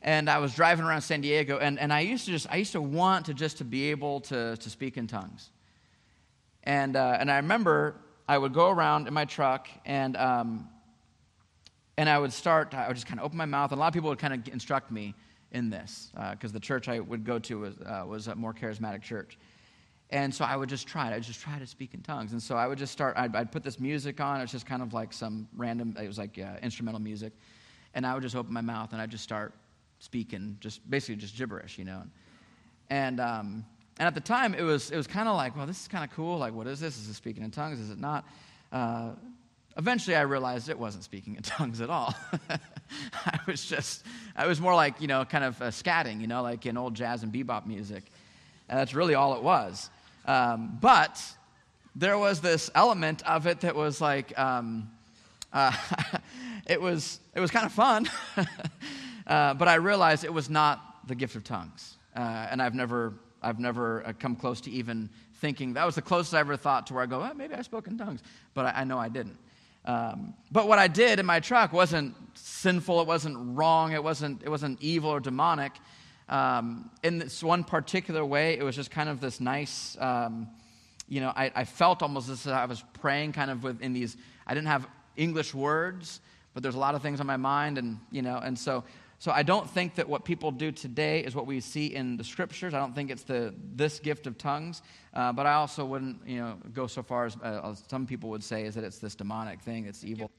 And 0.03 0.29
I 0.29 0.39
was 0.39 0.55
driving 0.55 0.85
around 0.85 1.03
San 1.03 1.21
Diego, 1.21 1.59
and, 1.59 1.79
and 1.79 1.93
I 1.93 2.01
used 2.01 2.27
to 2.27 2.31
just 2.31 2.47
I 2.51 2.57
used 2.57 2.73
to 2.73 2.81
want 2.81 3.27
to 3.27 3.35
just 3.35 3.59
to 3.59 3.65
be 3.65 3.91
able 3.91 4.21
to, 4.23 4.57
to 4.57 4.71
speak 4.71 4.97
in 4.97 5.07
tongues. 5.07 5.51
And, 6.65 6.97
uh, 6.97 7.17
and 7.19 7.31
I 7.31 7.37
remember 7.37 7.97
I 8.29 8.39
would 8.39 8.53
go 8.53 8.71
around 8.71 9.09
in 9.09 9.15
my 9.15 9.25
truck 9.25 9.69
and, 9.85 10.17
um, 10.17 10.69
and 11.97 12.09
I 12.09 12.19
would 12.19 12.33
start, 12.33 12.75
I 12.75 12.89
would 12.89 12.95
just 12.95 13.07
kind 13.07 13.19
of 13.19 13.27
open 13.27 13.37
my 13.37 13.47
mouth. 13.47 13.73
And 13.73 13.79
a 13.79 13.81
lot 13.81 13.89
of 13.89 13.95
people 13.95 14.11
would 14.11 14.19
kind 14.19 14.35
of 14.35 14.53
instruct 14.53 14.91
me 14.91 15.15
in 15.53 15.71
this 15.71 16.13
because 16.33 16.51
uh, 16.51 16.55
the 16.55 16.61
church 16.61 16.89
I 16.89 17.01
would 17.01 17.25
go 17.25 17.39
to 17.41 17.59
was, 17.59 17.75
uh, 17.85 18.05
was 18.07 18.29
a 18.29 18.35
more 18.35 18.55
charismatic 18.55 19.03
church. 19.03 19.39
And 20.11 20.35
so 20.35 20.45
I 20.45 20.57
would 20.57 20.69
just 20.69 20.87
try 20.87 21.09
it. 21.11 21.15
I'd 21.15 21.23
just 21.23 21.41
try 21.41 21.59
to 21.59 21.67
speak 21.67 21.95
in 21.95 22.03
tongues. 22.03 22.33
And 22.33 22.43
so 22.43 22.57
I 22.57 22.67
would 22.67 22.79
just 22.79 22.93
start, 22.93 23.17
I'd, 23.17 23.35
I'd 23.35 23.53
put 23.53 23.63
this 23.63 23.79
music 23.79 24.21
on. 24.21 24.39
It 24.39 24.43
was 24.43 24.51
just 24.51 24.67
kind 24.67 24.83
of 24.83 24.93
like 24.93 25.13
some 25.13 25.49
random, 25.57 25.97
it 26.01 26.07
was 26.07 26.19
like 26.19 26.39
uh, 26.39 26.57
instrumental 26.63 27.01
music. 27.01 27.33
And 27.95 28.07
I 28.07 28.15
would 28.15 28.23
just 28.23 28.37
open 28.37 28.53
my 28.53 28.61
mouth 28.61 28.93
and 28.93 29.01
I'd 29.01 29.11
just 29.11 29.25
start 29.25 29.55
speaking, 29.99 30.57
just 30.61 30.89
basically 30.91 31.17
just 31.17 31.37
gibberish, 31.37 31.79
you 31.79 31.85
know. 31.85 32.03
And, 32.91 33.21
um, 33.21 33.65
and 34.01 34.07
at 34.07 34.15
the 34.15 34.21
time, 34.21 34.55
it 34.55 34.63
was, 34.63 34.91
it 34.91 34.97
was 34.97 35.07
kind 35.07 35.29
of 35.29 35.37
like, 35.37 35.55
well, 35.55 35.67
this 35.67 35.83
is 35.83 35.87
kind 35.87 36.03
of 36.03 36.17
cool. 36.17 36.39
Like, 36.39 36.55
what 36.55 36.67
is 36.67 36.81
this? 36.81 36.97
Is 36.97 37.07
it 37.07 37.13
speaking 37.13 37.43
in 37.43 37.51
tongues? 37.51 37.79
Is 37.79 37.91
it 37.91 38.01
not? 38.01 38.27
Uh, 38.73 39.11
eventually, 39.77 40.17
I 40.17 40.23
realized 40.23 40.71
it 40.71 40.79
wasn't 40.79 41.05
speaking 41.05 41.35
in 41.37 41.43
tongues 41.43 41.83
at 41.83 41.91
all. 41.91 42.15
I 43.27 43.39
was 43.47 43.63
just, 43.63 44.07
I 44.35 44.47
was 44.47 44.59
more 44.59 44.75
like, 44.75 45.03
you 45.03 45.07
know, 45.07 45.27
kind 45.27 45.45
of 45.45 45.61
uh, 45.61 45.67
scatting, 45.67 46.23
you 46.23 46.29
know, 46.29 46.41
like 46.43 46.65
in 46.65 46.79
old 46.79 46.95
jazz 46.95 47.23
and 47.23 47.31
bebop 47.31 47.67
music. 47.67 48.05
And 48.71 48.79
that's 48.79 48.95
really 48.95 49.15
all 49.15 49.37
it 49.37 49.43
was. 49.43 49.91
Um, 50.25 50.79
but 50.81 51.23
there 51.95 52.17
was 52.17 52.41
this 52.41 52.71
element 52.75 53.23
of 53.29 53.47
it 53.47 53.61
that 53.61 53.77
was 53.77 54.01
like, 54.01 54.37
um, 54.39 54.91
uh, 55.53 55.77
it 56.67 56.81
was, 56.81 57.21
it 57.35 57.41
was 57.41 57.51
kind 57.51 57.67
of 57.67 57.73
fun. 57.73 58.09
uh, 59.27 59.53
but 59.53 59.69
I 59.69 59.75
realized 59.75 60.25
it 60.25 60.33
was 60.33 60.49
not 60.49 61.07
the 61.07 61.15
gift 61.15 61.37
of 61.37 61.45
tongues. 61.45 61.99
Uh, 62.17 62.47
and 62.51 62.63
I've 62.63 62.75
never, 62.75 63.13
I've 63.43 63.59
never 63.59 64.07
uh, 64.07 64.13
come 64.19 64.37
close 64.37 64.61
to 64.63 64.71
even 64.71 65.11
thinking, 65.35 65.75
that 65.75 65.87
was 65.87 65.95
the 65.95 66.03
closest 66.03 66.35
I 66.35 66.41
ever 66.41 66.57
thought 66.57 66.87
to 66.89 66.95
where 66.95 67.03
I 67.03 67.07
go, 67.07 67.23
oh, 67.23 67.35
maybe 67.35 67.55
I 67.55 67.63
spoke 67.63 67.87
in 67.87 67.97
tongues. 67.97 68.23
But 68.55 68.67
I, 68.67 68.81
I 68.81 68.85
know 68.85 68.99
I 68.99 69.09
didn't. 69.09 69.39
Um, 69.85 70.35
but 70.53 70.69
what 70.69 70.79
I 70.79 70.89
did 70.89 71.19
in 71.19 71.27
my 71.27 71.41
truck 71.41 71.73
wasn't 71.73 72.15
sinful, 72.35 73.01
it 73.01 73.07
wasn't 73.07 73.57
wrong, 73.57 73.93
it 73.93 74.05
wasn't, 74.05 74.43
it 74.43 74.49
wasn't 74.49 74.81
evil 74.83 75.11
or 75.11 75.21
demonic. 75.21 75.73
Um, 76.29 76.91
in 77.03 77.19
this 77.19 77.43
one 77.43 77.65
particular 77.65 78.25
way, 78.25 78.59
it 78.59 78.63
was 78.63 78.77
just 78.77 78.91
kind 78.91 79.09
of 79.09 79.21
this 79.21 79.41
nice, 79.41 79.97
um, 79.99 80.49
you 81.09 81.21
know, 81.21 81.33
I, 81.35 81.51
I, 81.57 81.65
felt 81.65 82.03
almost 82.03 82.29
as 82.29 82.47
I 82.47 82.67
was 82.67 82.85
praying 83.01 83.33
kind 83.33 83.51
of 83.51 83.65
within 83.65 83.93
these, 83.93 84.17
I 84.47 84.55
didn't 84.55 84.69
have 84.69 84.87
English 85.17 85.55
words, 85.55 86.21
but 86.55 86.63
there's 86.63 86.77
a 86.77 86.79
lot 86.79 86.95
of 86.95 87.03
things 87.03 87.21
on 87.21 87.27
my 87.27 87.37
mind, 87.37 87.79
and, 87.79 87.99
you 88.13 88.23
know, 88.23 88.37
and 88.37 88.57
so 88.57 88.85
so 89.21 89.31
I 89.31 89.43
don't 89.43 89.69
think 89.69 89.97
that 89.97 90.09
what 90.09 90.25
people 90.25 90.51
do 90.51 90.73
today 90.73 91.21
is 91.21 91.35
what 91.35 91.47
we 91.47 91.61
see 91.61 91.95
in 91.95 92.17
the 92.17 92.25
scriptures. 92.25 92.73
I 92.73 92.79
don't 92.79 92.95
think 92.95 93.11
it's 93.11 93.23
the 93.23 93.55
this 93.77 94.01
gift 94.01 94.27
of 94.27 94.39
tongues. 94.39 94.81
Uh, 95.13 95.31
but 95.31 95.45
I 95.45 95.53
also 95.55 95.85
wouldn't, 95.85 96.27
you 96.27 96.39
know, 96.39 96.57
go 96.73 96.87
so 96.87 97.03
far 97.03 97.27
as, 97.27 97.37
uh, 97.37 97.61
as 97.65 97.83
some 97.87 98.07
people 98.07 98.31
would 98.31 98.43
say 98.43 98.65
is 98.65 98.77
that 98.77 98.85
it's 98.85 98.99
this 98.99 99.15
demonic 99.15 99.61
thing. 99.61 99.85
It's 99.85 100.05
evil. 100.05 100.31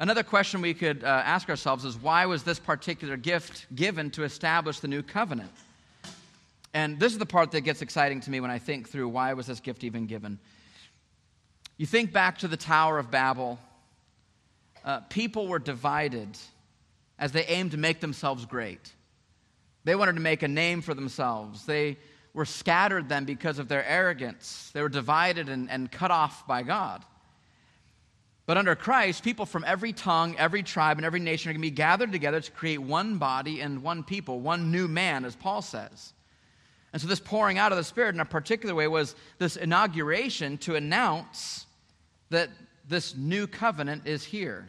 Another 0.00 0.22
question 0.22 0.62
we 0.62 0.72
could 0.72 1.04
uh, 1.04 1.06
ask 1.06 1.50
ourselves 1.50 1.84
is 1.84 1.98
why 1.98 2.24
was 2.24 2.44
this 2.44 2.58
particular 2.58 3.18
gift 3.18 3.66
given 3.74 4.10
to 4.12 4.24
establish 4.24 4.80
the 4.80 4.88
new 4.88 5.02
covenant? 5.02 5.52
And 6.72 6.98
this 6.98 7.12
is 7.12 7.18
the 7.18 7.26
part 7.26 7.50
that 7.50 7.60
gets 7.60 7.82
exciting 7.82 8.20
to 8.22 8.30
me 8.30 8.40
when 8.40 8.50
I 8.50 8.58
think 8.58 8.88
through 8.88 9.08
why 9.08 9.34
was 9.34 9.48
this 9.48 9.60
gift 9.60 9.84
even 9.84 10.06
given. 10.06 10.38
You 11.76 11.84
think 11.84 12.10
back 12.10 12.38
to 12.38 12.48
the 12.48 12.56
Tower 12.56 12.98
of 12.98 13.10
Babel. 13.10 13.58
Uh, 14.82 15.00
people 15.10 15.46
were 15.46 15.58
divided 15.58 16.38
as 17.18 17.32
they 17.32 17.44
aimed 17.44 17.72
to 17.72 17.76
make 17.76 18.00
themselves 18.00 18.44
great. 18.46 18.92
They 19.84 19.94
wanted 19.94 20.14
to 20.14 20.20
make 20.20 20.42
a 20.42 20.48
name 20.48 20.80
for 20.80 20.94
themselves. 20.94 21.66
They 21.66 21.98
were 22.32 22.44
scattered 22.44 23.08
then 23.08 23.24
because 23.24 23.58
of 23.58 23.68
their 23.68 23.86
arrogance. 23.86 24.70
They 24.72 24.82
were 24.82 24.88
divided 24.88 25.48
and, 25.48 25.70
and 25.70 25.90
cut 25.90 26.10
off 26.10 26.46
by 26.46 26.62
God. 26.62 27.04
But 28.46 28.58
under 28.58 28.74
Christ, 28.74 29.24
people 29.24 29.46
from 29.46 29.64
every 29.66 29.92
tongue, 29.92 30.36
every 30.36 30.62
tribe, 30.62 30.98
and 30.98 31.06
every 31.06 31.20
nation 31.20 31.48
are 31.48 31.52
going 31.54 31.62
to 31.62 31.70
be 31.70 31.70
gathered 31.70 32.12
together 32.12 32.40
to 32.40 32.52
create 32.52 32.78
one 32.78 33.16
body 33.16 33.60
and 33.60 33.82
one 33.82 34.02
people, 34.02 34.40
one 34.40 34.70
new 34.70 34.86
man, 34.86 35.24
as 35.24 35.34
Paul 35.34 35.62
says. 35.62 36.12
And 36.92 37.00
so, 37.00 37.08
this 37.08 37.20
pouring 37.20 37.58
out 37.58 37.72
of 37.72 37.78
the 37.78 37.84
Spirit 37.84 38.14
in 38.14 38.20
a 38.20 38.24
particular 38.24 38.74
way 38.74 38.86
was 38.86 39.16
this 39.38 39.56
inauguration 39.56 40.58
to 40.58 40.76
announce 40.76 41.66
that 42.30 42.50
this 42.88 43.16
new 43.16 43.46
covenant 43.46 44.06
is 44.06 44.22
here. 44.22 44.68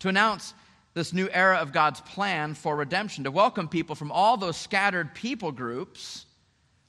To 0.00 0.08
announce 0.08 0.54
this 0.98 1.12
new 1.12 1.28
era 1.32 1.58
of 1.58 1.72
God's 1.72 2.00
plan 2.00 2.54
for 2.54 2.74
redemption, 2.74 3.22
to 3.22 3.30
welcome 3.30 3.68
people 3.68 3.94
from 3.94 4.10
all 4.10 4.36
those 4.36 4.56
scattered 4.56 5.14
people 5.14 5.52
groups 5.52 6.26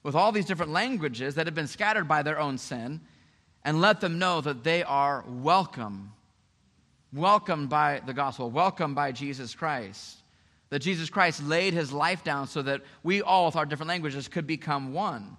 with 0.02 0.16
all 0.16 0.32
these 0.32 0.46
different 0.46 0.72
languages 0.72 1.36
that 1.36 1.46
have 1.46 1.54
been 1.54 1.68
scattered 1.68 2.08
by 2.08 2.24
their 2.24 2.40
own 2.40 2.58
sin, 2.58 3.02
and 3.64 3.82
let 3.82 4.02
them 4.02 4.18
know 4.18 4.42
that 4.42 4.64
they 4.64 4.82
are 4.82 5.24
welcome, 5.28 6.12
welcomed 7.14 7.70
by 7.70 8.02
the 8.06 8.14
gospel, 8.14 8.50
welcomed 8.50 8.96
by 8.96 9.12
Jesus 9.12 9.54
Christ. 9.54 10.18
That 10.72 10.80
Jesus 10.80 11.10
Christ 11.10 11.44
laid 11.44 11.74
his 11.74 11.92
life 11.92 12.24
down 12.24 12.48
so 12.48 12.64
that 12.64 12.82
we 13.04 13.22
all, 13.22 13.46
with 13.46 13.56
our 13.56 13.66
different 13.66 13.90
languages, 13.90 14.28
could 14.28 14.48
become 14.48 14.92
one. 14.94 15.38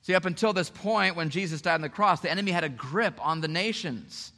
See, 0.00 0.14
up 0.14 0.24
until 0.24 0.54
this 0.54 0.70
point, 0.70 1.14
when 1.14 1.28
Jesus 1.28 1.60
died 1.60 1.74
on 1.74 1.80
the 1.82 1.88
cross, 1.90 2.20
the 2.20 2.30
enemy 2.30 2.52
had 2.52 2.64
a 2.64 2.70
grip 2.70 3.18
on 3.20 3.42
the 3.42 3.48
nations. 3.48 4.32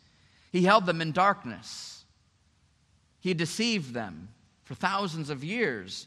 He 0.50 0.62
held 0.62 0.86
them 0.86 1.00
in 1.00 1.12
darkness. 1.12 1.87
He 3.28 3.34
deceived 3.34 3.92
them 3.92 4.30
for 4.64 4.74
thousands 4.74 5.28
of 5.28 5.44
years. 5.44 6.06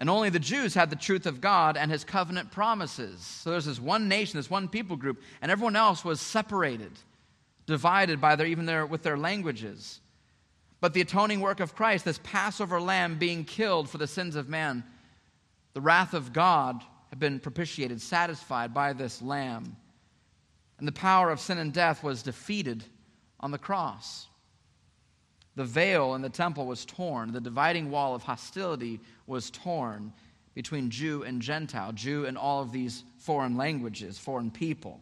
And 0.00 0.10
only 0.10 0.30
the 0.30 0.40
Jews 0.40 0.74
had 0.74 0.90
the 0.90 0.96
truth 0.96 1.26
of 1.26 1.40
God 1.40 1.76
and 1.76 1.92
his 1.92 2.02
covenant 2.02 2.50
promises. 2.50 3.20
So 3.20 3.52
there's 3.52 3.66
this 3.66 3.78
one 3.78 4.08
nation, 4.08 4.36
this 4.36 4.50
one 4.50 4.66
people 4.66 4.96
group, 4.96 5.22
and 5.40 5.52
everyone 5.52 5.76
else 5.76 6.04
was 6.04 6.20
separated, 6.20 6.90
divided 7.66 8.20
by 8.20 8.34
their 8.34 8.48
even 8.48 8.66
their 8.66 8.84
with 8.84 9.04
their 9.04 9.16
languages. 9.16 10.00
But 10.80 10.92
the 10.92 11.02
atoning 11.02 11.38
work 11.38 11.60
of 11.60 11.76
Christ, 11.76 12.04
this 12.04 12.18
Passover 12.24 12.80
lamb 12.80 13.16
being 13.16 13.44
killed 13.44 13.88
for 13.88 13.98
the 13.98 14.08
sins 14.08 14.34
of 14.34 14.48
man, 14.48 14.82
the 15.74 15.80
wrath 15.80 16.14
of 16.14 16.32
God 16.32 16.82
had 17.10 17.20
been 17.20 17.38
propitiated, 17.38 18.02
satisfied 18.02 18.74
by 18.74 18.92
this 18.92 19.22
lamb. 19.22 19.76
And 20.80 20.88
the 20.88 20.92
power 20.92 21.30
of 21.30 21.38
sin 21.38 21.58
and 21.58 21.72
death 21.72 22.02
was 22.02 22.24
defeated 22.24 22.82
on 23.38 23.52
the 23.52 23.58
cross. 23.58 24.26
The 25.56 25.64
veil 25.64 26.14
in 26.14 26.22
the 26.22 26.28
temple 26.28 26.66
was 26.66 26.84
torn. 26.84 27.32
The 27.32 27.40
dividing 27.40 27.90
wall 27.90 28.14
of 28.14 28.22
hostility 28.22 29.00
was 29.26 29.50
torn 29.50 30.12
between 30.54 30.90
Jew 30.90 31.22
and 31.22 31.42
Gentile, 31.42 31.92
Jew 31.92 32.26
and 32.26 32.36
all 32.38 32.62
of 32.62 32.72
these 32.72 33.04
foreign 33.18 33.56
languages, 33.56 34.18
foreign 34.18 34.50
people. 34.50 35.00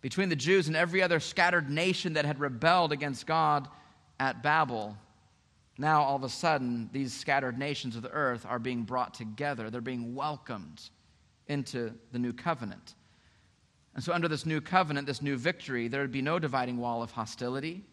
Between 0.00 0.28
the 0.28 0.36
Jews 0.36 0.68
and 0.68 0.76
every 0.76 1.02
other 1.02 1.20
scattered 1.20 1.70
nation 1.70 2.14
that 2.14 2.24
had 2.24 2.38
rebelled 2.38 2.92
against 2.92 3.26
God 3.26 3.68
at 4.20 4.42
Babel, 4.42 4.96
now 5.78 6.02
all 6.02 6.16
of 6.16 6.22
a 6.22 6.28
sudden, 6.28 6.88
these 6.92 7.12
scattered 7.12 7.58
nations 7.58 7.96
of 7.96 8.02
the 8.02 8.10
earth 8.12 8.46
are 8.48 8.58
being 8.58 8.82
brought 8.82 9.14
together. 9.14 9.68
They're 9.68 9.80
being 9.80 10.14
welcomed 10.14 10.80
into 11.48 11.92
the 12.12 12.18
new 12.18 12.32
covenant. 12.32 12.94
And 13.94 14.02
so, 14.02 14.12
under 14.12 14.28
this 14.28 14.46
new 14.46 14.60
covenant, 14.60 15.06
this 15.06 15.22
new 15.22 15.36
victory, 15.36 15.88
there 15.88 16.02
would 16.02 16.12
be 16.12 16.22
no 16.22 16.38
dividing 16.38 16.78
wall 16.78 17.02
of 17.02 17.10
hostility 17.10 17.84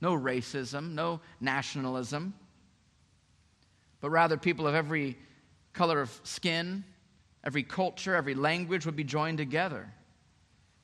no 0.00 0.16
racism, 0.16 0.92
no 0.92 1.20
nationalism, 1.40 2.34
but 4.00 4.10
rather 4.10 4.36
people 4.36 4.66
of 4.66 4.74
every 4.74 5.16
color 5.72 6.00
of 6.00 6.20
skin, 6.24 6.84
every 7.42 7.62
culture, 7.62 8.14
every 8.14 8.34
language 8.34 8.86
would 8.86 8.96
be 8.96 9.04
joined 9.04 9.38
together. 9.38 9.92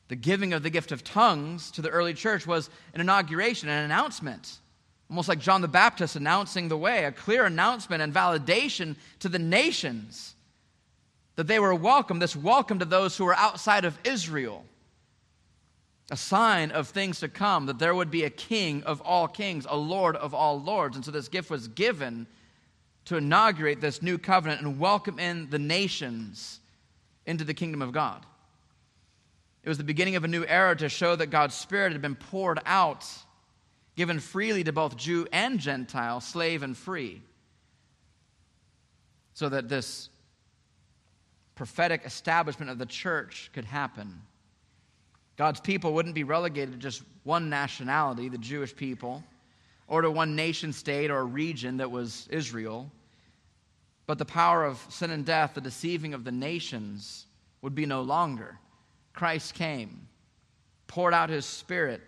The 0.08 0.16
giving 0.16 0.52
of 0.52 0.62
the 0.62 0.70
gift 0.70 0.90
of 0.90 1.04
tongues 1.04 1.70
to 1.72 1.82
the 1.82 1.90
early 1.90 2.14
church 2.14 2.46
was 2.46 2.70
an 2.94 3.00
inauguration, 3.00 3.68
an 3.68 3.84
announcement, 3.84 4.58
almost 5.08 5.28
like 5.28 5.38
John 5.38 5.60
the 5.60 5.68
Baptist 5.68 6.16
announcing 6.16 6.68
the 6.68 6.76
way, 6.76 7.04
a 7.04 7.12
clear 7.12 7.44
announcement 7.44 8.02
and 8.02 8.12
validation 8.12 8.96
to 9.20 9.28
the 9.28 9.38
nations 9.38 10.34
that 11.36 11.46
they 11.46 11.58
were 11.58 11.74
welcome, 11.74 12.18
this 12.18 12.34
welcome 12.34 12.80
to 12.80 12.84
those 12.84 13.16
who 13.16 13.24
were 13.24 13.36
outside 13.36 13.84
of 13.84 13.98
Israel 14.04 14.64
a 16.10 16.16
sign 16.16 16.72
of 16.72 16.88
things 16.88 17.20
to 17.20 17.28
come, 17.28 17.66
that 17.66 17.78
there 17.78 17.94
would 17.94 18.10
be 18.10 18.24
a 18.24 18.30
king 18.30 18.82
of 18.82 19.00
all 19.02 19.28
kings, 19.28 19.66
a 19.68 19.76
lord 19.76 20.16
of 20.16 20.34
all 20.34 20.60
lords. 20.60 20.96
And 20.96 21.04
so 21.04 21.10
this 21.10 21.28
gift 21.28 21.50
was 21.50 21.68
given 21.68 22.26
to 23.04 23.16
inaugurate 23.16 23.80
this 23.80 24.02
new 24.02 24.18
covenant 24.18 24.60
and 24.60 24.78
welcome 24.78 25.18
in 25.18 25.48
the 25.50 25.58
nations 25.58 26.60
into 27.26 27.44
the 27.44 27.54
kingdom 27.54 27.80
of 27.80 27.92
God. 27.92 28.26
It 29.62 29.68
was 29.68 29.78
the 29.78 29.84
beginning 29.84 30.16
of 30.16 30.24
a 30.24 30.28
new 30.28 30.44
era 30.44 30.74
to 30.76 30.88
show 30.88 31.14
that 31.16 31.26
God's 31.26 31.54
Spirit 31.54 31.92
had 31.92 32.02
been 32.02 32.16
poured 32.16 32.60
out, 32.66 33.06
given 33.94 34.18
freely 34.18 34.64
to 34.64 34.72
both 34.72 34.96
Jew 34.96 35.26
and 35.32 35.60
Gentile, 35.60 36.20
slave 36.20 36.62
and 36.62 36.76
free, 36.76 37.22
so 39.34 39.48
that 39.48 39.68
this 39.68 40.08
prophetic 41.54 42.02
establishment 42.04 42.70
of 42.70 42.78
the 42.78 42.86
church 42.86 43.50
could 43.52 43.66
happen. 43.66 44.22
God's 45.40 45.60
people 45.60 45.94
wouldn't 45.94 46.14
be 46.14 46.22
relegated 46.22 46.74
to 46.74 46.78
just 46.78 47.02
one 47.24 47.48
nationality, 47.48 48.28
the 48.28 48.36
Jewish 48.36 48.76
people, 48.76 49.24
or 49.88 50.02
to 50.02 50.10
one 50.10 50.36
nation 50.36 50.70
state 50.70 51.10
or 51.10 51.24
region 51.24 51.78
that 51.78 51.90
was 51.90 52.28
Israel. 52.30 52.92
But 54.06 54.18
the 54.18 54.26
power 54.26 54.66
of 54.66 54.84
sin 54.90 55.10
and 55.10 55.24
death, 55.24 55.54
the 55.54 55.62
deceiving 55.62 56.12
of 56.12 56.24
the 56.24 56.30
nations, 56.30 57.24
would 57.62 57.74
be 57.74 57.86
no 57.86 58.02
longer. 58.02 58.58
Christ 59.14 59.54
came, 59.54 60.08
poured 60.88 61.14
out 61.14 61.30
his 61.30 61.46
Spirit 61.46 62.02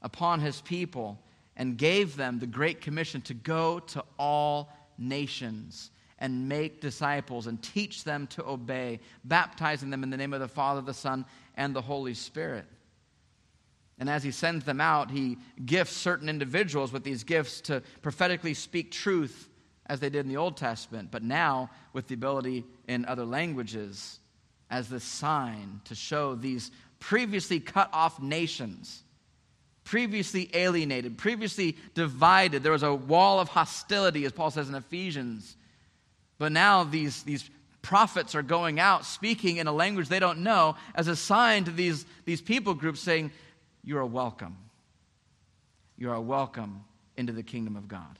upon 0.00 0.38
his 0.38 0.60
people, 0.60 1.18
and 1.56 1.76
gave 1.76 2.14
them 2.14 2.38
the 2.38 2.46
great 2.46 2.80
commission 2.80 3.20
to 3.22 3.34
go 3.34 3.80
to 3.80 4.04
all 4.16 4.72
nations 4.96 5.90
and 6.20 6.48
make 6.48 6.80
disciples 6.80 7.48
and 7.48 7.60
teach 7.60 8.04
them 8.04 8.28
to 8.28 8.46
obey, 8.46 9.00
baptizing 9.24 9.90
them 9.90 10.04
in 10.04 10.10
the 10.10 10.16
name 10.16 10.32
of 10.32 10.38
the 10.38 10.46
Father, 10.46 10.80
the 10.80 10.94
Son, 10.94 11.24
and 11.56 11.74
the 11.74 11.82
Holy 11.82 12.14
Spirit. 12.14 12.66
And 13.98 14.10
as 14.10 14.24
he 14.24 14.32
sends 14.32 14.64
them 14.64 14.80
out, 14.80 15.10
he 15.10 15.38
gifts 15.64 15.92
certain 15.92 16.28
individuals 16.28 16.92
with 16.92 17.04
these 17.04 17.22
gifts 17.22 17.60
to 17.62 17.82
prophetically 18.02 18.54
speak 18.54 18.90
truth 18.90 19.48
as 19.86 20.00
they 20.00 20.08
did 20.08 20.20
in 20.20 20.28
the 20.28 20.36
Old 20.36 20.56
Testament, 20.56 21.10
but 21.10 21.22
now 21.22 21.70
with 21.92 22.08
the 22.08 22.14
ability 22.14 22.64
in 22.88 23.04
other 23.04 23.24
languages 23.24 24.18
as 24.70 24.88
the 24.88 24.98
sign 24.98 25.80
to 25.84 25.94
show 25.94 26.34
these 26.34 26.70
previously 26.98 27.60
cut 27.60 27.90
off 27.92 28.20
nations, 28.20 29.04
previously 29.84 30.50
alienated, 30.54 31.18
previously 31.18 31.76
divided. 31.94 32.62
There 32.62 32.72
was 32.72 32.82
a 32.82 32.94
wall 32.94 33.40
of 33.40 33.48
hostility, 33.48 34.24
as 34.24 34.32
Paul 34.32 34.50
says 34.50 34.68
in 34.68 34.74
Ephesians. 34.74 35.56
But 36.38 36.50
now 36.50 36.82
these, 36.82 37.22
these 37.22 37.48
prophets 37.84 38.34
are 38.34 38.42
going 38.42 38.80
out 38.80 39.04
speaking 39.04 39.58
in 39.58 39.68
a 39.68 39.72
language 39.72 40.08
they 40.08 40.18
don't 40.18 40.40
know 40.40 40.74
as 40.96 41.06
a 41.06 41.14
sign 41.14 41.64
to 41.64 41.70
these, 41.70 42.04
these 42.24 42.40
people 42.40 42.74
groups 42.74 42.98
saying, 42.98 43.30
You 43.84 43.98
are 43.98 44.06
welcome. 44.06 44.56
You 45.96 46.10
are 46.10 46.20
welcome 46.20 46.82
into 47.16 47.32
the 47.32 47.44
kingdom 47.44 47.76
of 47.76 47.86
God. 47.86 48.18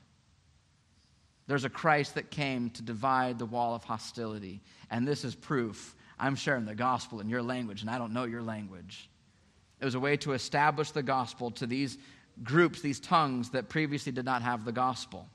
There's 1.47 1.65
a 1.65 1.71
Christ 1.71 2.15
that 2.15 2.31
came 2.31 2.71
to 2.71 2.83
divide 2.83 3.39
the 3.39 3.47
wall 3.47 3.75
of 3.75 3.83
hostility. 3.83 4.61
And 4.91 5.09
this 5.09 5.25
is 5.25 5.35
proof. 5.35 5.97
I'm 6.19 6.37
sharing 6.37 6.65
the 6.65 6.75
gospel 6.75 7.21
in 7.21 7.29
your 7.29 7.43
language, 7.43 7.81
and 7.81 7.91
I 7.91 7.99
don't 7.99 8.12
know 8.12 8.25
your 8.25 8.43
language. 8.43 9.11
It 9.81 9.85
was 9.85 9.95
a 9.95 10.01
way 10.01 10.17
to 10.19 10.33
establish 10.33 10.93
the 10.93 11.03
gospel 11.03 11.51
to 11.53 11.67
these 11.67 11.99
groups, 12.43 12.81
these 12.81 13.01
tongues 13.01 13.51
that 13.51 13.69
previously 13.69 14.12
did 14.12 14.25
not 14.25 14.43
have 14.43 14.65
the 14.65 14.73
gospel. 14.73 15.27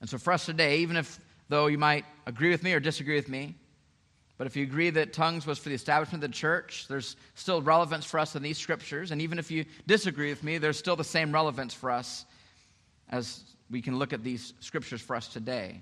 And 0.00 0.08
so 0.08 0.18
for 0.18 0.32
us 0.32 0.46
today, 0.46 0.78
even 0.78 0.96
if 0.96 1.18
though 1.48 1.66
you 1.66 1.78
might 1.78 2.04
agree 2.26 2.50
with 2.50 2.62
me 2.62 2.72
or 2.72 2.80
disagree 2.80 3.16
with 3.16 3.28
me, 3.28 3.56
but 4.36 4.46
if 4.46 4.56
you 4.56 4.64
agree 4.64 4.90
that 4.90 5.12
tongues 5.12 5.46
was 5.46 5.58
for 5.58 5.68
the 5.68 5.74
establishment 5.74 6.24
of 6.24 6.30
the 6.30 6.34
church, 6.34 6.86
there's 6.88 7.16
still 7.34 7.62
relevance 7.62 8.04
for 8.04 8.18
us 8.18 8.34
in 8.34 8.42
these 8.42 8.58
scriptures. 8.58 9.12
And 9.12 9.22
even 9.22 9.38
if 9.38 9.50
you 9.50 9.64
disagree 9.86 10.30
with 10.30 10.42
me, 10.42 10.58
there's 10.58 10.78
still 10.78 10.96
the 10.96 11.04
same 11.04 11.32
relevance 11.32 11.72
for 11.72 11.90
us 11.90 12.24
as 13.10 13.44
we 13.70 13.80
can 13.80 13.96
look 13.98 14.12
at 14.12 14.24
these 14.24 14.54
scriptures 14.60 15.00
for 15.00 15.14
us 15.14 15.28
today. 15.28 15.80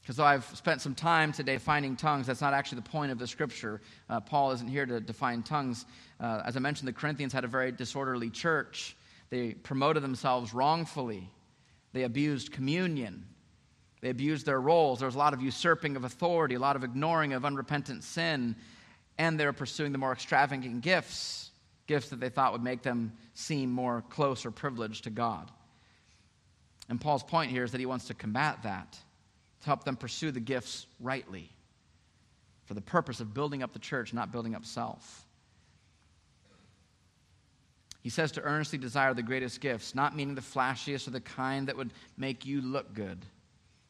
Because 0.00 0.16
though 0.16 0.24
I've 0.24 0.44
spent 0.56 0.80
some 0.80 0.94
time 0.94 1.32
today 1.32 1.54
defining 1.54 1.96
tongues, 1.96 2.26
that's 2.26 2.40
not 2.40 2.54
actually 2.54 2.76
the 2.76 2.90
point 2.90 3.12
of 3.12 3.18
the 3.18 3.26
scripture. 3.26 3.80
Uh, 4.08 4.20
Paul 4.20 4.52
isn't 4.52 4.68
here 4.68 4.86
to 4.86 5.00
define 5.00 5.42
tongues. 5.42 5.84
Uh, 6.20 6.42
as 6.44 6.56
I 6.56 6.60
mentioned, 6.60 6.86
the 6.88 6.92
Corinthians 6.92 7.32
had 7.32 7.44
a 7.44 7.48
very 7.48 7.72
disorderly 7.72 8.30
church. 8.30 8.96
They 9.30 9.54
promoted 9.54 10.02
themselves 10.02 10.54
wrongfully, 10.54 11.28
they 11.92 12.04
abused 12.04 12.52
communion, 12.52 13.26
they 14.06 14.10
abused 14.10 14.46
their 14.46 14.60
roles. 14.60 15.00
There 15.00 15.06
was 15.06 15.16
a 15.16 15.18
lot 15.18 15.34
of 15.34 15.42
usurping 15.42 15.96
of 15.96 16.04
authority, 16.04 16.54
a 16.54 16.60
lot 16.60 16.76
of 16.76 16.84
ignoring 16.84 17.32
of 17.32 17.44
unrepentant 17.44 18.04
sin, 18.04 18.54
and 19.18 19.40
they 19.40 19.44
were 19.44 19.52
pursuing 19.52 19.90
the 19.90 19.98
more 19.98 20.12
extravagant 20.12 20.80
gifts, 20.80 21.50
gifts 21.88 22.10
that 22.10 22.20
they 22.20 22.28
thought 22.28 22.52
would 22.52 22.62
make 22.62 22.82
them 22.82 23.14
seem 23.34 23.68
more 23.68 24.04
close 24.08 24.46
or 24.46 24.52
privileged 24.52 25.02
to 25.04 25.10
God. 25.10 25.50
And 26.88 27.00
Paul's 27.00 27.24
point 27.24 27.50
here 27.50 27.64
is 27.64 27.72
that 27.72 27.80
he 27.80 27.86
wants 27.86 28.04
to 28.04 28.14
combat 28.14 28.62
that, 28.62 28.92
to 29.62 29.66
help 29.66 29.82
them 29.82 29.96
pursue 29.96 30.30
the 30.30 30.38
gifts 30.38 30.86
rightly, 31.00 31.50
for 32.66 32.74
the 32.74 32.80
purpose 32.80 33.18
of 33.18 33.34
building 33.34 33.64
up 33.64 33.72
the 33.72 33.80
church, 33.80 34.14
not 34.14 34.30
building 34.30 34.54
up 34.54 34.64
self. 34.64 35.26
He 38.04 38.10
says 38.10 38.30
to 38.32 38.42
earnestly 38.42 38.78
desire 38.78 39.14
the 39.14 39.22
greatest 39.24 39.60
gifts, 39.60 39.96
not 39.96 40.14
meaning 40.14 40.36
the 40.36 40.42
flashiest 40.42 41.08
or 41.08 41.10
the 41.10 41.20
kind 41.20 41.66
that 41.66 41.76
would 41.76 41.92
make 42.16 42.46
you 42.46 42.60
look 42.60 42.94
good, 42.94 43.26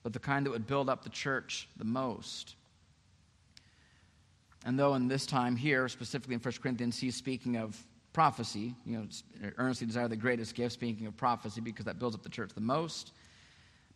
but 0.07 0.13
the 0.13 0.21
kind 0.21 0.47
that 0.47 0.53
would 0.53 0.69
build 0.69 0.89
up 0.89 1.03
the 1.03 1.11
church 1.11 1.69
the 1.79 1.85
most. 1.85 2.55
And 4.65 4.79
though 4.79 4.95
in 4.95 5.09
this 5.09 5.27
time 5.27 5.57
here, 5.57 5.89
specifically 5.89 6.37
in 6.37 6.41
1 6.41 6.55
Corinthians, 6.63 6.97
he's 6.97 7.17
speaking 7.17 7.57
of 7.57 7.77
prophecy, 8.13 8.77
you 8.85 8.99
know, 8.99 9.09
earnestly 9.57 9.85
desire 9.85 10.07
the 10.07 10.15
greatest 10.15 10.55
gift, 10.55 10.75
speaking 10.75 11.09
of 11.09 11.17
prophecy, 11.17 11.61
because 11.61 11.87
that 11.87 11.99
builds 11.99 12.15
up 12.15 12.23
the 12.23 12.29
church 12.29 12.53
the 12.55 12.61
most. 12.61 13.15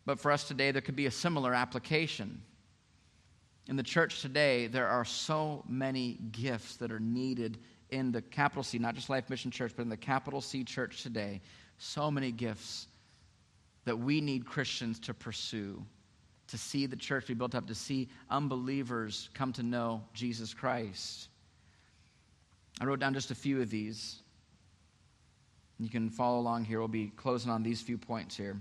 But 0.04 0.18
for 0.18 0.32
us 0.32 0.42
today, 0.42 0.72
there 0.72 0.82
could 0.82 0.96
be 0.96 1.06
a 1.06 1.12
similar 1.12 1.54
application. 1.54 2.42
In 3.68 3.76
the 3.76 3.84
church 3.84 4.20
today, 4.20 4.66
there 4.66 4.88
are 4.88 5.04
so 5.04 5.62
many 5.68 6.18
gifts 6.32 6.74
that 6.78 6.90
are 6.90 6.98
needed 6.98 7.56
in 7.90 8.10
the 8.10 8.20
capital 8.20 8.64
C, 8.64 8.78
not 8.78 8.96
just 8.96 9.10
Life 9.10 9.30
Mission 9.30 9.52
Church, 9.52 9.74
but 9.76 9.82
in 9.82 9.88
the 9.88 9.96
capital 9.96 10.40
C 10.40 10.64
church 10.64 11.04
today. 11.04 11.40
So 11.78 12.10
many 12.10 12.32
gifts 12.32 12.88
that 13.84 13.96
we 13.96 14.20
need 14.20 14.44
Christians 14.44 14.98
to 14.98 15.14
pursue, 15.14 15.84
to 16.50 16.58
see 16.58 16.86
the 16.86 16.96
church 16.96 17.26
be 17.26 17.34
built 17.34 17.54
up, 17.54 17.66
to 17.66 17.74
see 17.74 18.08
unbelievers 18.28 19.30
come 19.34 19.52
to 19.54 19.62
know 19.62 20.02
Jesus 20.14 20.52
Christ. 20.54 21.28
I 22.80 22.84
wrote 22.84 23.00
down 23.00 23.14
just 23.14 23.30
a 23.30 23.34
few 23.34 23.60
of 23.60 23.70
these. 23.70 24.20
You 25.78 25.88
can 25.88 26.10
follow 26.10 26.38
along 26.38 26.64
here. 26.64 26.78
We'll 26.78 26.88
be 26.88 27.12
closing 27.16 27.50
on 27.50 27.62
these 27.62 27.80
few 27.80 27.98
points 27.98 28.36
here. 28.36 28.60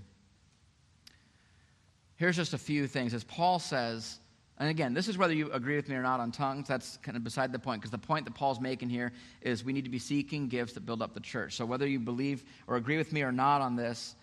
Here's 2.16 2.36
just 2.36 2.54
a 2.54 2.58
few 2.58 2.86
things. 2.86 3.14
As 3.14 3.24
Paul 3.24 3.58
says, 3.58 4.18
and 4.58 4.68
again, 4.68 4.92
this 4.92 5.08
is 5.08 5.16
whether 5.16 5.32
you 5.32 5.50
agree 5.52 5.76
with 5.76 5.88
me 5.88 5.96
or 5.96 6.02
not 6.02 6.20
on 6.20 6.32
tongues. 6.32 6.68
That's 6.68 6.98
kind 6.98 7.16
of 7.16 7.24
beside 7.24 7.50
the 7.50 7.58
point, 7.58 7.80
because 7.80 7.90
the 7.90 7.98
point 7.98 8.26
that 8.26 8.34
Paul's 8.34 8.60
making 8.60 8.90
here 8.90 9.12
is 9.40 9.64
we 9.64 9.72
need 9.72 9.84
to 9.84 9.90
be 9.90 9.98
seeking 9.98 10.48
gifts 10.48 10.74
that 10.74 10.84
build 10.84 11.00
up 11.00 11.14
the 11.14 11.20
church. 11.20 11.54
So 11.54 11.64
whether 11.64 11.86
you 11.86 11.98
believe 11.98 12.44
or 12.66 12.76
agree 12.76 12.98
with 12.98 13.10
me 13.12 13.22
or 13.22 13.32
not 13.32 13.62
on 13.62 13.74
this, 13.74 14.16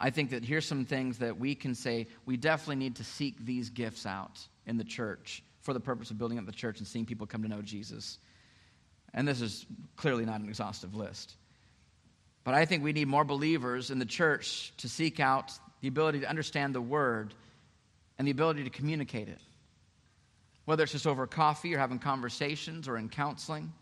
I 0.00 0.10
think 0.10 0.30
that 0.30 0.44
here's 0.44 0.66
some 0.66 0.84
things 0.84 1.18
that 1.18 1.38
we 1.38 1.54
can 1.54 1.74
say 1.74 2.06
we 2.24 2.36
definitely 2.36 2.76
need 2.76 2.96
to 2.96 3.04
seek 3.04 3.44
these 3.44 3.70
gifts 3.70 4.06
out 4.06 4.38
in 4.66 4.76
the 4.76 4.84
church 4.84 5.42
for 5.60 5.72
the 5.72 5.80
purpose 5.80 6.10
of 6.10 6.18
building 6.18 6.38
up 6.38 6.46
the 6.46 6.52
church 6.52 6.78
and 6.78 6.86
seeing 6.86 7.04
people 7.04 7.26
come 7.26 7.42
to 7.42 7.48
know 7.48 7.62
Jesus. 7.62 8.18
And 9.12 9.26
this 9.26 9.40
is 9.40 9.66
clearly 9.96 10.24
not 10.24 10.40
an 10.40 10.48
exhaustive 10.48 10.94
list. 10.94 11.34
But 12.44 12.54
I 12.54 12.64
think 12.64 12.84
we 12.84 12.92
need 12.92 13.08
more 13.08 13.24
believers 13.24 13.90
in 13.90 13.98
the 13.98 14.06
church 14.06 14.72
to 14.78 14.88
seek 14.88 15.20
out 15.20 15.52
the 15.80 15.88
ability 15.88 16.20
to 16.20 16.28
understand 16.28 16.74
the 16.74 16.80
word 16.80 17.34
and 18.18 18.26
the 18.26 18.32
ability 18.32 18.64
to 18.64 18.70
communicate 18.70 19.28
it. 19.28 19.40
Whether 20.64 20.84
it's 20.84 20.92
just 20.92 21.06
over 21.06 21.26
coffee 21.26 21.74
or 21.74 21.78
having 21.78 21.98
conversations 21.98 22.88
or 22.88 22.96
in 22.96 23.08
counseling. 23.08 23.72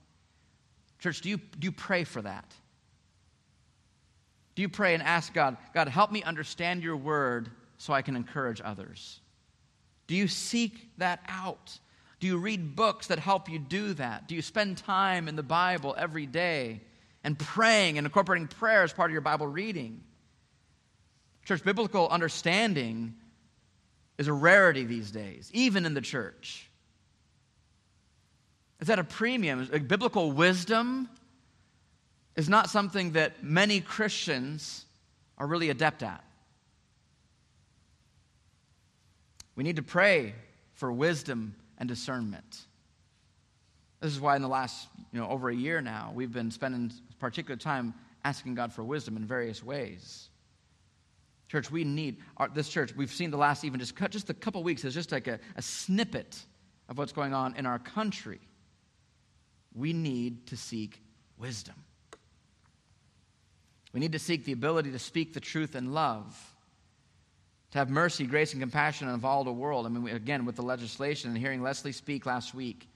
Church, 0.99 1.21
do 1.21 1.29
you, 1.29 1.37
do 1.37 1.67
you 1.67 1.73
pray 1.73 2.05
for 2.05 2.23
that? 2.23 2.55
Do 4.57 4.63
you 4.63 4.69
pray 4.71 4.95
and 4.95 5.03
ask 5.03 5.33
God, 5.33 5.59
God, 5.75 5.87
help 5.87 6.11
me 6.11 6.23
understand 6.23 6.83
your 6.83 6.97
word 6.97 7.51
so 7.79 7.93
I 7.93 8.03
can 8.03 8.17
encourage 8.17 8.61
others? 8.65 9.21
Do 10.07 10.17
you 10.17 10.27
seek 10.27 10.91
that 10.97 11.21
out? 11.29 11.79
Do 12.21 12.27
you 12.27 12.39
read 12.39 12.75
books 12.75 13.09
that 13.09 13.19
help 13.19 13.51
you 13.51 13.59
do 13.59 13.93
that? 13.95 14.27
Do 14.27 14.35
you 14.35 14.41
spend 14.41 14.79
time 14.79 15.29
in 15.29 15.37
the 15.37 15.43
Bible 15.43 15.95
every 15.99 16.25
day 16.25 16.81
and 17.23 17.39
praying 17.39 17.99
and 17.99 18.07
incorporating 18.07 18.49
prayer 18.49 18.83
as 18.83 18.95
part 18.95 19.11
of 19.11 19.13
your 19.13 19.21
Bible 19.21 19.47
reading? 19.47 20.03
Church, 21.45 21.63
biblical 21.63 22.09
understanding 22.09 23.15
is 24.17 24.27
a 24.27 24.33
rarity 24.33 24.85
these 24.85 25.11
days, 25.11 25.51
even 25.53 25.85
in 25.85 25.93
the 25.93 26.01
church. 26.01 26.71
It's 28.81 28.89
at 28.89 28.99
a 28.99 29.05
premium. 29.05 29.67
Biblical 29.87 30.33
wisdom 30.33 31.11
is 32.37 32.49
not 32.49 32.69
something 32.71 33.13
that 33.13 33.43
many 33.43 33.81
Christians 33.81 34.85
are 35.39 35.47
really 35.47 35.71
adept 35.71 36.03
at. 36.03 36.23
We 39.55 39.65
need 39.65 39.77
to 39.77 39.83
pray 39.83 40.35
for 40.75 40.93
wisdom 40.93 41.57
and 41.79 41.89
discernment. 41.89 42.67
This 44.01 44.13
is 44.13 44.21
why 44.21 44.37
in 44.37 44.43
the 44.43 44.49
last, 44.49 44.89
you 45.13 45.19
know, 45.19 45.29
over 45.29 45.49
a 45.49 45.55
year 45.55 45.81
now, 45.81 46.13
we've 46.15 46.33
been 46.33 46.51
spending 46.51 46.93
particular 47.19 47.57
time 47.57 47.95
asking 48.25 48.55
God 48.55 48.73
for 48.73 48.85
wisdom 48.85 49.17
in 49.17 49.25
various 49.25 49.63
ways. 49.63 50.29
Church, 51.49 51.71
we 51.71 51.85
need 51.85 52.19
our, 52.37 52.49
this 52.49 52.69
church. 52.69 52.95
We've 52.95 53.13
seen 53.13 53.31
the 53.31 53.37
last 53.39 53.65
even 53.65 53.81
just 53.81 53.97
just 54.11 54.29
a 54.29 54.35
couple 54.35 54.63
weeks 54.63 54.85
is 54.85 54.93
just 54.93 55.13
like 55.13 55.29
a, 55.29 55.39
a 55.57 55.63
snippet 55.63 56.39
of 56.89 56.99
what's 56.99 57.13
going 57.13 57.33
on 57.33 57.55
in 57.57 57.65
our 57.65 57.79
country. 57.79 58.41
We 59.75 59.93
need 59.93 60.47
to 60.49 60.57
seek 60.57 61.03
wisdom. 61.39 61.77
We 63.97 64.01
need 64.01 64.13
to 64.13 64.19
seek 64.19 64.45
the 64.45 64.53
ability 64.53 64.91
to 64.91 64.99
speak 64.99 65.33
the 65.33 65.41
truth 65.41 65.75
in 65.75 65.95
love 65.95 66.55
to 67.71 67.79
have 67.79 67.89
mercy, 67.89 68.27
grace, 68.27 68.53
and 68.53 68.61
compassion 68.61 69.09
on 69.09 69.15
a 69.15 69.17
volatile 69.17 69.55
world. 69.55 69.87
I 69.87 69.89
mean, 69.89 70.15
again, 70.15 70.45
with 70.45 70.55
the 70.55 70.63
legislation 70.63 71.31
and 71.31 71.39
hearing 71.39 71.63
Leslie 71.63 71.93
speak 71.93 72.27
last 72.27 72.55
week, 72.55 72.91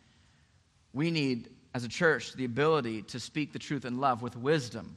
we 0.92 1.11
need, 1.11 1.48
as 1.74 1.84
a 1.84 1.88
church, 1.88 2.34
the 2.34 2.44
ability 2.44 3.01
to 3.05 3.18
speak 3.18 3.55
the 3.55 3.59
truth 3.59 3.86
in 3.86 3.98
love 3.98 4.20
with 4.20 4.36
wisdom 4.36 4.94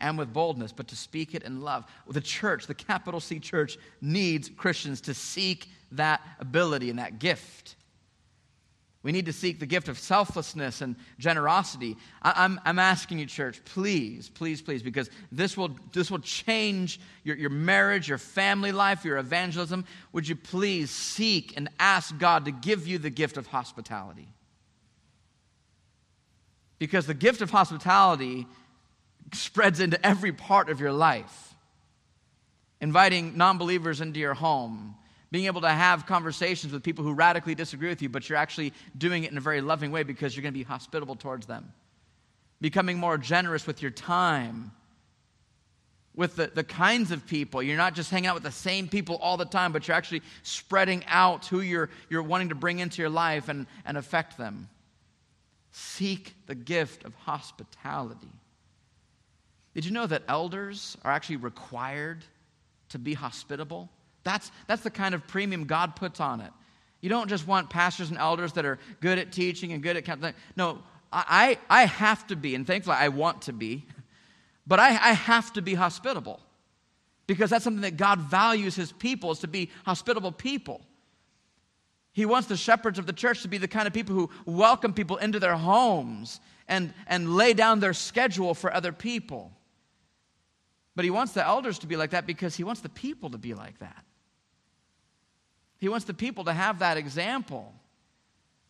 and 0.00 0.16
with 0.16 0.32
boldness, 0.32 0.72
but 0.72 0.88
to 0.88 0.96
speak 0.96 1.34
it 1.34 1.42
in 1.42 1.60
love. 1.60 1.84
The 2.08 2.22
church, 2.22 2.66
the 2.66 2.72
capital 2.72 3.20
C 3.20 3.38
church, 3.38 3.76
needs 4.00 4.48
Christians 4.56 5.02
to 5.02 5.12
seek 5.12 5.68
that 5.90 6.22
ability 6.40 6.88
and 6.88 6.98
that 6.98 7.18
gift. 7.18 7.76
We 9.02 9.10
need 9.10 9.26
to 9.26 9.32
seek 9.32 9.58
the 9.58 9.66
gift 9.66 9.88
of 9.88 9.98
selflessness 9.98 10.80
and 10.80 10.94
generosity. 11.18 11.96
I, 12.22 12.30
am 12.30 12.34
I'm, 12.36 12.60
I'm 12.64 12.78
asking 12.78 13.18
you, 13.18 13.26
church, 13.26 13.60
please, 13.64 14.28
please, 14.28 14.62
please, 14.62 14.82
because 14.82 15.10
this 15.32 15.56
will, 15.56 15.70
this 15.92 16.08
will 16.08 16.20
change 16.20 17.00
your, 17.24 17.36
your 17.36 17.50
marriage, 17.50 18.08
your 18.08 18.18
family 18.18 18.70
life, 18.70 19.04
your 19.04 19.18
evangelism. 19.18 19.86
Would 20.12 20.28
you 20.28 20.36
please 20.36 20.90
seek 20.90 21.56
and 21.56 21.68
ask 21.80 22.16
God 22.16 22.44
to 22.44 22.52
give 22.52 22.86
you 22.86 22.98
the 22.98 23.10
gift 23.10 23.36
of 23.36 23.48
hospitality? 23.48 24.28
Because 26.78 27.06
the 27.06 27.14
gift 27.14 27.42
of 27.42 27.50
hospitality 27.50 28.46
spreads 29.32 29.80
into 29.80 30.04
every 30.04 30.32
part 30.32 30.68
of 30.68 30.80
your 30.80 30.92
life. 30.92 31.54
Inviting 32.80 33.36
non 33.36 33.58
believers 33.58 34.00
into 34.00 34.20
your 34.20 34.34
home, 34.34 34.96
being 35.32 35.46
able 35.46 35.62
to 35.62 35.68
have 35.68 36.04
conversations 36.04 36.74
with 36.74 36.82
people 36.82 37.02
who 37.02 37.14
radically 37.14 37.54
disagree 37.54 37.88
with 37.88 38.02
you, 38.02 38.10
but 38.10 38.28
you're 38.28 38.36
actually 38.36 38.72
doing 38.96 39.24
it 39.24 39.32
in 39.32 39.38
a 39.38 39.40
very 39.40 39.62
loving 39.62 39.90
way 39.90 40.02
because 40.02 40.36
you're 40.36 40.42
going 40.42 40.52
to 40.52 40.58
be 40.58 40.62
hospitable 40.62 41.16
towards 41.16 41.46
them. 41.46 41.72
Becoming 42.60 42.98
more 42.98 43.16
generous 43.16 43.66
with 43.66 43.80
your 43.80 43.90
time, 43.90 44.72
with 46.14 46.36
the, 46.36 46.48
the 46.54 46.62
kinds 46.62 47.10
of 47.10 47.26
people. 47.26 47.62
You're 47.62 47.78
not 47.78 47.94
just 47.94 48.10
hanging 48.10 48.26
out 48.26 48.34
with 48.34 48.42
the 48.42 48.52
same 48.52 48.88
people 48.88 49.16
all 49.16 49.38
the 49.38 49.46
time, 49.46 49.72
but 49.72 49.88
you're 49.88 49.96
actually 49.96 50.20
spreading 50.42 51.02
out 51.08 51.46
who 51.46 51.62
you're, 51.62 51.88
you're 52.10 52.22
wanting 52.22 52.50
to 52.50 52.54
bring 52.54 52.78
into 52.78 53.00
your 53.00 53.10
life 53.10 53.48
and, 53.48 53.66
and 53.86 53.96
affect 53.96 54.36
them. 54.36 54.68
Seek 55.70 56.34
the 56.46 56.54
gift 56.54 57.06
of 57.06 57.14
hospitality. 57.14 58.28
Did 59.72 59.86
you 59.86 59.92
know 59.92 60.06
that 60.06 60.24
elders 60.28 60.98
are 61.02 61.10
actually 61.10 61.36
required 61.36 62.22
to 62.90 62.98
be 62.98 63.14
hospitable? 63.14 63.88
That's, 64.24 64.50
that's 64.66 64.82
the 64.82 64.90
kind 64.90 65.14
of 65.14 65.26
premium 65.26 65.64
God 65.64 65.96
puts 65.96 66.20
on 66.20 66.40
it. 66.40 66.52
You 67.00 67.08
don't 67.08 67.28
just 67.28 67.46
want 67.46 67.68
pastors 67.68 68.10
and 68.10 68.18
elders 68.18 68.52
that 68.52 68.64
are 68.64 68.78
good 69.00 69.18
at 69.18 69.32
teaching 69.32 69.72
and 69.72 69.82
good 69.82 69.96
at 69.96 70.04
counseling. 70.04 70.34
No, 70.56 70.78
I, 71.12 71.58
I 71.68 71.84
have 71.84 72.26
to 72.28 72.36
be, 72.36 72.54
and 72.54 72.66
thankfully 72.66 72.96
I 72.96 73.08
want 73.08 73.42
to 73.42 73.52
be, 73.52 73.84
but 74.66 74.78
I, 74.78 74.88
I 74.90 75.12
have 75.12 75.52
to 75.54 75.62
be 75.62 75.74
hospitable 75.74 76.40
because 77.26 77.50
that's 77.50 77.64
something 77.64 77.82
that 77.82 77.96
God 77.96 78.20
values 78.20 78.76
his 78.76 78.92
people 78.92 79.32
is 79.32 79.40
to 79.40 79.48
be 79.48 79.70
hospitable 79.84 80.32
people. 80.32 80.80
He 82.12 82.26
wants 82.26 82.46
the 82.46 82.56
shepherds 82.56 82.98
of 82.98 83.06
the 83.06 83.12
church 83.12 83.42
to 83.42 83.48
be 83.48 83.58
the 83.58 83.68
kind 83.68 83.86
of 83.86 83.92
people 83.92 84.14
who 84.14 84.30
welcome 84.44 84.92
people 84.92 85.16
into 85.16 85.40
their 85.40 85.56
homes 85.56 86.40
and, 86.68 86.92
and 87.06 87.34
lay 87.34 87.54
down 87.54 87.80
their 87.80 87.94
schedule 87.94 88.54
for 88.54 88.72
other 88.72 88.92
people. 88.92 89.50
But 90.94 91.04
he 91.04 91.10
wants 91.10 91.32
the 91.32 91.44
elders 91.44 91.78
to 91.80 91.86
be 91.86 91.96
like 91.96 92.10
that 92.10 92.26
because 92.26 92.54
he 92.54 92.64
wants 92.64 92.82
the 92.82 92.90
people 92.90 93.30
to 93.30 93.38
be 93.38 93.54
like 93.54 93.78
that. 93.78 94.04
He 95.82 95.88
wants 95.88 96.04
the 96.04 96.14
people 96.14 96.44
to 96.44 96.52
have 96.52 96.78
that 96.78 96.96
example. 96.96 97.74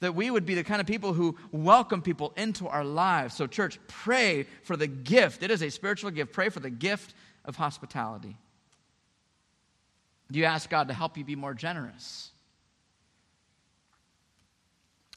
That 0.01 0.15
we 0.15 0.31
would 0.31 0.47
be 0.47 0.55
the 0.55 0.65
kind 0.65 0.81
of 0.81 0.87
people 0.87 1.13
who 1.13 1.37
welcome 1.51 2.01
people 2.01 2.33
into 2.39 2.67
our 2.69 2.87
lives. 2.87 3.37
So, 3.37 3.47
church, 3.47 3.79
pray 3.87 4.47
for 4.63 4.79
the 4.79 4.87
gift. 4.87 5.43
It 5.43 5.51
is 5.51 5.63
a 5.63 5.69
spiritual 5.69 6.11
gift. 6.11 6.33
Pray 6.33 6.49
for 6.49 6.61
the 6.61 6.71
gift 6.71 7.13
of 7.45 7.55
hospitality. 7.57 8.39
Do 10.31 10.39
you 10.39 10.47
ask 10.47 10.71
God 10.71 10.89
to 10.89 10.95
help 10.95 11.19
you 11.19 11.25
be 11.25 11.37
more 11.37 11.53
generous? 11.53 12.31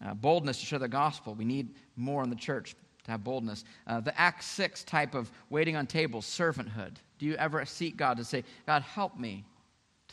Uh, 0.05 0.15
boldness 0.15 0.59
to 0.59 0.65
share 0.65 0.79
the 0.79 0.89
gospel. 0.89 1.33
We 1.33 1.45
need 1.45 1.75
more 1.95 2.23
in 2.25 2.29
the 2.29 2.35
church 2.35 2.75
to 3.05 3.11
have 3.11 3.23
boldness. 3.23 3.63
Uh, 3.87 4.01
the 4.01 4.19
Acts 4.19 4.47
6 4.47 4.83
type 4.83 5.15
of 5.15 5.31
waiting 5.49 5.77
on 5.77 5.87
tables, 5.87 6.25
servanthood. 6.25 6.95
Do 7.19 7.25
you 7.25 7.35
ever 7.35 7.63
seek 7.65 7.95
God 7.95 8.17
to 8.17 8.25
say, 8.25 8.43
God, 8.67 8.81
help 8.81 9.17
me 9.17 9.45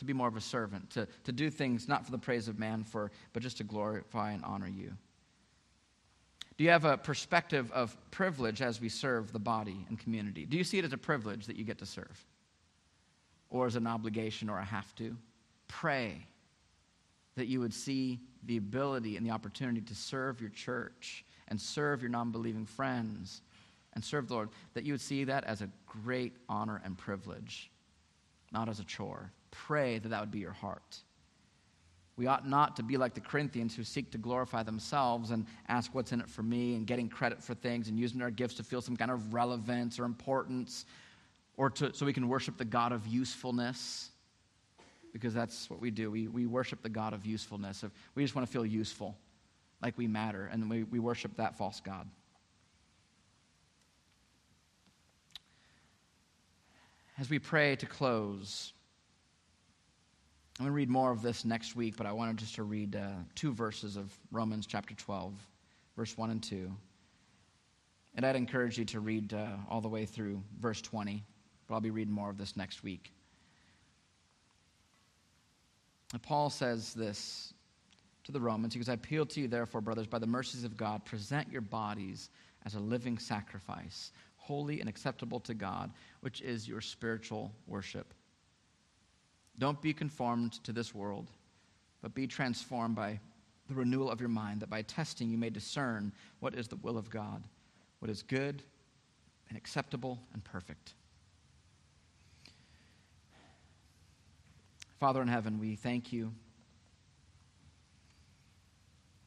to 0.03 0.07
be 0.07 0.13
more 0.13 0.27
of 0.27 0.35
a 0.35 0.41
servant, 0.41 0.89
to, 0.91 1.07
to 1.23 1.31
do 1.31 1.49
things 1.49 1.87
not 1.87 2.05
for 2.05 2.11
the 2.11 2.17
praise 2.17 2.47
of 2.47 2.59
man, 2.59 2.83
for, 2.83 3.11
but 3.31 3.41
just 3.41 3.57
to 3.57 3.63
glorify 3.63 4.31
and 4.31 4.43
honor 4.43 4.67
you? 4.67 4.93
Do 6.57 6.63
you 6.63 6.69
have 6.69 6.85
a 6.85 6.97
perspective 6.97 7.71
of 7.71 7.95
privilege 8.11 8.61
as 8.61 8.79
we 8.79 8.89
serve 8.89 9.31
the 9.31 9.39
body 9.39 9.85
and 9.89 9.99
community? 9.99 10.45
Do 10.45 10.57
you 10.57 10.63
see 10.63 10.77
it 10.77 10.85
as 10.85 10.93
a 10.93 10.97
privilege 10.97 11.47
that 11.47 11.55
you 11.55 11.63
get 11.63 11.79
to 11.79 11.85
serve? 11.85 12.25
Or 13.49 13.65
as 13.65 13.75
an 13.75 13.87
obligation 13.87 14.49
or 14.49 14.59
a 14.59 14.65
have 14.65 14.93
to? 14.95 15.15
Pray 15.67 16.27
that 17.35 17.47
you 17.47 17.59
would 17.59 17.73
see 17.73 18.19
the 18.43 18.57
ability 18.57 19.17
and 19.17 19.25
the 19.25 19.31
opportunity 19.31 19.81
to 19.81 19.95
serve 19.95 20.41
your 20.41 20.51
church 20.51 21.25
and 21.47 21.59
serve 21.59 22.01
your 22.01 22.11
non 22.11 22.31
believing 22.31 22.65
friends 22.65 23.41
and 23.93 24.03
serve 24.03 24.27
the 24.27 24.35
Lord, 24.35 24.49
that 24.73 24.83
you 24.83 24.93
would 24.93 25.01
see 25.01 25.23
that 25.23 25.43
as 25.45 25.61
a 25.61 25.69
great 25.87 26.35
honor 26.49 26.81
and 26.83 26.97
privilege, 26.97 27.71
not 28.51 28.69
as 28.69 28.79
a 28.79 28.83
chore 28.83 29.31
pray 29.53 29.99
that 29.99 30.09
that 30.09 30.19
would 30.19 30.31
be 30.31 30.39
your 30.39 30.51
heart. 30.51 30.97
We 32.15 32.27
ought 32.27 32.47
not 32.47 32.75
to 32.75 32.83
be 32.83 32.97
like 32.97 33.13
the 33.13 33.21
Corinthians 33.21 33.75
who 33.75 33.83
seek 33.83 34.11
to 34.11 34.17
glorify 34.17 34.61
themselves 34.63 35.31
and 35.31 35.45
ask 35.67 35.95
what's 35.95 36.11
in 36.11 36.21
it 36.21 36.29
for 36.29 36.43
me 36.43 36.75
and 36.75 36.85
getting 36.85 37.09
credit 37.09 37.41
for 37.41 37.55
things 37.55 37.87
and 37.87 37.97
using 37.99 38.21
our 38.21 38.29
gifts 38.29 38.55
to 38.55 38.63
feel 38.63 38.81
some 38.81 38.95
kind 38.95 39.09
of 39.09 39.33
relevance 39.33 39.99
or 39.99 40.05
importance 40.05 40.85
or 41.57 41.69
to, 41.71 41.93
so 41.93 42.05
we 42.05 42.13
can 42.13 42.27
worship 42.27 42.57
the 42.57 42.65
God 42.65 42.91
of 42.91 43.07
usefulness 43.07 44.09
because 45.11 45.33
that's 45.33 45.69
what 45.69 45.79
we 45.79 45.91
do. 45.91 46.11
We, 46.11 46.27
we 46.27 46.45
worship 46.45 46.81
the 46.81 46.89
God 46.89 47.13
of 47.13 47.25
usefulness. 47.25 47.83
We 48.15 48.23
just 48.23 48.35
want 48.35 48.47
to 48.47 48.51
feel 48.51 48.65
useful, 48.65 49.15
like 49.81 49.97
we 49.97 50.07
matter, 50.07 50.49
and 50.51 50.69
we, 50.69 50.83
we 50.83 50.99
worship 50.99 51.37
that 51.37 51.55
false 51.55 51.79
God. 51.79 52.07
As 57.19 57.29
we 57.29 57.37
pray 57.37 57.75
to 57.75 57.85
close, 57.85 58.73
I'm 60.59 60.65
going 60.65 60.71
to 60.71 60.75
read 60.75 60.89
more 60.89 61.11
of 61.11 61.23
this 61.23 61.45
next 61.45 61.75
week, 61.75 61.97
but 61.97 62.05
I 62.05 62.11
wanted 62.11 62.37
just 62.37 62.53
to 62.55 62.63
read 62.63 62.95
uh, 62.95 63.07
two 63.33 63.51
verses 63.51 63.95
of 63.95 64.15
Romans 64.31 64.67
chapter 64.67 64.93
12, 64.93 65.33
verse 65.97 66.15
1 66.15 66.29
and 66.29 66.43
2. 66.43 66.71
And 68.13 68.23
I'd 68.23 68.35
encourage 68.35 68.77
you 68.77 68.85
to 68.85 68.99
read 68.99 69.33
uh, 69.33 69.47
all 69.67 69.81
the 69.81 69.87
way 69.87 70.05
through 70.05 70.43
verse 70.59 70.79
20, 70.79 71.23
but 71.67 71.73
I'll 71.73 71.81
be 71.81 71.89
reading 71.89 72.13
more 72.13 72.29
of 72.29 72.37
this 72.37 72.55
next 72.55 72.83
week. 72.83 73.11
And 76.11 76.21
Paul 76.21 76.51
says 76.51 76.93
this 76.93 77.55
to 78.25 78.31
the 78.31 78.39
Romans. 78.39 78.75
He 78.75 78.79
goes, 78.79 78.89
I 78.89 78.93
appeal 78.93 79.25
to 79.25 79.41
you, 79.41 79.47
therefore, 79.47 79.81
brothers, 79.81 80.05
by 80.05 80.19
the 80.19 80.27
mercies 80.27 80.63
of 80.63 80.77
God, 80.77 81.03
present 81.03 81.51
your 81.51 81.61
bodies 81.61 82.29
as 82.63 82.75
a 82.75 82.79
living 82.79 83.17
sacrifice, 83.17 84.11
holy 84.37 84.81
and 84.81 84.87
acceptable 84.87 85.39
to 85.39 85.55
God, 85.55 85.89
which 86.21 86.41
is 86.41 86.67
your 86.67 86.79
spiritual 86.79 87.51
worship. 87.65 88.13
Don't 89.59 89.81
be 89.81 89.93
conformed 89.93 90.63
to 90.63 90.71
this 90.71 90.93
world, 90.93 91.29
but 92.01 92.13
be 92.13 92.27
transformed 92.27 92.95
by 92.95 93.19
the 93.67 93.75
renewal 93.75 94.09
of 94.09 94.19
your 94.19 94.29
mind, 94.29 94.61
that 94.61 94.69
by 94.69 94.81
testing 94.81 95.29
you 95.29 95.37
may 95.37 95.49
discern 95.49 96.11
what 96.39 96.55
is 96.55 96.67
the 96.67 96.75
will 96.77 96.97
of 96.97 97.09
God, 97.09 97.43
what 97.99 98.09
is 98.09 98.21
good 98.23 98.63
and 99.49 99.57
acceptable 99.57 100.19
and 100.33 100.43
perfect. 100.43 100.93
Father 104.99 105.21
in 105.21 105.27
heaven, 105.27 105.59
we 105.59 105.75
thank 105.75 106.11
you 106.11 106.33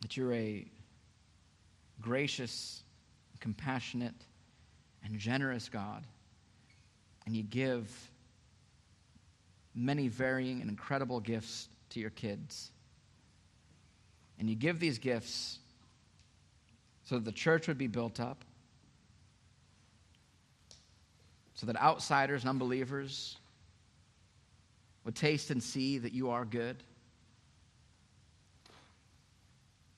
that 0.00 0.16
you're 0.16 0.32
a 0.32 0.66
gracious, 2.00 2.82
compassionate, 3.40 4.14
and 5.04 5.18
generous 5.18 5.68
God, 5.68 6.06
and 7.26 7.36
you 7.36 7.42
give 7.42 8.10
many 9.76 10.08
varying 10.08 10.62
and 10.62 10.70
incredible 10.70 11.20
gifts 11.20 11.68
to 11.90 12.00
your 12.00 12.10
kids. 12.10 12.70
And 14.38 14.48
you 14.48 14.56
give 14.56 14.80
these 14.80 14.98
gifts 14.98 15.58
so 17.04 17.16
that 17.16 17.24
the 17.24 17.32
church 17.32 17.68
would 17.68 17.78
be 17.78 17.86
built 17.86 18.18
up, 18.18 18.44
so 21.54 21.66
that 21.66 21.76
outsiders 21.76 22.42
and 22.42 22.50
unbelievers 22.50 23.36
would 25.04 25.14
taste 25.14 25.50
and 25.50 25.62
see 25.62 25.98
that 25.98 26.12
you 26.12 26.30
are 26.30 26.44
good. 26.44 26.76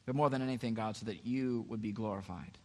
But 0.05 0.15
more 0.15 0.29
than 0.31 0.43
anything, 0.43 0.75
God, 0.75 0.97
so 0.97 1.07
that 1.07 1.25
you 1.27 1.65
would 1.69 1.83
be 1.83 1.93
glorified. 1.93 2.59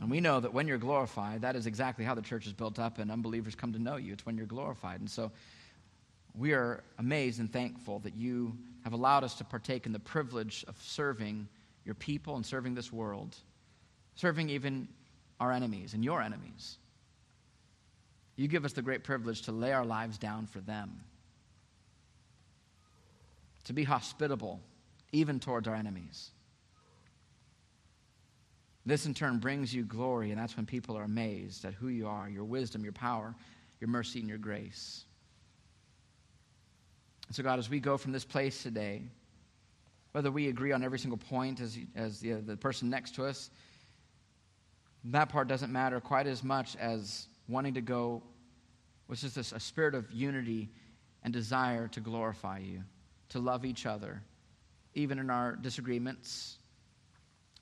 And 0.00 0.10
we 0.10 0.20
know 0.20 0.38
that 0.40 0.52
when 0.52 0.68
you're 0.68 0.78
glorified, 0.78 1.42
that 1.42 1.56
is 1.56 1.66
exactly 1.66 2.04
how 2.04 2.14
the 2.14 2.22
church 2.22 2.46
is 2.46 2.52
built 2.52 2.78
up 2.78 2.98
and 2.98 3.10
unbelievers 3.10 3.54
come 3.54 3.72
to 3.72 3.78
know 3.78 3.96
you. 3.96 4.12
It's 4.12 4.24
when 4.24 4.36
you're 4.36 4.46
glorified. 4.46 5.00
And 5.00 5.10
so 5.10 5.32
we 6.36 6.52
are 6.52 6.84
amazed 6.98 7.40
and 7.40 7.52
thankful 7.52 7.98
that 8.00 8.14
you 8.14 8.56
have 8.84 8.92
allowed 8.92 9.24
us 9.24 9.34
to 9.34 9.44
partake 9.44 9.86
in 9.86 9.92
the 9.92 9.98
privilege 9.98 10.64
of 10.68 10.76
serving 10.80 11.48
your 11.84 11.96
people 11.96 12.36
and 12.36 12.46
serving 12.46 12.74
this 12.74 12.92
world, 12.92 13.36
serving 14.14 14.50
even 14.50 14.86
our 15.40 15.52
enemies 15.52 15.94
and 15.94 16.04
your 16.04 16.22
enemies. 16.22 16.78
You 18.36 18.46
give 18.46 18.64
us 18.64 18.72
the 18.72 18.82
great 18.82 19.02
privilege 19.02 19.42
to 19.42 19.52
lay 19.52 19.72
our 19.72 19.84
lives 19.84 20.16
down 20.16 20.46
for 20.46 20.60
them, 20.60 21.00
to 23.64 23.72
be 23.72 23.82
hospitable 23.82 24.60
even 25.10 25.40
towards 25.40 25.66
our 25.66 25.74
enemies. 25.74 26.30
This 28.88 29.04
in 29.04 29.12
turn 29.12 29.36
brings 29.36 29.74
you 29.74 29.84
glory, 29.84 30.30
and 30.30 30.40
that's 30.40 30.56
when 30.56 30.64
people 30.64 30.96
are 30.96 31.02
amazed 31.02 31.66
at 31.66 31.74
who 31.74 31.88
you 31.88 32.08
are, 32.08 32.26
your 32.26 32.44
wisdom, 32.44 32.82
your 32.82 32.94
power, 32.94 33.34
your 33.80 33.88
mercy, 33.88 34.18
and 34.18 34.26
your 34.26 34.38
grace. 34.38 35.04
And 37.26 37.36
so, 37.36 37.42
God, 37.42 37.58
as 37.58 37.68
we 37.68 37.80
go 37.80 37.98
from 37.98 38.12
this 38.12 38.24
place 38.24 38.62
today, 38.62 39.02
whether 40.12 40.30
we 40.30 40.48
agree 40.48 40.72
on 40.72 40.82
every 40.82 40.98
single 40.98 41.18
point 41.18 41.60
as, 41.60 41.78
as 41.94 42.20
the, 42.20 42.36
the 42.36 42.56
person 42.56 42.88
next 42.88 43.14
to 43.16 43.26
us, 43.26 43.50
that 45.04 45.28
part 45.28 45.48
doesn't 45.48 45.70
matter 45.70 46.00
quite 46.00 46.26
as 46.26 46.42
much 46.42 46.74
as 46.76 47.26
wanting 47.46 47.74
to 47.74 47.82
go 47.82 48.22
with 49.06 49.20
just 49.20 49.36
a, 49.36 49.56
a 49.56 49.60
spirit 49.60 49.94
of 49.94 50.10
unity 50.10 50.70
and 51.24 51.34
desire 51.34 51.88
to 51.88 52.00
glorify 52.00 52.56
you, 52.56 52.82
to 53.28 53.38
love 53.38 53.66
each 53.66 53.84
other, 53.84 54.22
even 54.94 55.18
in 55.18 55.28
our 55.28 55.56
disagreements, 55.56 56.56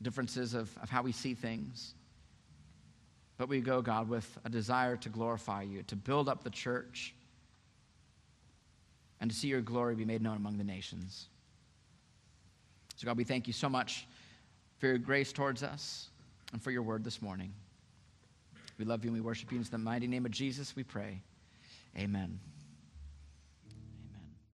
differences 0.02 0.54
of, 0.54 0.70
of 0.82 0.90
how 0.90 1.02
we 1.02 1.12
see 1.12 1.34
things. 1.34 1.94
But 3.38 3.48
we 3.48 3.60
go, 3.60 3.82
God, 3.82 4.08
with 4.08 4.38
a 4.44 4.48
desire 4.48 4.96
to 4.96 5.08
glorify 5.08 5.62
you, 5.62 5.82
to 5.84 5.96
build 5.96 6.28
up 6.28 6.42
the 6.42 6.50
church, 6.50 7.14
and 9.20 9.30
to 9.30 9.36
see 9.36 9.48
your 9.48 9.60
glory 9.60 9.94
be 9.94 10.04
made 10.04 10.22
known 10.22 10.36
among 10.36 10.58
the 10.58 10.64
nations. 10.64 11.26
So, 12.96 13.06
God, 13.06 13.16
we 13.16 13.24
thank 13.24 13.46
you 13.46 13.52
so 13.52 13.68
much 13.68 14.06
for 14.78 14.86
your 14.86 14.98
grace 14.98 15.32
towards 15.32 15.62
us 15.62 16.08
and 16.52 16.62
for 16.62 16.70
your 16.70 16.82
word 16.82 17.04
this 17.04 17.20
morning. 17.20 17.52
We 18.78 18.84
love 18.84 19.04
you 19.04 19.10
and 19.10 19.18
we 19.18 19.22
worship 19.22 19.52
you. 19.52 19.58
In 19.58 19.64
the 19.70 19.78
mighty 19.78 20.06
name 20.06 20.26
of 20.26 20.32
Jesus, 20.32 20.76
we 20.76 20.82
pray. 20.82 21.20
Amen. 21.98 22.38